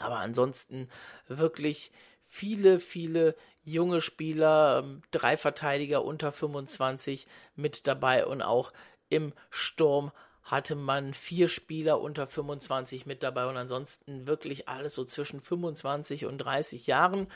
[0.00, 0.88] Aber ansonsten
[1.26, 7.26] wirklich viele, viele junge Spieler, ähm, drei Verteidiger unter 25
[7.56, 8.72] mit dabei und auch
[9.08, 10.12] im Sturm
[10.42, 16.24] hatte man vier Spieler unter 25 mit dabei und ansonsten wirklich alles so zwischen 25
[16.24, 17.28] und 30 Jahren.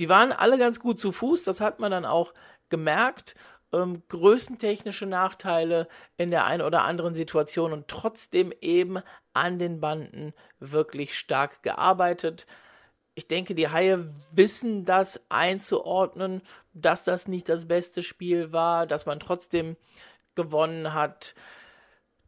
[0.00, 2.34] Die waren alle ganz gut zu Fuß, das hat man dann auch
[2.68, 3.36] gemerkt.
[3.72, 8.98] Ähm, größentechnische Nachteile in der einen oder anderen Situation und trotzdem eben
[9.32, 12.46] an den Banden wirklich stark gearbeitet.
[13.14, 16.42] Ich denke, die Haie wissen das einzuordnen,
[16.74, 19.76] dass das nicht das beste Spiel war, dass man trotzdem
[20.34, 21.34] gewonnen hat.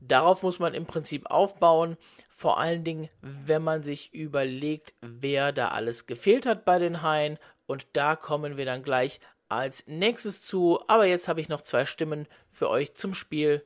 [0.00, 1.96] Darauf muss man im Prinzip aufbauen,
[2.30, 7.38] vor allen Dingen, wenn man sich überlegt, wer da alles gefehlt hat bei den Haien.
[7.66, 10.80] Und da kommen wir dann gleich als nächstes zu.
[10.88, 13.64] Aber jetzt habe ich noch zwei Stimmen für euch zum Spiel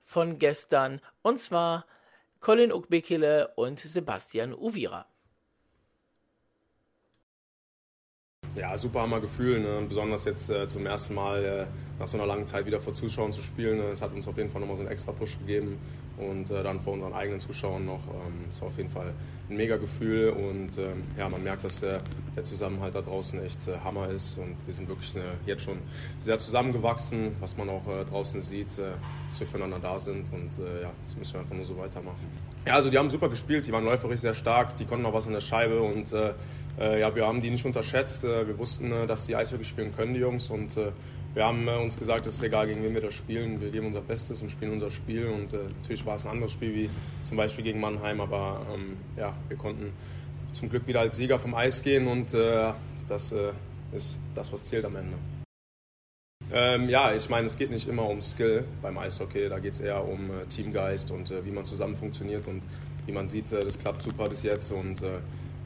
[0.00, 1.00] von gestern.
[1.22, 1.86] Und zwar
[2.40, 5.06] Colin Ukbekele und Sebastian Uvira.
[8.56, 9.58] Ja, super Hammergefühl.
[9.58, 9.84] Ne?
[9.88, 11.64] besonders jetzt äh, zum ersten Mal äh,
[11.98, 13.78] nach so einer langen Zeit wieder vor Zuschauern zu spielen.
[13.78, 13.84] Ne?
[13.84, 15.78] Es hat uns auf jeden Fall nochmal so einen extra Push gegeben.
[16.16, 18.06] Und äh, dann vor unseren eigenen Zuschauern noch.
[18.06, 19.12] Ähm, es war auf jeden Fall
[19.50, 20.28] ein mega Gefühl.
[20.30, 22.00] Und ähm, ja, man merkt, dass der,
[22.36, 24.38] der Zusammenhalt da draußen echt äh, Hammer ist.
[24.38, 25.78] Und wir sind wirklich eine, jetzt schon
[26.20, 28.92] sehr zusammengewachsen, was man auch äh, draußen sieht, äh,
[29.30, 30.32] dass wir füreinander da sind.
[30.32, 32.28] Und ja, jetzt müssen wir einfach nur so weitermachen.
[32.64, 33.66] Ja, also die haben super gespielt.
[33.66, 34.76] Die waren läuferisch sehr stark.
[34.76, 35.80] Die konnten auch was an der Scheibe.
[35.80, 36.34] Und äh,
[36.78, 38.24] ja, wir haben die nicht unterschätzt.
[38.24, 40.50] Äh, wir wussten, äh, dass die Eishockey spielen können, die Jungs.
[40.50, 40.76] Und
[41.34, 43.60] wir haben uns gesagt, es ist egal, gegen wen wir das spielen.
[43.60, 45.26] Wir geben unser Bestes und spielen unser Spiel.
[45.26, 46.90] Und natürlich war es ein anderes Spiel wie
[47.24, 48.20] zum Beispiel gegen Mannheim.
[48.20, 49.92] Aber ähm, ja, wir konnten
[50.52, 52.06] zum Glück wieder als Sieger vom Eis gehen.
[52.06, 52.34] Und
[53.08, 53.34] das
[53.92, 55.16] ist das, was zählt am Ende.
[56.52, 59.80] Ähm, ja, ich meine, es geht nicht immer um Skill beim Eishockey, da geht es
[59.80, 62.62] eher um äh, Teamgeist und äh, wie man zusammen funktioniert und
[63.06, 65.02] wie man sieht, äh, das klappt super bis jetzt und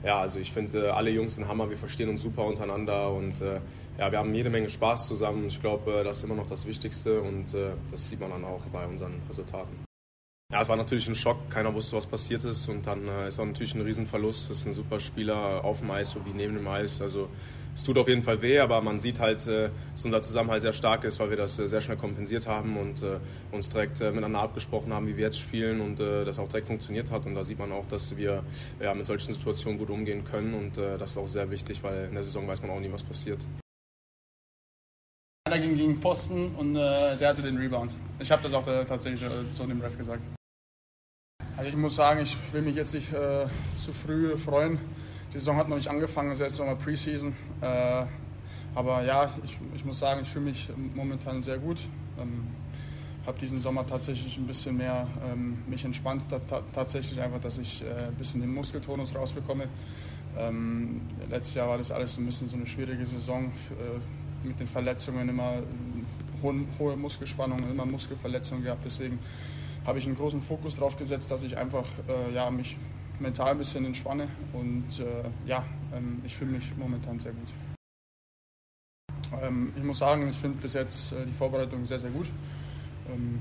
[0.04, 3.60] ja, also ich finde, alle Jungs sind Hammer, wir verstehen uns super untereinander und äh,
[3.98, 5.46] ja, wir haben jede Menge Spaß zusammen.
[5.46, 8.44] Ich glaube, äh, das ist immer noch das Wichtigste und äh, das sieht man dann
[8.44, 9.84] auch bei unseren Resultaten.
[10.50, 13.38] Ja, es war natürlich ein Schock, keiner wusste, was passiert ist und dann äh, ist
[13.38, 14.48] auch natürlich ein Riesenverlust.
[14.48, 17.02] Das ist ein super Spieler auf dem Eis sowie neben dem Eis.
[17.02, 17.28] Also
[17.78, 20.72] es tut auf jeden Fall weh, aber man sieht halt, äh, dass unser Zusammenhalt sehr
[20.72, 23.20] stark ist, weil wir das äh, sehr schnell kompensiert haben und äh,
[23.52, 27.26] uns direkt miteinander abgesprochen haben, wie wir jetzt spielen und das auch direkt funktioniert hat.
[27.26, 28.42] Und da sieht man auch, dass wir
[28.80, 32.14] ja, mit solchen Situationen gut umgehen können und das ist auch sehr wichtig, weil in
[32.14, 33.46] der Saison weiß man auch nie, was passiert.
[35.46, 37.92] Einer ging gegen Pfosten und äh, der hatte den Rebound.
[38.18, 40.22] Ich habe das auch äh, tatsächlich äh, zu dem Ref gesagt.
[41.56, 44.78] Also ich muss sagen, ich will mich jetzt nicht zu früh freuen.
[45.32, 47.34] Die Saison hat noch nicht angefangen, das ist jetzt nochmal Preseason.
[47.60, 48.04] Äh,
[48.74, 51.80] aber ja, ich, ich muss sagen, ich fühle mich momentan sehr gut.
[52.18, 52.46] Ähm,
[53.26, 56.22] habe diesen Sommer tatsächlich ein bisschen mehr ähm, mich entspannt.
[56.72, 59.68] tatsächlich einfach, dass ich äh, ein bisschen den Muskeltonus rausbekomme.
[60.38, 64.66] Ähm, letztes Jahr war das alles ein bisschen so eine schwierige Saison äh, mit den
[64.66, 65.62] Verletzungen, immer
[66.42, 68.84] ho hohe Muskelspannung, immer Muskelverletzungen gehabt.
[68.86, 69.18] Deswegen
[69.84, 72.76] habe ich einen großen Fokus darauf gesetzt, dass ich einfach äh, ja, mich
[73.20, 75.64] mental ein bisschen entspanne und äh, ja,
[75.94, 77.48] ähm, ich fühle mich momentan sehr gut.
[79.42, 82.26] Ähm, ich muss sagen, ich finde bis jetzt äh, die Vorbereitung sehr, sehr gut.
[83.12, 83.40] Ähm,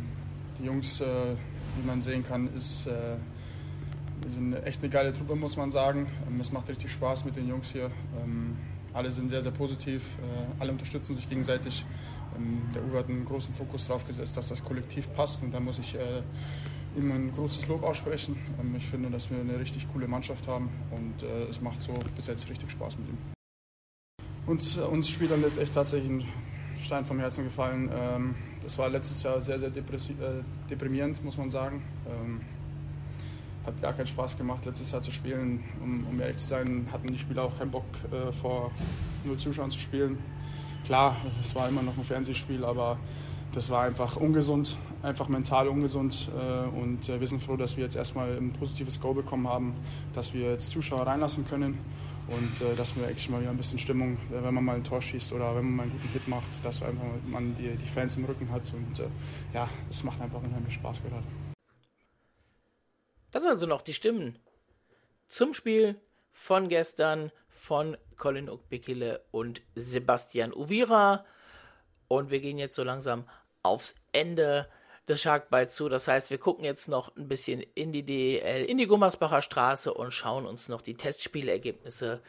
[0.59, 3.17] die Jungs, äh, wie man sehen kann, ist, äh,
[4.27, 6.07] sind echt eine geile Truppe, muss man sagen.
[6.27, 7.91] Ähm, es macht richtig Spaß mit den Jungs hier.
[8.21, 8.57] Ähm,
[8.93, 11.85] alle sind sehr, sehr positiv, äh, alle unterstützen sich gegenseitig.
[12.35, 15.59] Ähm, der Uwe hat einen großen Fokus darauf gesetzt, dass das Kollektiv passt und da
[15.59, 16.23] muss ich äh,
[16.97, 18.35] ihm ein großes Lob aussprechen.
[18.59, 21.93] Ähm, ich finde, dass wir eine richtig coole Mannschaft haben und äh, es macht so
[22.15, 23.17] bis jetzt richtig Spaß mit ihm.
[24.47, 26.25] Uns, uns Spielern ist echt tatsächlich ein
[26.81, 27.89] Stein vom Herzen gefallen.
[27.93, 31.81] Ähm, das war letztes Jahr sehr, sehr deprimierend, muss man sagen.
[33.65, 35.63] Hat gar keinen Spaß gemacht, letztes Jahr zu spielen.
[35.81, 37.85] Um, um ehrlich zu sein, hatten die Spieler auch keinen Bock,
[38.41, 38.71] vor
[39.23, 40.17] null Zuschauern zu spielen.
[40.83, 42.99] Klar, es war immer noch ein Fernsehspiel, aber
[43.53, 46.29] das war einfach ungesund, einfach mental ungesund.
[46.37, 49.75] Äh, und äh, wir sind froh, dass wir jetzt erstmal ein positives Go bekommen haben,
[50.13, 51.77] dass wir jetzt Zuschauer reinlassen können
[52.27, 55.01] und äh, dass wir eigentlich mal wieder ein bisschen Stimmung, wenn man mal ein Tor
[55.01, 58.17] schießt oder wenn man mal einen guten Hit macht, dass einfach man die, die Fans
[58.17, 58.73] im Rücken hat.
[58.73, 59.01] Und
[59.53, 61.23] ja, das macht einfach unheimlich Spaß gerade.
[63.31, 64.39] Das sind also noch die Stimmen
[65.27, 65.99] zum Spiel
[66.31, 71.25] von gestern von Colin Ukbekele und Sebastian Uvira.
[72.07, 73.27] Und wir gehen jetzt so langsam
[73.63, 74.67] aufs Ende
[75.07, 75.89] des Sharkbites zu.
[75.89, 79.93] Das heißt, wir gucken jetzt noch ein bisschen in die DEL, in die Gummersbacher Straße
[79.93, 82.21] und schauen uns noch die Testspielergebnisse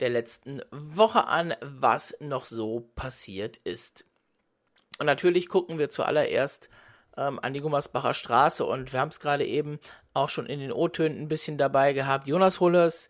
[0.00, 4.04] der letzten Woche an, was noch so passiert ist.
[4.98, 6.68] Und natürlich gucken wir zuallererst
[7.16, 9.78] ähm, an die Gummersbacher Straße und wir haben es gerade eben
[10.12, 12.26] auch schon in den O-Tönen ein bisschen dabei gehabt.
[12.26, 13.08] Jonas Hullers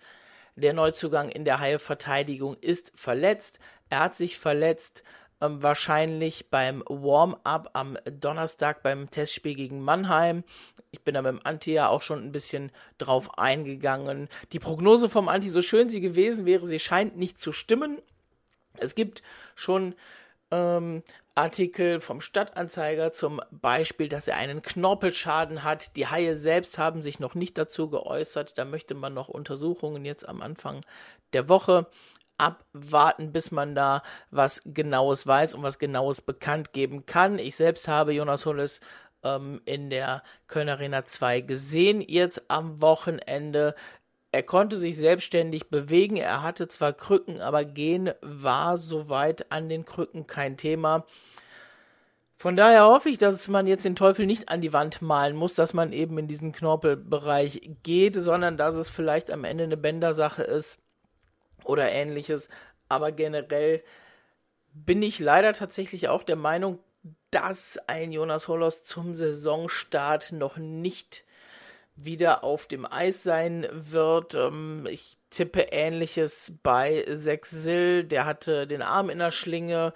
[0.57, 3.59] der Neuzugang in der Haie-Verteidigung ist verletzt.
[3.91, 5.03] Er hat sich verletzt
[5.41, 10.45] ähm, wahrscheinlich beim Warm-up am Donnerstag beim Testspiel gegen Mannheim.
[10.91, 14.29] Ich bin da mit dem Anti ja auch schon ein bisschen drauf eingegangen.
[14.53, 18.01] Die Prognose vom Anti, so schön sie gewesen wäre, sie scheint nicht zu stimmen.
[18.79, 19.23] Es gibt
[19.55, 19.95] schon
[20.51, 21.03] ähm,
[21.35, 25.97] Artikel vom Stadtanzeiger zum Beispiel, dass er einen Knorpelschaden hat.
[25.97, 28.57] Die Haie selbst haben sich noch nicht dazu geäußert.
[28.57, 30.83] Da möchte man noch Untersuchungen jetzt am Anfang
[31.33, 31.89] der Woche
[32.39, 37.39] abwarten, bis man da was Genaues weiß und was Genaues bekannt geben kann.
[37.39, 38.81] Ich selbst habe Jonas Hulles
[39.23, 43.75] ähm, in der Köln Arena 2 gesehen, jetzt am Wochenende.
[44.33, 46.17] Er konnte sich selbstständig bewegen.
[46.17, 51.07] Er hatte zwar Krücken, aber gehen war soweit an den Krücken kein Thema.
[52.37, 55.55] Von daher hoffe ich, dass man jetzt den Teufel nicht an die Wand malen muss,
[55.55, 60.43] dass man eben in diesen Knorpelbereich geht, sondern dass es vielleicht am Ende eine Bändersache
[60.43, 60.81] ist
[61.65, 62.49] oder ähnliches.
[62.89, 63.83] Aber generell
[64.73, 66.79] bin ich leider tatsächlich auch der Meinung,
[67.31, 71.25] dass ein Jonas Holos zum Saisonstart noch nicht
[71.97, 74.35] wieder auf dem Eis sein wird.
[74.35, 79.93] Ähm, ich tippe ähnliches bei Sexil, der hatte den Arm in der Schlinge.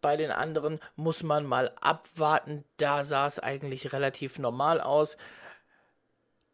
[0.00, 2.64] Bei den anderen muss man mal abwarten.
[2.76, 5.16] Da sah es eigentlich relativ normal aus.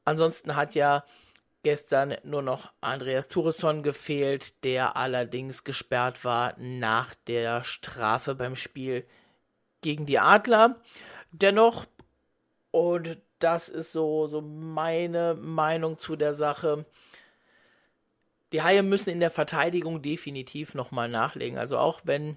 [0.07, 1.05] Ansonsten hat ja
[1.65, 9.05] gestern nur noch Andreas Turesson gefehlt, der allerdings gesperrt war nach der Strafe beim Spiel
[9.81, 10.77] gegen die Adler.
[11.33, 11.87] Dennoch,
[12.71, 16.87] und das ist so, so meine Meinung zu der Sache,
[18.53, 21.59] die Haie müssen in der Verteidigung definitiv nochmal nachlegen.
[21.59, 22.37] Also auch wenn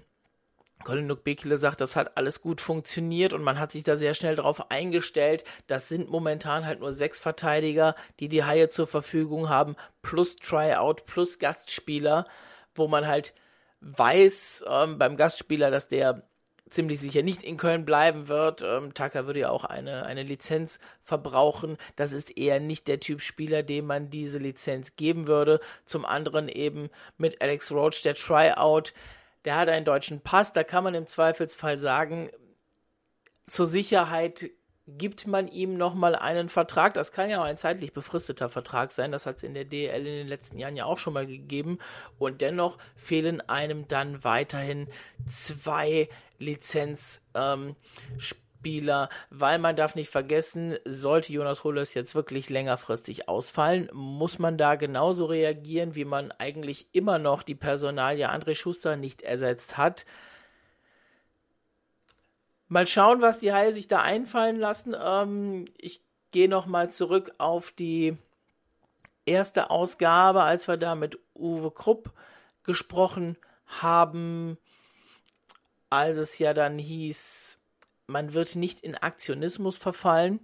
[0.84, 4.36] Colin Nukbekele sagt, das hat alles gut funktioniert und man hat sich da sehr schnell
[4.36, 5.44] darauf eingestellt.
[5.66, 11.06] Das sind momentan halt nur sechs Verteidiger, die die Haie zur Verfügung haben, plus Tryout,
[11.06, 12.26] plus Gastspieler,
[12.74, 13.34] wo man halt
[13.80, 16.22] weiß ähm, beim Gastspieler, dass der
[16.70, 18.62] ziemlich sicher nicht in Köln bleiben wird.
[18.62, 21.76] Ähm, Tucker würde ja auch eine, eine Lizenz verbrauchen.
[21.96, 25.60] Das ist eher nicht der Typ Spieler, dem man diese Lizenz geben würde.
[25.84, 28.92] Zum anderen eben mit Alex Roach, der Tryout
[29.44, 32.30] der hat einen deutschen Pass, da kann man im Zweifelsfall sagen,
[33.46, 34.50] zur Sicherheit
[34.86, 36.94] gibt man ihm nochmal einen Vertrag.
[36.94, 39.12] Das kann ja auch ein zeitlich befristeter Vertrag sein.
[39.12, 41.78] Das hat es in der DL in den letzten Jahren ja auch schon mal gegeben.
[42.18, 44.88] Und dennoch fehlen einem dann weiterhin
[45.26, 46.08] zwei
[46.38, 47.54] Lizenzspieler.
[47.54, 47.76] Ähm,
[48.68, 54.58] Spieler, weil man darf nicht vergessen, sollte Jonas Hollers jetzt wirklich längerfristig ausfallen, muss man
[54.58, 60.04] da genauso reagieren, wie man eigentlich immer noch die Personalie André Schuster nicht ersetzt hat.
[62.68, 64.94] Mal schauen, was die Haie sich da einfallen lassen.
[65.02, 68.18] Ähm, ich gehe nochmal zurück auf die
[69.24, 72.12] erste Ausgabe, als wir da mit Uwe Krupp
[72.64, 74.58] gesprochen haben,
[75.88, 77.57] als es ja dann hieß,
[78.08, 80.40] man wird nicht in Aktionismus verfallen.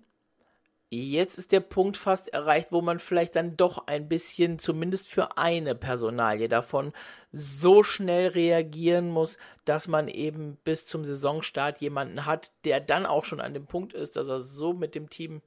[0.91, 5.39] Jetzt ist der Punkt fast erreicht, wo man vielleicht dann doch ein bisschen, zumindest für
[5.39, 6.93] eine Personalie davon,
[7.33, 13.25] so schnell reagieren muss, dass man eben bis zum Saisonstart jemanden hat, der dann auch
[13.25, 15.43] schon an dem Punkt ist, dass er so mit dem Team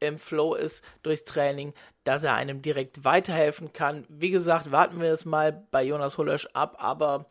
[0.00, 4.04] im Flow ist durchs Training, dass er einem direkt weiterhelfen kann.
[4.08, 7.26] Wie gesagt, warten wir es mal bei Jonas Hullesch ab, aber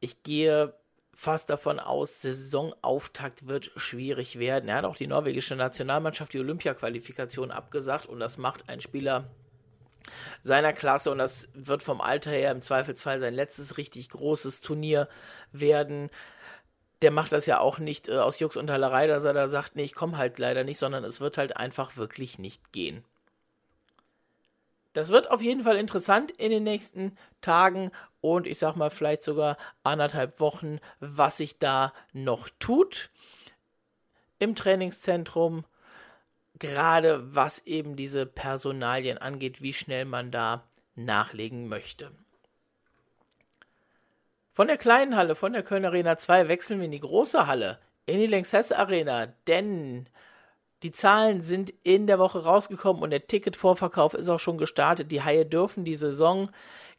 [0.00, 0.74] ich gehe
[1.14, 4.68] fast davon aus, Saisonauftakt wird schwierig werden.
[4.68, 9.24] Er hat auch die norwegische Nationalmannschaft die Olympia-Qualifikation abgesagt und das macht ein Spieler
[10.42, 15.08] seiner Klasse und das wird vom Alter her im Zweifelsfall sein letztes richtig großes Turnier
[15.52, 16.10] werden.
[17.02, 19.76] Der macht das ja auch nicht äh, aus Jux und Hallerei, dass er da sagt,
[19.76, 23.04] nee, ich komme halt leider nicht, sondern es wird halt einfach wirklich nicht gehen.
[24.92, 27.90] Das wird auf jeden Fall interessant in den nächsten Tagen
[28.22, 33.10] und ich sag mal vielleicht sogar anderthalb Wochen, was sich da noch tut
[34.38, 35.64] im Trainingszentrum.
[36.58, 40.62] Gerade was eben diese Personalien angeht, wie schnell man da
[40.94, 42.12] nachlegen möchte.
[44.52, 47.80] Von der kleinen Halle, von der Köln Arena 2, wechseln wir in die große Halle,
[48.06, 50.08] in die Lanxess Arena, denn
[50.82, 55.10] die Zahlen sind in der Woche rausgekommen und der Ticketvorverkauf ist auch schon gestartet.
[55.10, 56.50] Die Haie dürfen die Saison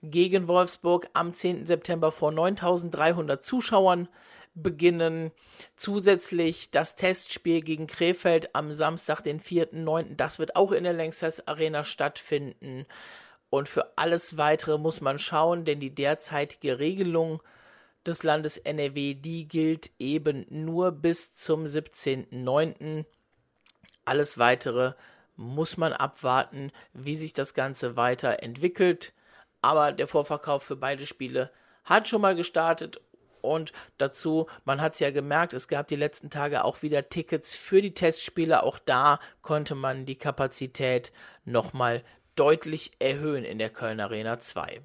[0.04, 1.66] gegen Wolfsburg am 10.
[1.66, 4.10] September vor 9300 Zuschauern
[4.54, 5.32] beginnen.
[5.76, 10.16] Zusätzlich das Testspiel gegen Krefeld am Samstag, den 4.9.
[10.16, 12.86] Das wird auch in der Lanxess Arena stattfinden.
[13.50, 17.42] Und für alles weitere muss man schauen, denn die derzeitige Regelung
[18.06, 23.06] des Landes NRW, die gilt eben nur bis zum 17.9.
[24.06, 24.94] Alles weitere
[25.36, 29.14] muss man abwarten, wie sich das Ganze weiterentwickelt.
[29.64, 31.50] Aber der Vorverkauf für beide Spiele
[31.86, 33.00] hat schon mal gestartet
[33.42, 37.56] und dazu, man hat es ja gemerkt, es gab die letzten Tage auch wieder Tickets
[37.56, 38.62] für die Testspiele.
[38.64, 41.12] Auch da konnte man die Kapazität
[41.46, 42.04] nochmal
[42.36, 44.82] deutlich erhöhen in der Köln Arena 2.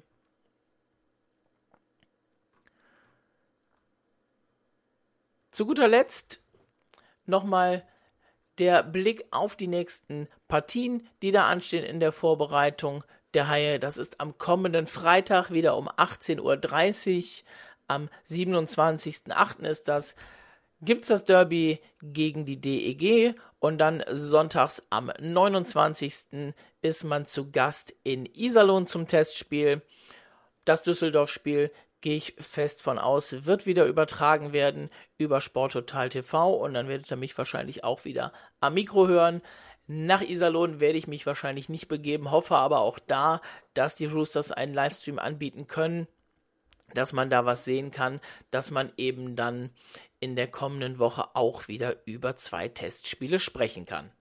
[5.51, 6.41] Zu guter Letzt
[7.25, 7.85] nochmal
[8.59, 13.03] der Blick auf die nächsten Partien, die da anstehen in der Vorbereitung
[13.33, 13.79] der Haie.
[13.79, 17.47] Das ist am kommenden Freitag wieder um 18.30 Uhr.
[17.87, 19.61] Am 27.08.
[19.61, 20.15] ist das.
[20.81, 26.53] Gibt's das Derby gegen die DEG und dann sonntags am 29.
[26.81, 29.81] ist man zu Gast in Iserlohn zum Testspiel.
[30.63, 36.73] Das Düsseldorf-Spiel gehe ich fest von aus, wird wieder übertragen werden über Sporttotal TV und
[36.73, 38.31] dann werdet ihr mich wahrscheinlich auch wieder
[38.61, 39.41] am Mikro hören.
[39.91, 43.41] Nach Iserlohn werde ich mich wahrscheinlich nicht begeben, hoffe aber auch da,
[43.73, 46.07] dass die Roosters einen Livestream anbieten können,
[46.93, 48.21] dass man da was sehen kann,
[48.51, 49.71] dass man eben dann
[50.19, 54.11] in der kommenden Woche auch wieder über zwei Testspiele sprechen kann.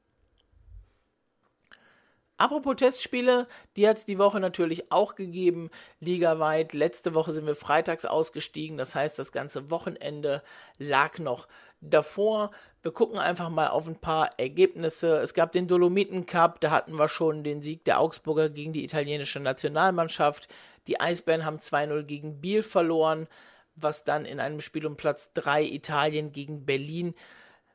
[2.38, 6.72] Apropos Testspiele, die hat es die Woche natürlich auch gegeben, ligaweit.
[6.72, 10.42] Letzte Woche sind wir freitags ausgestiegen, das heißt, das ganze Wochenende
[10.78, 11.48] lag noch
[11.80, 12.52] davor.
[12.82, 15.18] Wir gucken einfach mal auf ein paar Ergebnisse.
[15.18, 18.84] Es gab den Dolomiten Cup, da hatten wir schon den Sieg der Augsburger gegen die
[18.84, 20.46] italienische Nationalmannschaft.
[20.86, 23.26] Die Eisbären haben 2-0 gegen Biel verloren,
[23.74, 27.14] was dann in einem Spiel um Platz 3 Italien gegen Berlin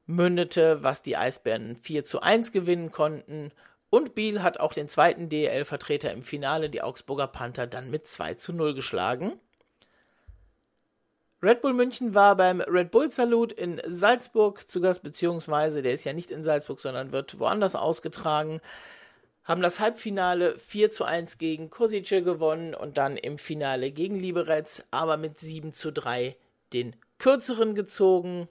[0.05, 3.51] mündete, was die Eisbären 4 zu 1 gewinnen konnten.
[3.93, 8.33] Und Biel hat auch den zweiten DEL-Vertreter im Finale, die Augsburger Panther, dann mit 2
[8.33, 9.39] zu 0 geschlagen.
[11.43, 16.05] Red Bull München war beim Red Bull Salut in Salzburg zu Gast, beziehungsweise der ist
[16.05, 18.61] ja nicht in Salzburg, sondern wird woanders ausgetragen.
[19.43, 24.85] Haben das Halbfinale 4 zu 1 gegen Kosice gewonnen und dann im Finale gegen Liberec,
[24.89, 26.35] aber mit 7 zu 3
[26.73, 28.49] den kürzeren gezogen.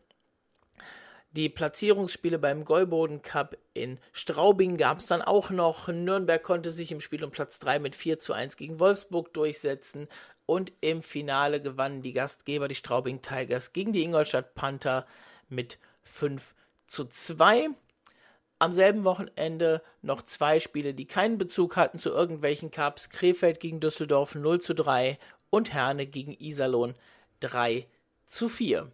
[1.35, 5.89] Die Platzierungsspiele beim Golboden Cup in Straubing gab es dann auch noch.
[5.89, 10.09] Nürnberg konnte sich im Spiel um Platz 3 mit 4 zu 1 gegen Wolfsburg durchsetzen.
[10.45, 15.07] Und im Finale gewannen die Gastgeber, die Straubing Tigers, gegen die Ingolstadt Panther
[15.49, 16.55] mit 5
[16.87, 17.71] zu 2.
[18.59, 23.09] Am selben Wochenende noch zwei Spiele, die keinen Bezug hatten zu irgendwelchen Cups.
[23.09, 25.19] Krefeld gegen Düsseldorf 0 zu 3
[25.49, 26.95] und Herne gegen Iserlohn
[27.41, 27.87] 3
[28.27, 28.93] zu 4.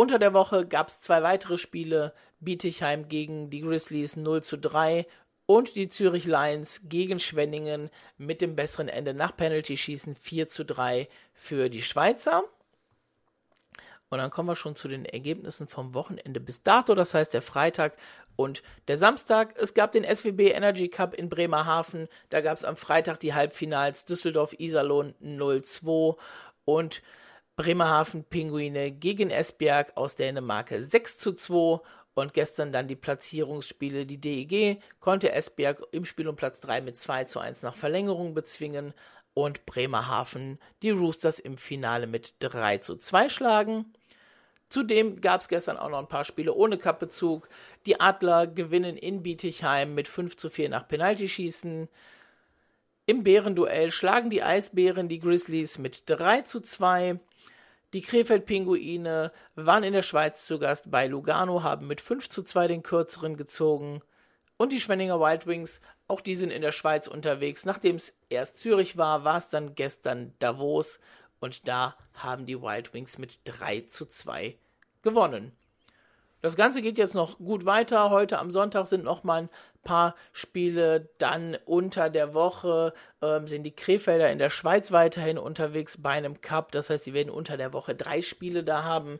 [0.00, 2.14] Unter der Woche gab es zwei weitere Spiele.
[2.38, 5.08] Bietigheim gegen die Grizzlies 0 zu 3
[5.44, 11.08] und die Zürich Lions gegen Schwenningen mit dem besseren Ende nach Penalty-Schießen 4 zu 3
[11.34, 12.44] für die Schweizer.
[14.08, 17.42] Und dann kommen wir schon zu den Ergebnissen vom Wochenende bis dato, das heißt der
[17.42, 17.96] Freitag
[18.36, 19.56] und der Samstag.
[19.58, 22.06] Es gab den SWB Energy Cup in Bremerhaven.
[22.28, 26.16] Da gab es am Freitag die Halbfinals Düsseldorf-Iserlohn 0-2
[26.64, 27.02] und
[27.58, 31.80] Bremerhaven Pinguine gegen Esbjerg aus Dänemark 6 zu 2
[32.14, 34.06] und gestern dann die Platzierungsspiele.
[34.06, 38.32] Die DEG konnte Esbjerg im Spiel um Platz 3 mit 2 zu 1 nach Verlängerung
[38.32, 38.94] bezwingen
[39.34, 43.92] und Bremerhaven die Roosters im Finale mit 3 zu 2 schlagen.
[44.68, 47.48] Zudem gab es gestern auch noch ein paar Spiele ohne Cup-Bezug.
[47.86, 51.88] Die Adler gewinnen in Bietigheim mit 5 zu 4 nach Penaltyschießen.
[53.06, 57.18] Im Bärenduell schlagen die Eisbären die Grizzlies mit 3 zu 2.
[57.94, 62.68] Die Krefeld-Pinguine waren in der Schweiz zu Gast bei Lugano, haben mit 5 zu 2
[62.68, 64.02] den kürzeren gezogen.
[64.58, 67.64] Und die Schwenninger Wild Wings, auch die sind in der Schweiz unterwegs.
[67.64, 71.00] Nachdem es erst Zürich war, war es dann gestern Davos.
[71.40, 74.58] Und da haben die Wild Wings mit 3 zu 2
[75.00, 75.52] gewonnen.
[76.42, 78.10] Das Ganze geht jetzt noch gut weiter.
[78.10, 79.50] Heute am Sonntag sind noch mal ein
[79.88, 81.08] paar Spiele.
[81.18, 82.92] Dann unter der Woche
[83.22, 86.72] ähm, sind die Krefelder in der Schweiz weiterhin unterwegs bei einem Cup.
[86.72, 89.18] Das heißt, sie werden unter der Woche drei Spiele da haben.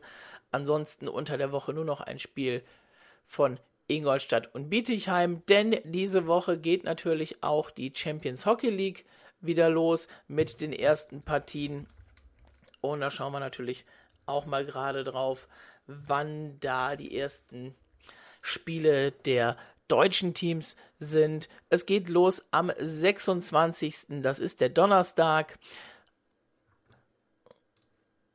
[0.51, 2.63] Ansonsten unter der Woche nur noch ein Spiel
[3.25, 5.43] von Ingolstadt und Bietigheim.
[5.47, 9.05] Denn diese Woche geht natürlich auch die Champions Hockey League
[9.41, 11.87] wieder los mit den ersten Partien.
[12.81, 13.85] Und da schauen wir natürlich
[14.25, 15.47] auch mal gerade drauf
[15.89, 17.75] wann da die ersten
[18.41, 19.57] Spiele der
[19.89, 21.49] deutschen Teams sind.
[21.69, 24.05] Es geht los am 26.
[24.21, 25.57] Das ist der Donnerstag.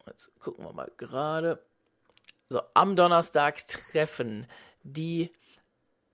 [0.06, 1.62] Jetzt gucken wir mal gerade.
[2.50, 4.46] So, am Donnerstag treffen
[4.82, 5.30] die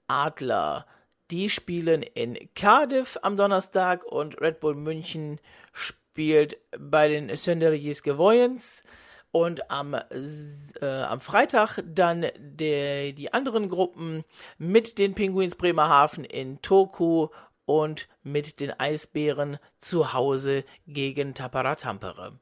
[0.06, 0.86] Adler.
[1.30, 5.40] Die spielen in Cardiff am Donnerstag und Red Bull München
[5.72, 8.84] spielt bei den Sönderjis Gewoyens.
[9.32, 14.24] Und am, äh, am Freitag dann der, die anderen Gruppen
[14.58, 17.28] mit den Pinguins Bremerhaven in Toku
[17.64, 22.38] und mit den Eisbären zu Hause gegen Tapara Tampere.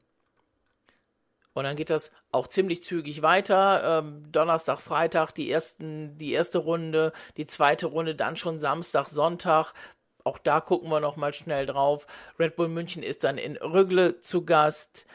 [1.53, 3.99] Und dann geht das auch ziemlich zügig weiter.
[3.99, 9.73] Ähm, Donnerstag, Freitag die ersten, die erste Runde, die zweite Runde dann schon Samstag, Sonntag.
[10.23, 12.07] Auch da gucken wir noch mal schnell drauf.
[12.39, 15.05] Red Bull München ist dann in Rügle zu Gast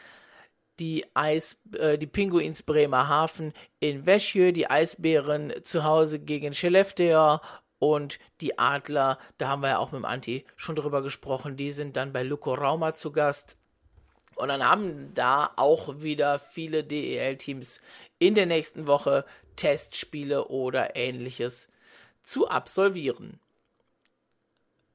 [0.78, 7.38] die Eis, äh, die Pinguins Bremerhaven in Wäschjö, die Eisbären zu Hause gegen Skellefteå
[7.78, 11.70] und die Adler, da haben wir ja auch mit dem Anti schon drüber gesprochen, die
[11.70, 13.58] sind dann bei Luko Rauma zu Gast.
[14.36, 17.80] Und dann haben da auch wieder viele DEL-Teams
[18.18, 19.24] in der nächsten Woche
[19.54, 21.68] Testspiele oder ähnliches
[22.24, 23.38] zu absolvieren.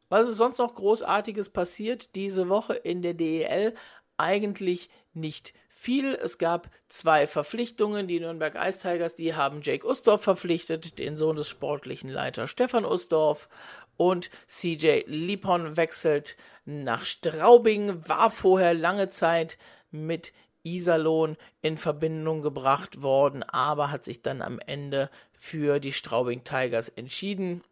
[0.10, 3.76] Was ist sonst noch Großartiges passiert diese Woche in der DEL?
[4.20, 6.14] eigentlich nicht viel.
[6.14, 8.08] Es gab zwei Verpflichtungen.
[8.08, 12.84] Die Nürnberg Ice Tigers, die haben Jake Ustorf verpflichtet, den Sohn des sportlichen Leiters Stefan
[12.86, 13.48] Ustorf.
[13.96, 16.36] Und CJ Lipon wechselt
[16.66, 19.58] nach Straubing, war vorher lange Zeit
[19.90, 20.34] mit
[20.64, 26.90] Iserlohn in Verbindung gebracht worden, aber hat sich dann am Ende für die Straubing Tigers
[26.90, 27.64] entschieden.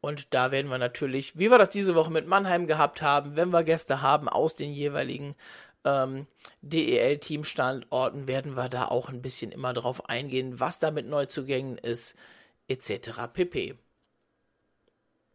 [0.00, 3.50] Und da werden wir natürlich, wie wir das diese Woche mit Mannheim gehabt haben, wenn
[3.50, 5.34] wir Gäste haben aus den jeweiligen
[5.86, 6.26] ähm,
[6.60, 12.16] DEL-Teamstandorten, werden wir da auch ein bisschen immer drauf eingehen, was da mit Neuzugängen ist,
[12.68, 13.28] etc.
[13.32, 13.78] pp.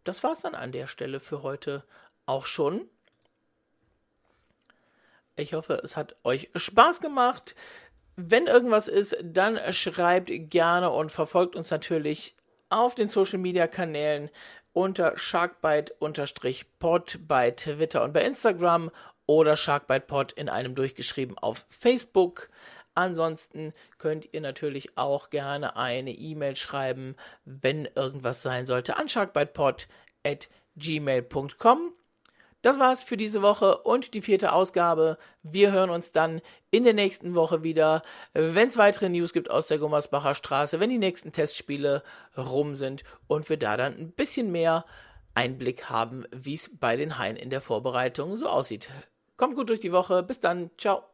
[0.04, 1.84] Das war's dann an der Stelle für heute
[2.26, 2.88] auch schon.
[5.36, 7.56] Ich hoffe, es hat euch Spaß gemacht.
[8.18, 12.36] Wenn irgendwas ist, dann schreibt gerne und verfolgt uns natürlich
[12.70, 14.30] auf den Social Media Kanälen
[14.74, 18.90] unter Sharkbite-Pod bei Twitter und bei Instagram
[19.32, 22.50] oder Sharkbite-Pod in einem durchgeschrieben auf Facebook.
[22.96, 31.94] Ansonsten könnt ihr natürlich auch gerne eine E-Mail schreiben, wenn irgendwas sein sollte, an sharkbitepod.gmail.com.
[32.62, 35.18] Das war's für diese Woche und die vierte Ausgabe.
[35.42, 38.02] Wir hören uns dann in der nächsten Woche wieder,
[38.34, 42.04] wenn es weitere News gibt aus der Gummersbacher Straße, wenn die nächsten Testspiele
[42.38, 44.84] rum sind und wir da dann ein bisschen mehr
[45.34, 48.90] Einblick haben, wie es bei den Haien in der Vorbereitung so aussieht.
[49.42, 50.22] Kommt gut durch die Woche.
[50.22, 50.70] Bis dann.
[50.78, 51.11] Ciao.